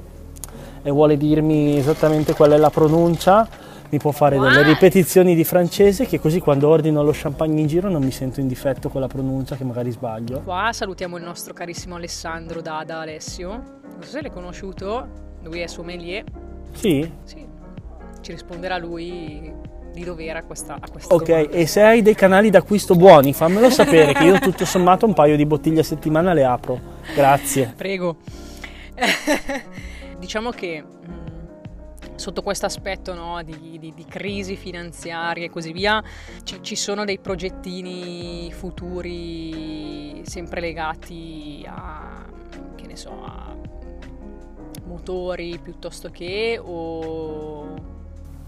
e 0.82 0.90
vuole 0.90 1.16
dirmi 1.16 1.76
esattamente 1.76 2.32
qual 2.34 2.53
è 2.53 2.57
la 2.57 2.70
pronuncia, 2.70 3.49
mi 3.97 3.99
può 3.99 4.11
fare 4.11 4.38
delle 4.38 4.62
ripetizioni 4.62 5.34
di 5.34 5.42
francese 5.42 6.05
che 6.05 6.20
così 6.20 6.38
quando 6.38 6.68
ordino 6.68 7.03
lo 7.03 7.12
champagne 7.14 7.62
in 7.62 7.66
giro 7.66 7.88
non 7.88 8.03
mi 8.03 8.11
sento 8.11 8.40
in 8.40 8.47
difetto 8.47 8.90
con 8.90 9.01
la 9.01 9.07
pronuncia 9.07 9.57
che 9.57 9.64
magari 9.64 9.90
sbaglio. 9.90 10.40
Qua 10.40 10.68
salutiamo 10.70 11.16
il 11.16 11.24
nostro 11.24 11.55
carissimo 11.55 11.94
Alessandro 11.97 12.61
Dada 12.61 12.99
Alessio. 13.01 13.49
Non 13.49 13.97
so 14.03 14.11
se 14.11 14.20
l'hai 14.20 14.30
conosciuto, 14.30 15.09
lui 15.44 15.61
è 15.61 15.66
sommelier. 15.66 16.24
Sì? 16.72 17.11
Sì, 17.24 17.47
ci 18.20 18.32
risponderà 18.32 18.76
lui 18.76 19.51
di 19.94 20.05
dovere 20.05 20.40
a 20.40 20.44
questa, 20.44 20.74
a 20.78 20.90
questa 20.90 21.14
Ok, 21.14 21.24
domanda. 21.26 21.51
e 21.53 21.66
se 21.66 21.80
hai 21.80 22.03
dei 22.03 22.14
canali 22.14 22.51
d'acquisto 22.51 22.94
buoni, 22.97 23.32
fammelo 23.32 23.70
sapere 23.70 24.12
che 24.12 24.24
io 24.24 24.38
tutto 24.40 24.66
sommato 24.66 25.07
un 25.07 25.14
paio 25.14 25.36
di 25.36 25.47
bottiglie 25.47 25.80
a 25.80 25.84
settimana 25.84 26.34
le 26.34 26.44
apro. 26.44 26.78
Grazie. 27.14 27.72
Prego. 27.74 28.16
diciamo 30.18 30.51
che 30.51 30.82
mh, 30.82 31.26
sotto 32.17 32.43
questo 32.43 32.67
aspetto 32.67 33.14
no, 33.14 33.41
di, 33.43 33.79
di- 33.79 33.93
di 33.95 34.05
crisi 34.05 34.57
finanziaria 34.57 35.45
e 35.45 35.51
così 35.51 35.73
via, 35.73 36.03
ci, 36.43 36.59
ci 36.62 36.75
sono 36.77 37.05
dei 37.05 37.19
progettini 37.19 38.51
futuri 38.53 40.23
sempre 40.25 40.61
legati 40.61 41.64
a, 41.67 42.25
che 42.75 42.87
ne 42.87 42.97
so, 42.97 43.11
a 43.25 43.55
motori 44.87 45.59
piuttosto 45.59 46.11
che 46.11 46.59
o... 46.62 47.95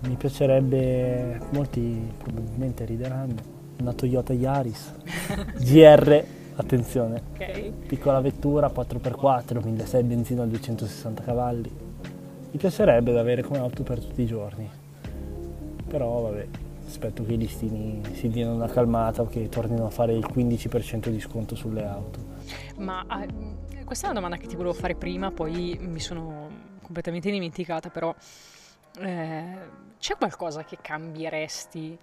Mi 0.01 0.15
piacerebbe, 0.15 1.41
molti 1.51 2.13
probabilmente 2.17 2.85
rideranno, 2.85 3.35
una 3.81 3.93
Toyota 3.93 4.33
Yaris 4.33 4.95
GR, 5.59 6.25
attenzione, 6.55 7.23
Ok. 7.33 7.71
piccola 7.87 8.21
vettura 8.21 8.69
4x4, 8.69 9.63
1600 9.63 10.07
benzina 10.07 10.43
a 10.45 10.47
260 10.47 11.23
cavalli. 11.23 11.87
Mi 12.51 12.57
piacerebbe 12.57 13.13
da 13.13 13.21
avere 13.21 13.43
come 13.43 13.59
auto 13.59 13.83
per 13.83 14.01
tutti 14.01 14.23
i 14.23 14.27
giorni, 14.27 14.69
però 15.87 16.23
vabbè, 16.23 16.47
aspetto 16.87 17.25
che 17.25 17.35
i 17.35 17.37
listini 17.37 18.01
si 18.15 18.29
diano 18.29 18.55
una 18.55 18.69
calmata 18.69 19.23
o 19.23 19.27
che 19.27 19.49
tornino 19.49 19.85
a 19.85 19.91
fare 19.91 20.15
il 20.15 20.27
15% 20.27 21.09
di 21.09 21.21
sconto 21.21 21.55
sulle 21.55 21.85
auto. 21.85 22.19
Ma 22.77 23.05
mh, 23.05 23.85
questa 23.85 24.07
è 24.07 24.11
una 24.11 24.21
domanda 24.21 24.39
che 24.39 24.47
ti 24.47 24.57
volevo 24.57 24.73
fare 24.73 24.95
prima, 24.95 25.31
poi 25.31 25.77
mi 25.81 26.01
sono 26.01 26.49
completamente 26.83 27.31
dimenticata, 27.31 27.91
però 27.91 28.15
eh, 29.01 29.59
c'è 29.99 30.17
qualcosa 30.17 30.65
che 30.65 30.79
cambieresti 30.81 31.99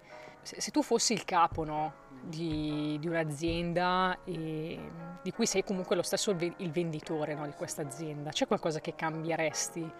se, 0.46 0.60
se 0.60 0.70
tu 0.70 0.80
fossi 0.80 1.12
il 1.12 1.24
capo 1.24 1.64
no, 1.64 1.92
di, 2.22 2.96
di 3.00 3.08
un'azienda 3.08 4.16
di 4.24 5.32
cui 5.34 5.44
sei 5.44 5.64
comunque 5.64 5.96
lo 5.96 6.02
stesso 6.02 6.30
il 6.30 6.70
venditore 6.70 7.34
no, 7.34 7.46
di 7.46 7.52
questa 7.56 7.82
azienda? 7.82 8.30
C'è 8.30 8.46
qualcosa 8.46 8.78
che 8.78 8.94
cambieresti 8.94 9.90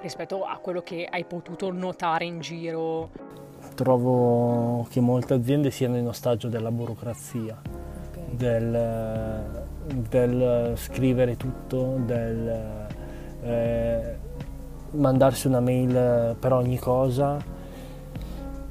rispetto 0.00 0.44
a 0.44 0.58
quello 0.58 0.82
che 0.82 1.06
hai 1.10 1.24
potuto 1.24 1.70
notare 1.72 2.24
in 2.24 2.40
giro? 2.40 3.10
Trovo 3.74 4.86
che 4.90 5.00
molte 5.00 5.34
aziende 5.34 5.70
siano 5.70 5.96
in 5.96 6.06
ostaggio 6.06 6.48
della 6.48 6.70
burocrazia. 6.70 7.60
del, 8.36 9.66
del 10.08 10.72
scrivere 10.76 11.36
tutto, 11.36 11.98
del 12.04 12.86
eh, 13.42 14.18
mandarsi 14.92 15.46
una 15.46 15.60
mail 15.60 16.36
per 16.38 16.52
ogni 16.52 16.78
cosa 16.78 17.38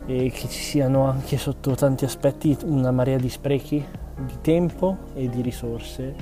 e 0.06 0.30
che 0.32 0.48
ci 0.50 0.62
siano 0.62 1.06
anche 1.06 1.38
sotto 1.38 1.76
tanti 1.76 2.06
aspetti 2.06 2.58
una 2.66 2.92
marea 2.92 3.18
di 3.18 3.30
sprechi 3.30 3.84
di 4.16 4.38
tempo 4.42 4.98
e 5.14 5.30
di 5.30 5.42
risorse 5.42 6.14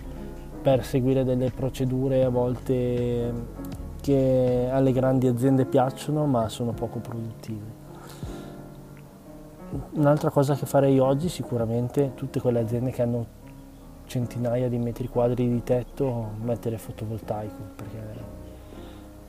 per 0.62 0.86
seguire 0.86 1.24
delle 1.24 1.50
procedure 1.50 2.24
a 2.24 2.30
volte 2.30 3.34
che 4.02 4.68
alle 4.72 4.92
grandi 4.92 5.28
aziende 5.28 5.66
piacciono 5.66 6.26
ma 6.26 6.50
sono 6.50 6.72
poco 6.72 7.00
produttive. 7.00 7.80
Un'altra 9.92 10.30
cosa 10.30 10.56
che 10.56 10.66
farei 10.66 11.00
oggi 11.00 11.30
sicuramente 11.30 12.12
tutte 12.16 12.42
quelle 12.42 12.60
aziende 12.60 12.92
che 12.92 13.02
hanno 13.02 13.26
centinaia 14.06 14.68
di 14.68 14.78
metri 14.78 15.08
quadri 15.08 15.48
di 15.48 15.64
tetto 15.64 16.32
mettere 16.42 16.78
fotovoltaico 16.78 17.56
perché 17.78 18.40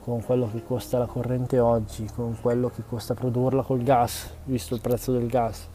con 0.03 0.21
quello 0.21 0.49
che 0.51 0.63
costa 0.65 0.97
la 0.97 1.05
corrente 1.05 1.59
oggi, 1.59 2.05
con 2.13 2.35
quello 2.41 2.69
che 2.69 2.83
costa 2.85 3.13
produrla 3.13 3.63
col 3.63 3.81
gas, 3.83 4.33
visto 4.43 4.75
il 4.75 4.81
prezzo 4.81 5.13
del 5.13 5.27
gas 5.27 5.69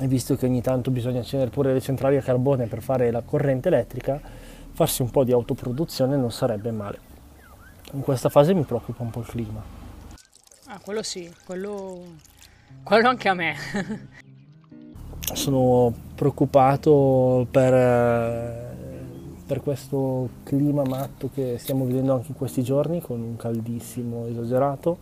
e 0.00 0.06
visto 0.06 0.36
che 0.36 0.46
ogni 0.46 0.62
tanto 0.62 0.92
bisogna 0.92 1.20
accendere 1.20 1.50
pure 1.50 1.72
le 1.72 1.80
centrali 1.80 2.16
a 2.16 2.22
carbone 2.22 2.66
per 2.66 2.80
fare 2.80 3.10
la 3.10 3.22
corrente 3.22 3.66
elettrica, 3.66 4.20
farsi 4.70 5.02
un 5.02 5.10
po' 5.10 5.24
di 5.24 5.32
autoproduzione 5.32 6.16
non 6.16 6.30
sarebbe 6.30 6.70
male. 6.70 7.07
In 7.92 8.02
questa 8.02 8.28
fase 8.28 8.52
mi 8.52 8.64
preoccupa 8.64 9.02
un 9.02 9.10
po' 9.10 9.20
il 9.20 9.26
clima. 9.26 9.62
Ah, 10.66 10.78
quello 10.84 11.02
sì, 11.02 11.32
quello, 11.46 12.02
quello 12.82 13.08
anche 13.08 13.28
a 13.28 13.34
me. 13.34 13.54
Sono 15.32 15.94
preoccupato 16.14 17.46
per, 17.50 18.74
per 19.46 19.62
questo 19.62 20.28
clima 20.42 20.82
matto 20.84 21.30
che 21.32 21.56
stiamo 21.58 21.86
vedendo 21.86 22.14
anche 22.14 22.28
in 22.28 22.34
questi 22.34 22.62
giorni 22.62 23.00
con 23.00 23.20
un 23.20 23.36
caldissimo 23.36 24.26
esagerato. 24.26 24.98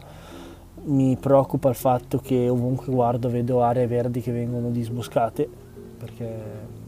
Mi 0.85 1.17
preoccupa 1.17 1.69
il 1.69 1.75
fatto 1.75 2.19
che 2.19 2.49
ovunque 2.49 2.93
guardo 2.93 3.29
vedo 3.29 3.63
aree 3.63 3.89
verdi 3.89 4.21
che 4.21 4.31
vengono 4.31 4.71
disboscate 4.71 5.49
perché 5.99 6.86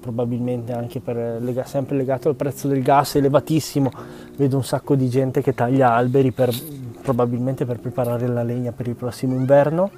probabilmente 0.00 0.72
anche 0.72 1.00
per, 1.00 1.40
sempre 1.66 1.96
legato 1.96 2.28
al 2.28 2.34
prezzo 2.34 2.68
del 2.68 2.82
gas 2.82 3.16
elevatissimo 3.16 3.90
vedo 4.36 4.56
un 4.56 4.64
sacco 4.64 4.94
di 4.94 5.08
gente 5.08 5.42
che 5.42 5.54
taglia 5.54 5.92
alberi 5.92 6.32
per, 6.32 6.54
probabilmente 7.02 7.64
per 7.64 7.78
preparare 7.78 8.26
la 8.26 8.42
legna 8.42 8.72
per 8.72 8.88
il 8.88 8.94
prossimo 8.94 9.34
inverno. 9.34 9.90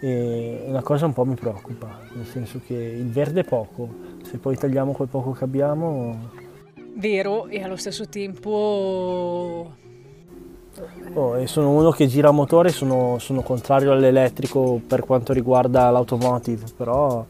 E 0.00 0.64
una 0.66 0.82
cosa 0.82 1.06
un 1.06 1.12
po' 1.12 1.24
mi 1.24 1.34
preoccupa, 1.34 2.00
nel 2.12 2.26
senso 2.26 2.60
che 2.66 2.74
il 2.74 3.10
verde 3.10 3.40
è 3.40 3.44
poco, 3.44 3.88
se 4.22 4.36
poi 4.38 4.56
tagliamo 4.56 4.92
quel 4.92 5.08
poco 5.08 5.32
che 5.32 5.44
abbiamo, 5.44 6.42
Vero, 6.96 7.48
e 7.48 7.60
allo 7.60 7.74
stesso 7.74 8.06
tempo 8.06 9.72
oh, 11.14 11.46
sono 11.46 11.70
uno 11.70 11.90
che 11.90 12.06
gira 12.06 12.28
a 12.28 12.32
motore, 12.32 12.68
sono, 12.68 13.18
sono 13.18 13.42
contrario 13.42 13.90
all'elettrico 13.90 14.80
per 14.86 15.00
quanto 15.00 15.32
riguarda 15.32 15.90
l'automotive, 15.90 16.66
però 16.76 17.26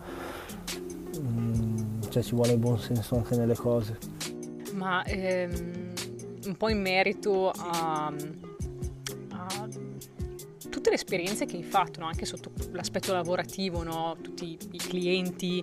cioè, 2.15 2.23
ci 2.23 2.35
vuole 2.37 2.57
buon 2.57 2.79
senso 2.79 3.17
anche 3.17 3.35
nelle 3.35 3.57
cose. 3.57 3.99
ma 4.75 5.03
ehm, 5.05 5.93
un 6.45 6.57
po' 6.57 6.69
in 6.69 6.81
merito 6.81 7.51
a, 7.51 8.13
a 9.31 9.69
tutte 10.71 10.91
le 10.91 10.95
esperienze 10.95 11.45
che 11.45 11.57
hai 11.57 11.65
fatto, 11.65 12.01
no? 12.01 12.07
anche 12.07 12.25
sotto 12.25 12.53
l'aspetto 12.71 13.13
lavorativo, 13.13 13.83
no? 13.83 14.17
tutti 14.21 14.57
i 14.71 14.79
clienti 14.79 15.61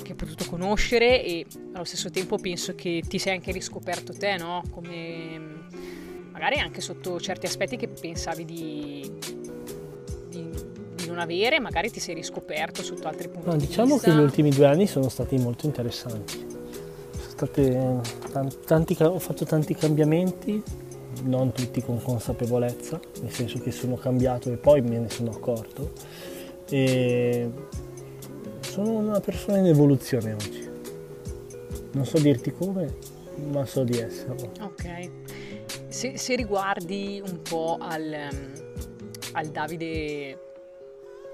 che 0.00 0.10
hai 0.10 0.14
potuto 0.14 0.44
conoscere 0.44 1.24
e 1.24 1.46
allo 1.72 1.84
stesso 1.84 2.10
tempo 2.10 2.36
penso 2.38 2.76
che 2.76 3.02
ti 3.06 3.18
sei 3.18 3.34
anche 3.34 3.50
riscoperto 3.50 4.12
te, 4.12 4.36
no? 4.36 4.62
come 4.70 5.40
magari 6.30 6.60
anche 6.60 6.80
sotto 6.80 7.18
certi 7.18 7.46
aspetti 7.46 7.76
che 7.76 7.88
pensavi 7.88 8.44
di, 8.44 9.18
non 11.18 11.20
avere, 11.20 11.58
magari 11.58 11.90
ti 11.90 11.98
sei 12.00 12.14
riscoperto 12.14 12.82
sotto 12.82 13.08
altri 13.08 13.28
punti 13.28 13.48
No, 13.48 13.56
di 13.56 13.66
diciamo 13.66 13.94
vista. 13.94 14.10
che 14.10 14.16
gli 14.16 14.20
ultimi 14.22 14.50
due 14.50 14.66
anni 14.66 14.86
sono 14.86 15.08
stati 15.08 15.36
molto 15.36 15.66
interessanti. 15.66 16.46
Sono 17.36 18.00
tanti 18.64 18.94
ca- 18.94 19.10
ho 19.10 19.18
fatto 19.18 19.44
tanti 19.44 19.74
cambiamenti, 19.74 20.62
non 21.24 21.52
tutti 21.52 21.82
con 21.82 22.00
consapevolezza, 22.00 23.00
nel 23.22 23.32
senso 23.32 23.58
che 23.58 23.70
sono 23.72 23.96
cambiato 23.96 24.50
e 24.52 24.56
poi 24.56 24.80
me 24.82 24.98
ne 24.98 25.08
sono 25.08 25.30
accorto. 25.30 25.92
E 26.68 27.50
sono 28.60 28.90
una 28.92 29.20
persona 29.20 29.58
in 29.58 29.66
evoluzione 29.66 30.32
oggi. 30.34 30.68
Non 31.92 32.04
so 32.06 32.18
dirti 32.18 32.52
come, 32.52 32.94
ma 33.50 33.64
so 33.66 33.82
di 33.82 33.98
esserlo. 33.98 34.52
Ok, 34.60 35.10
se, 35.88 36.16
se 36.16 36.36
riguardi 36.36 37.20
un 37.26 37.40
po' 37.42 37.78
al, 37.80 38.28
al 39.32 39.46
Davide 39.48 40.38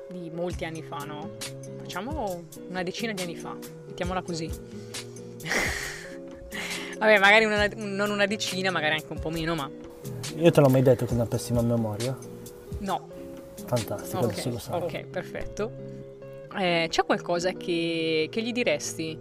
di 0.09 0.31
molti 0.33 0.65
anni 0.65 0.83
fa, 0.83 0.99
no? 0.99 1.31
Facciamo 1.79 2.45
una 2.69 2.83
decina 2.83 3.13
di 3.13 3.23
anni 3.23 3.37
fa, 3.37 3.57
mettiamola 3.87 4.23
così. 4.23 4.51
Vabbè, 6.99 7.19
magari 7.19 7.45
una- 7.45 7.69
non 7.77 8.11
una 8.11 8.27
decina, 8.27 8.71
magari 8.71 8.95
anche 8.95 9.13
un 9.13 9.19
po' 9.19 9.31
meno, 9.31 9.55
ma 9.55 9.69
Io 10.37 10.51
te 10.51 10.61
l'ho 10.61 10.69
mai 10.69 10.83
detto 10.83 11.05
che 11.07 11.13
ho 11.13 11.17
una 11.17 11.27
pessima 11.27 11.61
memoria? 11.63 12.17
no. 12.79 13.13
Fantastico, 13.67 14.19
Ok, 14.25 14.33
adesso 14.33 14.51
lo 14.51 14.59
sai. 14.59 14.83
ok, 14.83 15.05
perfetto. 15.07 15.71
Eh, 16.59 16.87
c'è 16.91 17.03
qualcosa 17.05 17.53
che, 17.53 18.29
che 18.31 18.43
gli 18.43 18.53
diresti 18.53 19.19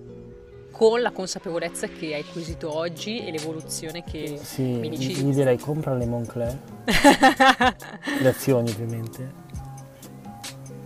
con 0.70 1.02
la 1.02 1.12
consapevolezza 1.12 1.88
che 1.88 2.14
hai 2.14 2.22
acquisito 2.22 2.76
oggi 2.76 3.26
e 3.26 3.32
l'evoluzione 3.32 4.04
che 4.04 4.38
Sì, 4.42 4.64
mi 4.64 4.90
dici? 4.90 5.14
gli 5.14 5.34
direi 5.34 5.58
compra 5.58 5.94
le 5.96 6.06
Moncler, 6.06 6.60
le 8.20 8.28
azioni 8.28 8.70
ovviamente. 8.70 9.42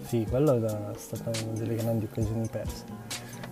Sì, 0.08 0.26
quello 0.30 0.56
è 0.56 0.98
stata 0.98 1.32
una 1.44 1.58
delle 1.58 1.76
grandi 1.76 2.06
occasioni 2.06 2.48
perse. 2.50 2.84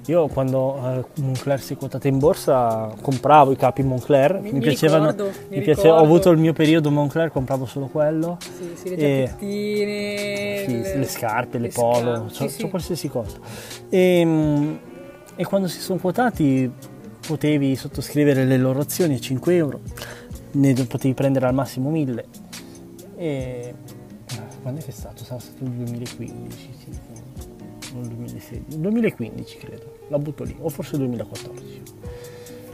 Io 0.07 0.27
quando 0.27 0.77
eh, 1.15 1.21
Moncler 1.21 1.59
si 1.59 1.73
è 1.73 1.77
quotata 1.77 2.07
in 2.07 2.19
borsa 2.19 2.93
compravo 3.01 3.51
i 3.51 3.55
capi 3.55 3.81
Moncler, 3.81 4.39
Mi- 4.39 4.51
mi, 4.51 4.59
piacevano, 4.59 5.09
ricordo, 5.09 5.31
mi 5.49 5.57
mi 5.57 5.63
piace- 5.63 5.89
ho 5.89 5.97
avuto 5.97 6.29
il 6.29 6.37
mio 6.37 6.53
periodo 6.53 6.91
Moncler, 6.91 7.31
compravo 7.31 7.65
solo 7.65 7.87
quello. 7.87 8.37
Sì, 8.39 8.71
sì, 8.75 8.89
le 8.89 8.95
giacchettine, 8.97 10.63
Sì, 10.65 10.97
le 10.99 11.07
scarpe, 11.07 11.57
le, 11.57 11.69
polo, 11.69 12.29
scarpe, 12.29 12.53
sì, 12.53 12.69
qualsiasi 12.69 13.09
cosa. 13.09 13.37
E, 13.89 14.23
mm, 14.23 14.75
e 15.35 15.45
quando 15.45 15.67
si 15.67 15.79
sono 15.79 15.99
quotati 15.99 16.71
potevi 17.27 17.75
sottoscrivere 17.75 18.45
le 18.45 18.57
loro 18.57 18.81
azioni 18.81 19.15
a 19.15 19.19
5 19.19 19.55
euro, 19.55 19.79
ne 20.51 20.73
potevi 20.85 21.15
prendere 21.15 21.47
al 21.47 21.53
massimo 21.55 21.89
1000. 21.89 22.25
E 23.17 23.73
quando 24.65 24.81
è 24.81 24.83
che 24.83 24.89
è 24.89 24.93
stato? 24.93 25.23
Sarà 25.23 25.39
stato 25.39 25.63
il 25.63 25.69
2015, 25.69 26.69
sì, 26.75 26.89
non 27.93 28.01
il 28.01 28.09
2016, 28.09 28.63
il 28.69 28.77
2015 28.79 29.57
credo, 29.59 29.97
la 30.07 30.17
butto 30.17 30.43
lì, 30.43 30.55
o 30.59 30.69
forse 30.69 30.95
il 30.95 31.01
2014. 31.01 31.81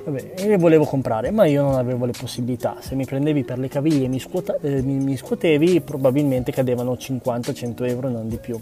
Vabbè, 0.05 0.33
e 0.37 0.47
le 0.47 0.57
volevo 0.57 0.85
comprare, 0.85 1.31
ma 1.31 1.43
io 1.47 1.63
non 1.63 1.73
avevo 1.73 2.05
le 2.05 2.13
possibilità. 2.17 2.77
Se 2.79 2.95
mi 2.95 3.03
prendevi 3.03 3.43
per 3.43 3.59
le 3.59 3.67
caviglie 3.67 4.05
e 4.05 4.07
mi, 4.07 4.19
scuota- 4.21 4.57
eh, 4.61 4.81
mi- 4.81 5.03
mi 5.03 5.17
scuotevi, 5.17 5.81
probabilmente 5.81 6.53
cadevano 6.53 6.95
50-100 6.95 7.83
euro, 7.83 8.07
non 8.07 8.29
di 8.29 8.37
più. 8.37 8.57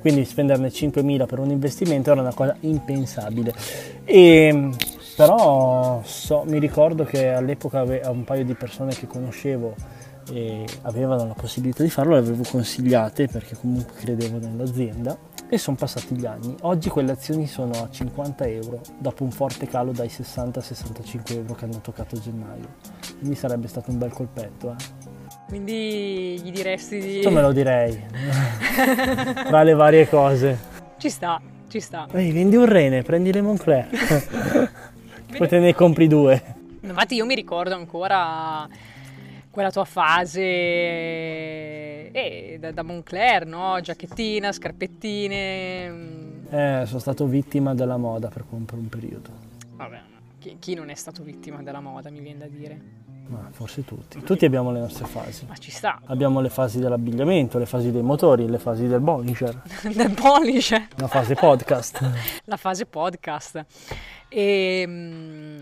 Quindi 0.00 0.24
spenderne 0.24 0.70
5.000 0.70 1.26
per 1.26 1.38
un 1.38 1.50
investimento 1.50 2.10
era 2.10 2.22
una 2.22 2.32
cosa 2.32 2.56
impensabile. 2.60 3.52
E, 4.06 4.70
però 5.16 6.00
so- 6.02 6.44
mi 6.46 6.58
ricordo 6.58 7.04
che 7.04 7.28
all'epoca 7.28 7.80
ave- 7.80 8.00
a 8.00 8.10
un 8.10 8.24
paio 8.24 8.46
di 8.46 8.54
persone 8.54 8.94
che 8.94 9.06
conoscevo 9.06 9.74
e 10.32 10.64
avevano 10.82 11.26
la 11.26 11.34
possibilità 11.34 11.82
di 11.82 11.90
farlo, 11.90 12.12
le 12.12 12.18
avevo 12.18 12.42
consigliate 12.48 13.26
perché 13.26 13.56
comunque 13.56 13.94
credevo 13.94 14.38
nell'azienda 14.38 15.16
e 15.48 15.58
sono 15.58 15.76
passati 15.76 16.14
gli 16.14 16.26
anni. 16.26 16.54
Oggi 16.62 16.88
quelle 16.88 17.12
azioni 17.12 17.46
sono 17.46 17.72
a 17.72 17.90
50 17.90 18.46
euro 18.46 18.80
dopo 18.98 19.24
un 19.24 19.32
forte 19.32 19.66
calo 19.66 19.90
dai 19.90 20.06
60-65 20.06 21.34
euro 21.34 21.54
che 21.54 21.64
hanno 21.64 21.80
toccato 21.80 22.14
a 22.14 22.20
gennaio. 22.20 22.76
Quindi 23.18 23.34
sarebbe 23.34 23.66
stato 23.66 23.90
un 23.90 23.98
bel 23.98 24.12
colpetto. 24.12 24.70
Eh. 24.70 25.08
Quindi 25.48 26.40
gli 26.40 26.52
diresti 26.52 27.00
di... 27.00 27.12
Questo 27.14 27.30
me 27.30 27.42
lo 27.42 27.52
direi. 27.52 28.00
Tra 29.48 29.64
le 29.64 29.74
varie 29.74 30.08
cose. 30.08 30.58
Ci 30.98 31.10
sta, 31.10 31.40
ci 31.68 31.80
sta. 31.80 32.06
Ehi, 32.12 32.30
vendi 32.30 32.54
un 32.54 32.66
rene, 32.66 33.02
prendi 33.02 33.32
le 33.32 33.42
Moncler. 33.42 33.88
Poi 35.36 35.48
te 35.48 35.58
ne 35.58 35.74
compri 35.74 36.06
due. 36.06 36.40
Infatti 36.82 37.16
io 37.16 37.26
mi 37.26 37.34
ricordo 37.34 37.74
ancora 37.74 38.68
quella 39.50 39.70
tua 39.70 39.84
fase 39.84 40.40
eh, 42.12 42.56
da, 42.60 42.72
da 42.72 42.82
Moncler, 42.82 43.46
no? 43.46 43.80
Giacchettina, 43.80 44.52
scarpettine. 44.52 45.90
mm, 45.90 46.46
Eh, 46.50 46.82
sono 46.86 46.98
stato 46.98 47.26
vittima 47.26 47.74
della 47.74 47.96
moda 47.96 48.28
per 48.28 48.44
un, 48.50 48.64
per 48.64 48.78
un 48.78 48.88
periodo. 48.88 49.30
Vabbè, 49.76 50.00
chi, 50.38 50.56
chi 50.58 50.74
non 50.74 50.90
è 50.90 50.94
stato 50.94 51.22
vittima 51.22 51.62
della 51.62 51.80
moda, 51.80 52.10
mi 52.10 52.20
viene 52.20 52.38
da 52.38 52.46
dire. 52.46 52.80
Ma 53.30 53.46
forse 53.52 53.84
tutti. 53.84 54.20
Tutti 54.24 54.44
abbiamo 54.44 54.72
le 54.72 54.80
nostre 54.80 55.06
fasi. 55.06 55.46
Ma 55.46 55.56
ci 55.56 55.70
sta. 55.70 56.00
Abbiamo 56.06 56.40
le 56.40 56.48
fasi 56.48 56.80
dell'abbigliamento, 56.80 57.58
le 57.58 57.66
fasi 57.66 57.92
dei 57.92 58.02
motori, 58.02 58.48
le 58.48 58.58
fasi 58.58 58.88
del 58.88 58.98
Bollinger, 58.98 59.62
Del 59.94 60.10
pollice. 60.10 60.88
la 60.96 61.06
fase 61.06 61.34
podcast. 61.36 62.10
la 62.46 62.56
fase 62.56 62.86
podcast. 62.86 63.64
E, 64.28 64.84
mm, 64.84 65.58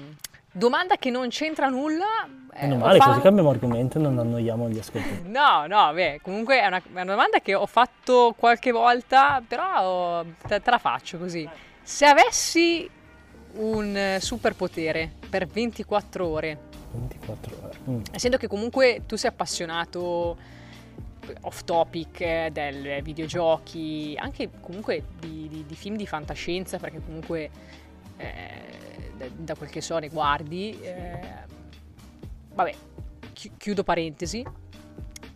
domanda 0.59 0.97
che 0.97 1.11
non 1.11 1.29
c'entra 1.29 1.69
nulla. 1.69 2.05
eh, 2.53 2.67
Meno 2.67 2.77
male, 2.85 2.99
fa- 2.99 3.07
così 3.07 3.21
cambiamo 3.21 3.51
argomento 3.51 3.99
e 3.99 4.01
non 4.03 4.19
annoiamo 4.19 4.69
gli 4.69 4.79
ascoltatori. 4.79 5.31
No, 5.31 5.67
no, 5.67 5.93
beh, 5.93 6.21
comunque 6.23 6.61
è 6.61 6.67
una, 6.67 6.79
è 6.79 6.83
una 6.91 7.05
domanda 7.05 7.39
che 7.41 7.55
ho 7.55 7.67
fatto 7.67 8.35
qualche 8.37 8.73
volta, 8.73 9.43
però 9.47 10.25
te, 10.47 10.61
te 10.61 10.71
la 10.71 10.79
faccio 10.79 11.19
così. 11.19 11.49
Se 11.83 12.05
avessi 12.05 12.89
un 13.55 13.97
eh, 13.97 14.19
superpotere 14.21 15.11
per 15.31 15.47
24 15.47 16.27
ore, 16.27 16.59
24 16.93 17.57
ore. 17.63 17.79
Mm. 17.89 18.01
essendo 18.13 18.37
che 18.37 18.47
comunque 18.47 19.03
tu 19.07 19.17
sei 19.17 19.31
appassionato 19.31 20.37
off 21.43 21.63
topic 21.65 22.21
eh, 22.21 22.49
del 22.53 23.03
videogiochi, 23.03 24.15
anche 24.19 24.51
comunque 24.61 25.05
di, 25.19 25.47
di- 25.49 25.65
di 25.67 25.75
film 25.75 25.97
di 25.97 26.07
fantascienza, 26.07 26.79
perché 26.79 27.01
comunque 27.05 27.51
eh, 28.17 28.88
da, 29.37 29.55
quel 29.55 29.71
che 29.71 29.81
so 29.81 29.99
ne 29.99 30.09
guardi, 30.09 30.79
eh, 30.81 31.21
vabbè, 32.55 32.75
chi- 33.33 33.53
chiudo 33.57 33.83
parentesi. 33.83 34.45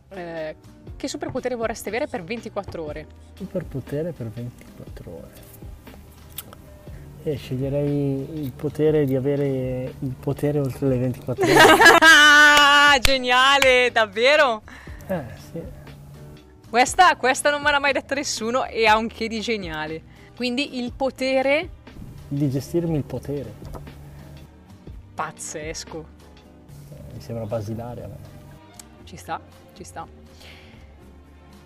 Eh, 0.09 0.57
che 0.97 1.09
superpotere 1.09 1.55
vorreste 1.55 1.89
avere 1.89 2.07
per 2.07 2.22
24 2.22 2.85
ore? 2.85 3.07
Superpotere 3.35 4.12
per 4.12 4.28
24 4.28 5.11
ore. 5.11 5.51
E 7.24 7.37
sceglierei 7.37 8.43
il 8.43 8.53
potere 8.53 9.05
di 9.05 9.14
avere 9.14 9.95
il 9.99 10.14
potere 10.18 10.59
oltre 10.59 10.89
le 10.89 10.99
24 10.99 11.45
ore. 11.45 11.55
Geniale, 13.01 13.91
davvero? 13.93 14.62
Eh, 15.07 15.22
sì. 15.51 15.62
Questa, 16.68 17.14
questa 17.16 17.51
non 17.51 17.62
me 17.62 17.70
l'ha 17.70 17.78
mai 17.78 17.93
detta 17.93 18.14
nessuno 18.14 18.64
e 18.64 18.87
ha 18.87 18.97
un 18.97 19.07
che 19.07 19.28
di 19.28 19.41
geniale. 19.41 20.03
Quindi 20.35 20.78
il 20.78 20.93
potere 20.93 21.68
Di 22.33 22.49
gestirmi 22.49 22.97
il 22.97 23.05
potere. 23.05 23.53
pazzesco. 25.14 26.07
Mi 27.12 27.20
sembra 27.20 27.45
basilare 27.45 28.05
a 28.05 28.07
me. 28.07 28.16
Ci 29.05 29.16
sta, 29.18 29.39
ci 29.74 29.85
sta. 29.85 30.07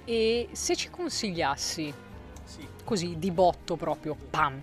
E 0.04 0.48
se 0.50 0.74
ci 0.74 0.90
consigliassi, 0.90 1.94
così 2.82 3.14
di 3.16 3.30
botto 3.30 3.76
proprio, 3.76 4.16
pam. 4.28 4.60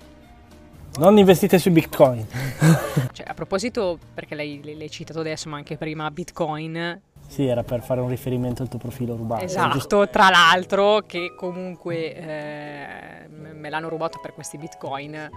Non 0.97 1.17
investite 1.17 1.57
su 1.57 1.71
Bitcoin. 1.71 2.27
Cioè, 3.13 3.27
a 3.29 3.33
proposito, 3.33 3.97
perché 4.13 4.35
lei 4.35 4.75
l'hai 4.75 4.89
citato 4.89 5.19
adesso, 5.21 5.47
ma 5.47 5.55
anche 5.57 5.77
prima 5.77 6.09
Bitcoin, 6.11 6.99
Sì, 7.27 7.45
era 7.45 7.63
per 7.63 7.81
fare 7.81 8.01
un 8.01 8.09
riferimento 8.09 8.61
al 8.63 8.67
tuo 8.67 8.79
profilo 8.79 9.15
rubato. 9.15 9.43
esatto, 9.45 9.73
giusto? 9.73 10.09
tra 10.09 10.29
l'altro, 10.29 11.01
che 11.05 11.33
comunque 11.37 12.13
eh, 12.15 13.27
me 13.29 13.69
l'hanno 13.69 13.87
rubato 13.87 14.19
per 14.21 14.33
questi 14.33 14.57
Bitcoin. 14.57 15.29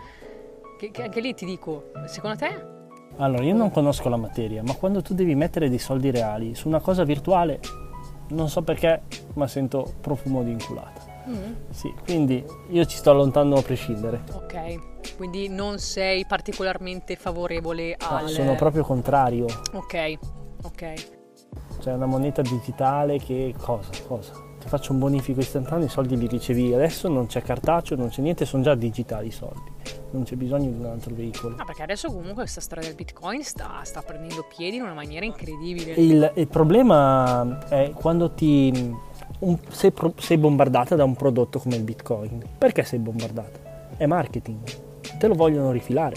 Che, 0.78 0.90
che 0.90 1.02
anche 1.02 1.20
lì 1.20 1.34
ti 1.34 1.44
dico, 1.46 1.90
secondo 2.06 2.36
te? 2.36 2.74
Allora, 3.18 3.42
io 3.42 3.54
non 3.54 3.70
conosco 3.70 4.08
la 4.10 4.16
materia, 4.16 4.62
ma 4.62 4.74
quando 4.74 5.00
tu 5.00 5.14
devi 5.14 5.34
mettere 5.34 5.70
dei 5.70 5.78
soldi 5.78 6.10
reali 6.10 6.54
su 6.54 6.68
una 6.68 6.80
cosa 6.80 7.02
virtuale, 7.04 7.60
non 8.28 8.48
so 8.50 8.60
perché, 8.62 9.02
ma 9.34 9.46
sento 9.46 9.94
profumo 10.00 10.42
di 10.42 10.50
inculata. 10.50 11.04
Mm, 11.28 11.52
Sì, 11.70 11.92
quindi 12.04 12.44
io 12.70 12.84
ci 12.84 12.96
sto 12.98 13.10
allontanando 13.10 13.56
a 13.56 13.62
prescindere. 13.62 14.22
ok, 14.34 15.16
quindi 15.16 15.48
non 15.48 15.78
sei 15.78 16.26
particolarmente 16.26 17.16
favorevole 17.16 17.96
No, 18.00 18.16
al... 18.16 18.28
sono 18.28 18.54
proprio 18.54 18.84
contrario. 18.84 19.46
Ok, 19.72 20.18
ok. 20.64 20.94
C'è 21.80 21.92
una 21.92 22.06
moneta 22.06 22.42
digitale 22.42 23.18
che 23.18 23.54
cosa? 23.58 23.90
Cosa? 24.06 24.32
Faccio 24.66 24.92
un 24.92 24.98
bonifico 24.98 25.38
istantaneo, 25.40 25.86
i 25.86 25.88
soldi 25.88 26.16
li 26.16 26.26
ricevi 26.26 26.74
adesso, 26.74 27.08
non 27.08 27.26
c'è 27.26 27.40
cartaceo, 27.40 27.96
non 27.96 28.08
c'è 28.08 28.20
niente, 28.20 28.44
sono 28.44 28.64
già 28.64 28.74
digitali 28.74 29.28
i 29.28 29.30
soldi. 29.30 29.70
Non 30.10 30.24
c'è 30.24 30.34
bisogno 30.34 30.70
di 30.70 30.76
un 30.78 30.86
altro 30.86 31.14
veicolo. 31.14 31.54
Ah, 31.58 31.64
perché 31.64 31.84
adesso 31.84 32.08
comunque 32.08 32.34
questa 32.34 32.60
storia 32.60 32.84
del 32.84 32.96
Bitcoin 32.96 33.44
sta, 33.44 33.80
sta 33.84 34.02
prendendo 34.02 34.44
piedi 34.54 34.76
in 34.76 34.82
una 34.82 34.94
maniera 34.94 35.24
incredibile. 35.24 35.92
Il, 35.92 36.32
il 36.34 36.48
problema 36.48 37.68
è 37.68 37.92
quando 37.94 38.32
ti 38.32 38.92
un- 39.38 39.58
sei, 39.68 39.92
pro- 39.92 40.14
sei 40.18 40.36
bombardata 40.36 40.96
da 40.96 41.04
un 41.04 41.14
prodotto 41.14 41.60
come 41.60 41.76
il 41.76 41.82
Bitcoin. 41.82 42.42
Perché 42.58 42.82
sei 42.82 42.98
bombardata? 42.98 43.94
È 43.96 44.06
marketing. 44.06 44.58
Te 45.16 45.26
lo 45.28 45.34
vogliono 45.34 45.70
rifilare. 45.70 46.16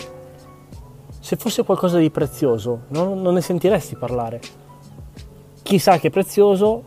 Se 1.19 1.35
fosse 1.35 1.63
qualcosa 1.63 1.99
di 1.99 2.09
prezioso, 2.09 2.85
non, 2.87 3.21
non 3.21 3.35
ne 3.35 3.41
sentiresti 3.41 3.95
parlare. 3.95 4.39
Chissà 5.61 5.99
che 5.99 6.07
è 6.07 6.09
prezioso, 6.09 6.85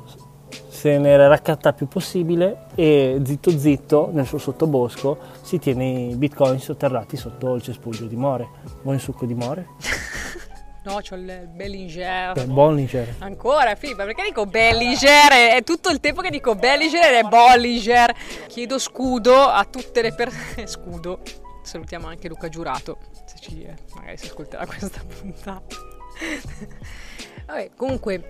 se 0.82 0.98
ne 0.98 1.16
raccatta 1.28 1.72
più 1.72 1.86
possibile 1.86 2.66
e 2.74 3.20
zitto 3.24 3.56
zitto 3.56 4.10
nel 4.12 4.26
suo 4.26 4.38
sottobosco 4.38 5.16
si 5.40 5.60
tiene 5.60 6.08
i 6.08 6.16
bitcoin 6.16 6.58
sotterrati 6.58 7.16
sotto 7.16 7.54
il 7.54 7.62
cespuglio 7.62 8.06
di 8.06 8.16
more. 8.16 8.48
Vuoi 8.82 8.94
un 8.94 9.00
succo 9.00 9.24
di 9.24 9.34
more? 9.34 9.66
No, 10.84 10.98
c'ho 11.00 11.14
il 11.14 11.48
Bellinger. 11.54 12.32
Beh, 12.32 12.46
Bollinger. 12.46 13.14
Ancora, 13.18 13.76
Filippa, 13.76 14.02
perché 14.02 14.24
dico 14.24 14.46
Bellinger? 14.46 15.54
È 15.54 15.62
tutto 15.62 15.90
il 15.90 16.00
tempo 16.00 16.22
che 16.22 16.30
dico 16.30 16.56
Bellinger 16.56 17.22
è 17.22 17.22
Bollinger. 17.22 18.12
Chiedo 18.48 18.80
scudo 18.80 19.32
a 19.32 19.64
tutte 19.64 20.02
le 20.02 20.12
persone. 20.12 20.66
Scudo. 20.66 21.20
Salutiamo 21.62 22.08
anche 22.08 22.26
Luca 22.26 22.48
Giurato, 22.48 22.98
se 23.24 23.36
ci, 23.38 23.64
magari 23.94 24.16
si 24.16 24.26
ascolterà 24.26 24.66
questa 24.66 25.00
puntata. 25.06 25.62
Vabbè, 27.46 27.70
comunque, 27.76 28.28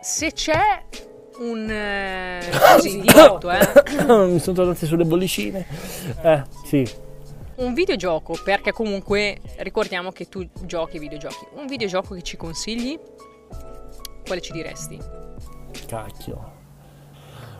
se 0.00 0.32
c'è 0.32 0.82
un... 1.40 1.70
Eh, 1.70 2.40
così, 2.74 3.00
diretto, 3.00 3.50
eh, 3.50 4.26
Mi 4.26 4.38
sono 4.38 4.56
tornati 4.56 4.86
sulle 4.86 5.04
bollicine. 5.04 5.66
Eh, 6.22 6.42
sì. 6.64 6.88
un 7.56 7.74
videogioco, 7.74 8.38
perché 8.42 8.72
comunque 8.72 9.40
ricordiamo 9.58 10.10
che 10.10 10.28
tu 10.28 10.46
giochi 10.62 10.96
ai 10.96 11.00
videogiochi. 11.00 11.46
Un 11.56 11.66
videogioco 11.66 12.14
che 12.14 12.22
ci 12.22 12.36
consigli? 12.36 12.98
Quale 14.24 14.40
ci 14.40 14.52
diresti? 14.52 14.98
Cacchio. 15.86 16.58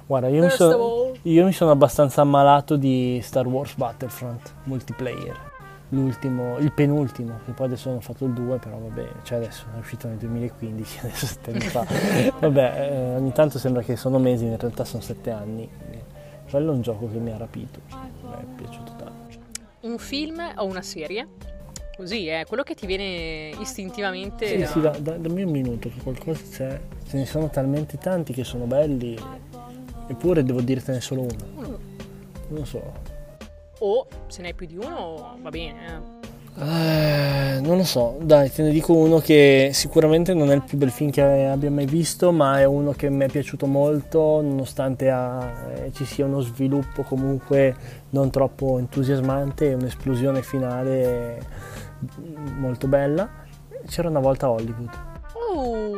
Guarda, 0.06 0.28
io 0.28 0.42
mi, 0.42 0.50
sono, 0.50 1.12
io 1.22 1.44
mi 1.44 1.52
sono 1.52 1.70
abbastanza 1.70 2.22
ammalato 2.22 2.76
di 2.76 3.20
Star 3.22 3.46
Wars 3.46 3.74
Battlefront 3.76 4.54
multiplayer. 4.64 5.49
L'ultimo, 5.92 6.56
il 6.58 6.72
penultimo, 6.72 7.40
che 7.44 7.50
poi 7.52 7.66
adesso 7.66 7.90
hanno 7.90 8.00
fatto 8.00 8.24
il 8.24 8.32
2, 8.32 8.58
però 8.58 8.78
vabbè, 8.78 9.08
cioè 9.22 9.38
adesso 9.38 9.64
è 9.74 9.78
uscito 9.78 10.06
nel 10.06 10.18
2015, 10.18 10.98
adesso 11.02 11.26
sette 11.26 11.50
anni 11.50 11.60
fa. 11.60 11.84
vabbè, 12.38 12.88
eh, 12.90 13.16
ogni 13.16 13.32
tanto 13.32 13.58
sembra 13.58 13.82
che 13.82 13.96
sono 13.96 14.18
mesi, 14.18 14.44
in 14.44 14.56
realtà 14.56 14.84
sono 14.84 15.02
sette 15.02 15.30
anni. 15.30 15.68
Quello 16.48 16.72
è 16.72 16.74
un 16.74 16.82
gioco 16.82 17.08
che 17.10 17.18
mi 17.18 17.30
ha 17.32 17.36
rapito, 17.36 17.80
mi 17.90 18.32
è 18.32 18.44
piaciuto 18.56 18.92
tanto. 18.96 19.38
Un 19.80 19.98
film 19.98 20.40
o 20.56 20.64
una 20.64 20.82
serie? 20.82 21.26
Così, 21.96 22.28
è 22.28 22.44
quello 22.46 22.62
che 22.62 22.74
ti 22.74 22.86
viene 22.86 23.50
istintivamente... 23.60 24.46
Sì, 24.46 24.58
da- 24.58 24.66
sì, 24.66 24.80
da- 24.80 24.96
da- 24.98 25.16
dammi 25.18 25.42
un 25.42 25.50
minuto 25.50 25.88
che 25.90 26.00
qualcosa 26.02 26.40
c'è. 26.50 26.80
Ce 27.06 27.16
ne 27.16 27.26
sono 27.26 27.50
talmente 27.50 27.98
tanti 27.98 28.32
che 28.32 28.42
sono 28.44 28.64
belli, 28.64 29.18
eppure 30.06 30.42
devo 30.42 30.60
dirtene 30.60 31.00
solo 31.00 31.22
uno. 31.22 31.78
Non 32.48 32.64
so. 32.64 32.92
O 33.80 34.06
se 34.26 34.42
ne 34.42 34.48
hai 34.48 34.54
più 34.54 34.66
di 34.66 34.76
uno, 34.76 35.36
va 35.40 35.50
bene. 35.50 35.86
eh. 35.86 36.28
Eh, 36.62 37.60
non 37.60 37.78
lo 37.78 37.84
so, 37.84 38.18
dai, 38.20 38.50
te 38.52 38.62
ne 38.62 38.70
dico 38.70 38.92
uno 38.92 39.18
che 39.18 39.70
sicuramente 39.72 40.34
non 40.34 40.50
è 40.50 40.54
il 40.54 40.62
più 40.62 40.76
bel 40.76 40.90
film 40.90 41.10
che 41.10 41.22
abbia 41.22 41.70
mai 41.70 41.86
visto, 41.86 42.32
ma 42.32 42.58
è 42.60 42.64
uno 42.64 42.92
che 42.92 43.08
mi 43.08 43.24
è 43.24 43.28
piaciuto 43.28 43.66
molto, 43.66 44.42
nonostante 44.42 45.08
ah, 45.10 45.52
eh, 45.74 45.92
ci 45.92 46.04
sia 46.04 46.26
uno 46.26 46.40
sviluppo 46.40 47.02
comunque 47.02 47.74
non 48.10 48.30
troppo 48.30 48.78
entusiasmante 48.78 49.70
e 49.70 49.74
un'esplosione 49.74 50.42
finale 50.42 51.40
mm, 52.20 52.58
molto 52.58 52.86
bella. 52.88 53.28
C'era 53.86 54.08
una 54.08 54.20
volta 54.20 54.50
Hollywood. 54.50 54.90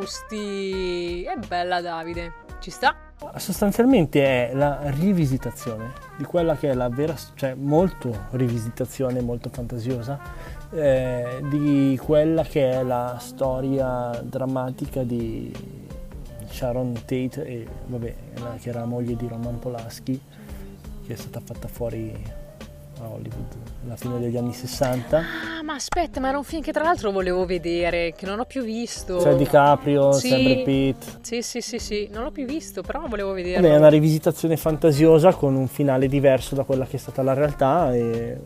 Sti... 0.04 1.24
È 1.24 1.36
bella 1.46 1.80
Davide. 1.80 2.32
Ci 2.60 2.70
sta? 2.70 2.94
Sostanzialmente 3.36 4.50
è 4.50 4.54
la 4.54 4.78
rivisitazione 4.90 5.92
di 6.16 6.24
quella 6.24 6.56
che 6.56 6.70
è 6.70 6.74
la 6.74 6.88
vera, 6.88 7.14
cioè 7.34 7.54
molto 7.54 8.26
rivisitazione, 8.32 9.20
molto 9.20 9.48
fantasiosa, 9.48 10.20
eh, 10.70 11.42
di 11.48 11.98
quella 12.02 12.42
che 12.42 12.70
è 12.70 12.82
la 12.82 13.16
storia 13.18 14.10
drammatica 14.22 15.02
di 15.02 15.52
Sharon 16.48 16.92
Tate, 16.92 17.44
e, 17.44 17.66
vabbè, 17.86 18.14
che 18.60 18.68
era 18.68 18.80
la 18.80 18.86
moglie 18.86 19.16
di 19.16 19.26
Roman 19.26 19.58
Polanski, 19.58 20.20
che 21.06 21.12
è 21.12 21.16
stata 21.16 21.40
fatta 21.42 21.68
fuori 21.68 22.12
a 23.04 23.08
Hollywood 23.08 23.60
alla 23.84 23.96
fine 23.96 24.20
degli 24.20 24.36
anni 24.36 24.52
60. 24.52 25.18
Ah, 25.18 25.62
ma 25.64 25.74
aspetta, 25.74 26.20
ma 26.20 26.28
era 26.28 26.38
un 26.38 26.44
film 26.44 26.62
che 26.62 26.70
tra 26.72 26.84
l'altro 26.84 27.10
volevo 27.10 27.44
vedere, 27.44 28.12
che 28.16 28.26
non 28.26 28.38
ho 28.38 28.44
più 28.44 28.62
visto. 28.62 29.16
C'è 29.18 29.34
DiCaprio, 29.34 30.12
Sì. 30.12 30.28
sempre 30.28 30.62
Pitt. 30.62 31.18
Sì, 31.22 31.42
sì, 31.42 31.60
sì, 31.60 31.78
sì, 31.78 32.08
non 32.12 32.22
l'ho 32.22 32.30
più 32.30 32.44
visto, 32.46 32.82
però 32.82 33.04
volevo 33.08 33.32
vederlo. 33.32 33.62
Vabbè, 33.62 33.74
è 33.74 33.78
una 33.78 33.88
rivisitazione 33.88 34.56
fantasiosa 34.56 35.34
con 35.34 35.54
un 35.56 35.66
finale 35.66 36.06
diverso 36.06 36.54
da 36.54 36.62
quella 36.64 36.84
che 36.86 36.96
è 36.96 37.00
stata 37.00 37.22
la 37.22 37.34
realtà 37.34 37.92
e 37.94 38.38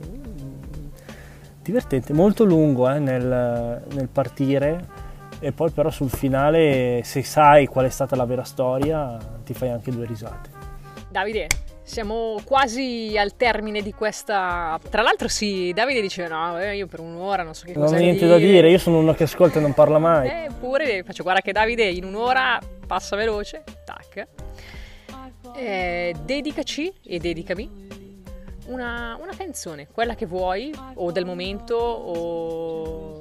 divertente, 1.63 2.13
molto 2.13 2.45
lungo 2.45 2.89
eh, 2.91 2.99
nel, 2.99 3.83
nel 3.93 4.09
partire 4.09 5.05
e 5.41 5.53
poi 5.53 5.71
però 5.71 5.91
sul 5.91 6.09
finale 6.11 7.03
se 7.05 7.23
sai 7.23 7.67
qual 7.67 7.87
è 7.87 7.91
stata 7.91 8.17
la 8.17 8.25
vera 8.25 8.45
storia 8.45 9.19
ti 9.45 9.53
fai 9.53 9.71
anche 9.71 9.91
due 9.91 10.07
risate. 10.07 10.49
Davide, 11.11 11.49
siamo 11.87 12.41
quasi 12.45 13.15
al 13.17 13.37
termine 13.37 13.81
di 13.81 13.93
questa... 13.93 14.79
Tra 14.91 15.03
l'altro 15.03 15.29
sì, 15.29 15.73
Davide 15.73 16.01
dice 16.01 16.27
no, 16.27 16.59
eh, 16.61 16.77
io 16.77 16.89
per 16.89 16.99
un'ora 16.99 17.45
non 17.45 17.55
so 17.55 17.65
che 17.65 17.75
Non 17.75 17.85
cosa 17.85 17.95
ho 17.95 17.99
niente 17.99 18.27
da 18.27 18.39
dire, 18.39 18.69
io 18.69 18.79
sono 18.79 18.99
uno 18.99 19.15
che 19.15 19.23
ascolta 19.23 19.61
e 19.61 19.63
non 19.63 19.73
parla 19.73 20.01
mai. 20.01 20.47
Eppure 20.47 21.05
faccio 21.05 21.23
guarda 21.23 21.41
che 21.41 21.53
Davide 21.53 21.85
in 21.85 22.05
un'ora 22.05 22.61
passa 22.87 23.15
veloce, 23.15 23.63
tac. 23.85 24.27
Eh, 25.55 26.13
dedicaci 26.25 26.93
e 27.05 27.19
dedicami 27.21 27.87
una, 28.67 29.17
una 29.21 29.33
canzone, 29.37 29.87
quella 29.87 30.17
che 30.17 30.27
vuoi, 30.27 30.75
o 30.95 31.13
del 31.13 31.25
momento, 31.25 31.77
o, 31.77 33.16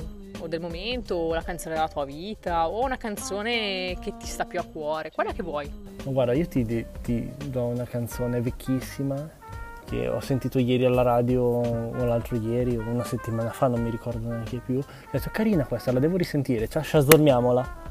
o 0.46 0.48
del 0.48 0.62
momento, 0.62 1.16
o 1.16 1.34
la 1.34 1.42
canzone 1.42 1.76
della 1.76 1.88
tua 1.88 2.06
vita, 2.06 2.70
o 2.70 2.84
una 2.84 2.98
canzone 2.98 3.98
che 4.00 4.16
ti 4.18 4.26
sta 4.26 4.46
più 4.46 4.60
a 4.60 4.64
cuore, 4.64 5.12
quella 5.12 5.34
che 5.34 5.44
vuoi. 5.44 5.72
Guarda, 6.04 6.34
io 6.34 6.48
ti, 6.48 6.86
ti 7.02 7.32
do 7.50 7.66
una 7.66 7.86
canzone 7.86 8.42
vecchissima 8.42 9.44
che 9.86 10.08
ho 10.08 10.20
sentito 10.20 10.58
ieri 10.58 10.86
alla 10.86 11.04
radio 11.04 11.44
o 11.44 12.06
l'altro 12.06 12.38
ieri 12.38 12.76
o 12.76 12.82
una 12.82 13.04
settimana 13.04 13.52
fa, 13.52 13.68
non 13.68 13.82
mi 13.82 13.90
ricordo 13.90 14.28
neanche 14.28 14.60
più. 14.60 14.78
Ho 14.78 15.10
detto 15.12 15.30
carina 15.32 15.66
questa, 15.66 15.92
la 15.92 16.00
devo 16.00 16.18
risentire, 16.18 16.68
ciao, 16.68 16.84
shazormiamola. 16.84 17.84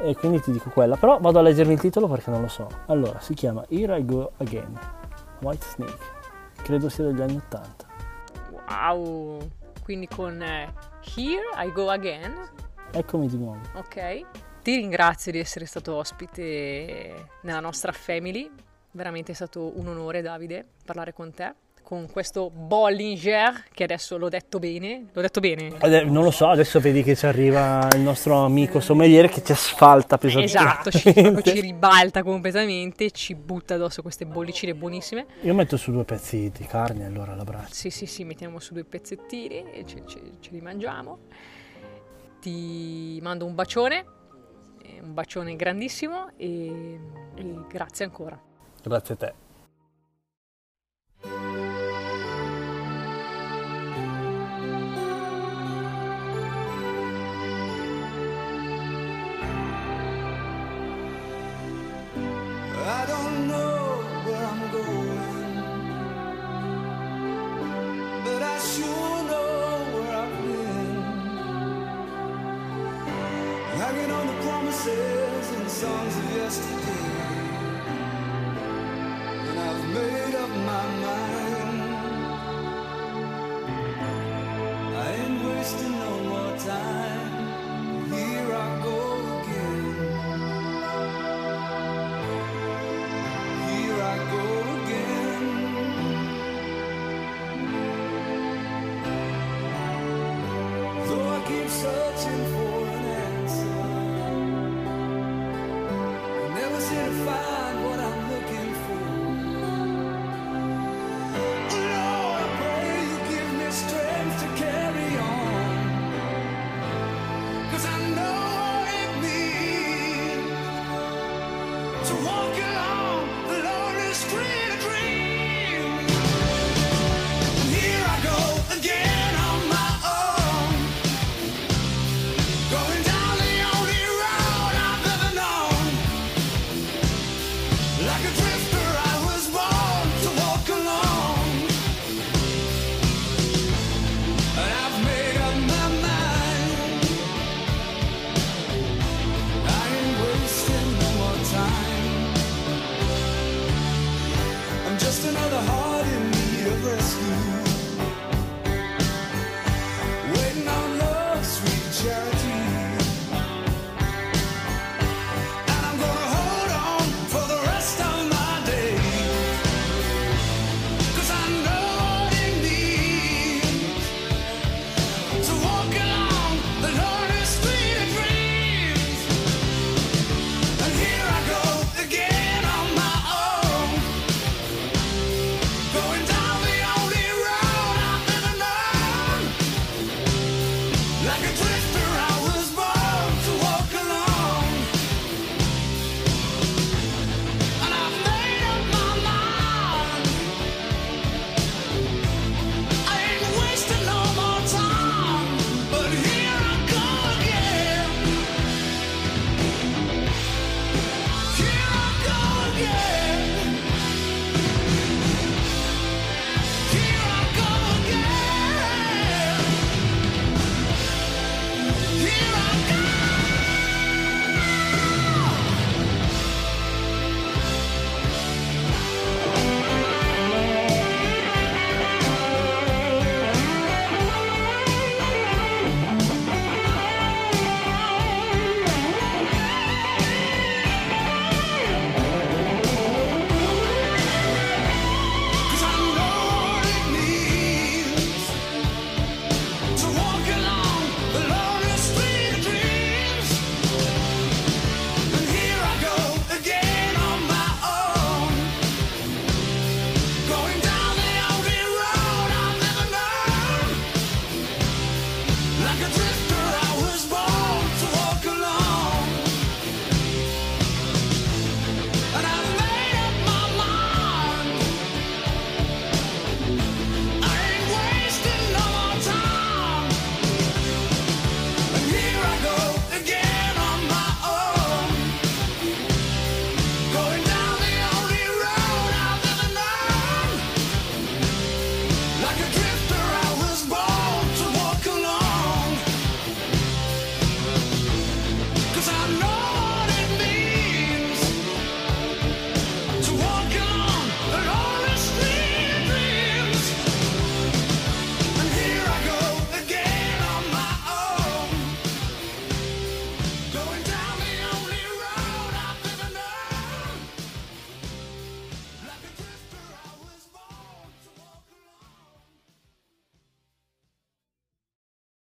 E 0.00 0.14
quindi 0.14 0.40
ti 0.40 0.52
dico 0.52 0.70
quella, 0.70 0.96
però 0.96 1.18
vado 1.18 1.40
a 1.40 1.42
leggermi 1.42 1.72
il 1.72 1.80
titolo 1.80 2.06
perché 2.06 2.30
non 2.30 2.40
lo 2.40 2.48
so. 2.48 2.68
Allora, 2.86 3.18
si 3.18 3.34
chiama 3.34 3.64
Here 3.68 3.98
I 3.98 4.04
Go 4.04 4.32
Again, 4.36 4.78
White 5.40 5.66
Snake, 5.74 5.98
credo 6.62 6.88
sia 6.88 7.04
degli 7.04 7.20
anni 7.20 7.36
80. 7.36 7.86
Wow! 8.68 9.38
Quindi 9.82 10.06
con 10.06 10.40
eh, 10.40 10.72
Here 11.16 11.42
I 11.56 11.72
Go 11.72 11.90
Again, 11.90 12.34
Eccomi 12.92 13.26
di 13.28 13.36
nuovo. 13.36 13.60
ok? 13.74 14.26
Ti 14.62 14.74
ringrazio 14.74 15.32
di 15.32 15.38
essere 15.38 15.66
stato 15.66 15.94
ospite 15.94 17.28
nella 17.42 17.60
nostra 17.60 17.92
family, 17.92 18.50
veramente 18.92 19.32
è 19.32 19.34
stato 19.34 19.78
un 19.78 19.88
onore 19.88 20.20
Davide 20.22 20.66
parlare 20.84 21.12
con 21.12 21.32
te, 21.32 21.54
con 21.88 22.06
questo 22.12 22.50
Bollinger 22.50 23.64
che 23.72 23.84
adesso 23.84 24.18
l'ho 24.18 24.28
detto 24.28 24.58
bene, 24.58 25.06
l'ho 25.10 25.22
detto 25.22 25.40
bene? 25.40 25.70
Non 26.04 26.22
lo 26.22 26.30
so, 26.30 26.48
adesso 26.48 26.80
vedi 26.80 27.02
che 27.02 27.16
ci 27.16 27.24
arriva 27.24 27.88
il 27.94 28.00
nostro 28.00 28.44
amico 28.44 28.78
sommeliere 28.78 29.30
che 29.30 29.42
ci 29.42 29.52
asfalta 29.52 30.18
pesantemente. 30.18 30.58
Esatto, 30.58 30.90
ci, 30.90 31.50
ci 31.50 31.60
ribalta 31.64 32.22
completamente, 32.22 33.10
ci 33.10 33.34
butta 33.34 33.76
addosso 33.76 34.02
queste 34.02 34.26
bollicine 34.26 34.74
buonissime. 34.74 35.24
Io 35.40 35.54
metto 35.54 35.78
su 35.78 35.90
due 35.90 36.04
pezzi 36.04 36.52
di 36.54 36.66
carne 36.66 37.06
allora 37.06 37.32
alla 37.32 37.44
braccia. 37.44 37.72
Sì, 37.72 37.88
sì, 37.88 38.04
sì, 38.04 38.22
mettiamo 38.22 38.60
su 38.60 38.74
due 38.74 38.84
pezzettini 38.84 39.72
e 39.72 39.84
ce, 39.86 40.02
ce- 40.06 40.20
ce 40.40 40.50
li 40.50 40.60
mangiamo. 40.60 41.20
Ti 42.38 43.18
mando 43.22 43.46
un 43.46 43.54
bacione, 43.54 44.04
un 45.00 45.14
bacione 45.14 45.56
grandissimo 45.56 46.32
e, 46.36 47.00
e 47.34 47.54
grazie 47.66 48.04
ancora. 48.04 48.38
Grazie 48.82 49.14
a 49.14 49.16
te. 49.16 49.47
I 62.90 63.04
don't 63.04 63.48
know 63.48 64.02
where 64.24 64.44
I'm 64.46 64.62
going, 64.72 65.54
but 68.24 68.42
I 68.42 68.58
sure 68.60 69.22
know 69.30 69.84
where 69.92 70.12
I've 70.22 70.36
been. 70.42 70.94
Hanging 73.76 74.10
on 74.10 74.26
the 74.26 74.36
promises 74.42 75.46
and 75.56 75.70
songs 75.70 76.16
of 76.16 76.36
yesterday, 76.36 77.04
and 79.48 79.58
I've 79.68 79.84
made 79.98 80.34
up 80.44 80.50
my 80.72 80.86
mind. 81.04 81.80
I 84.96 85.12
ain't 85.12 85.44
wasting 85.44 85.92
no 85.92 86.12
more 86.30 86.56
time. 86.56 87.32
Here 88.10 88.50
I 88.54 88.82
go 88.82 89.07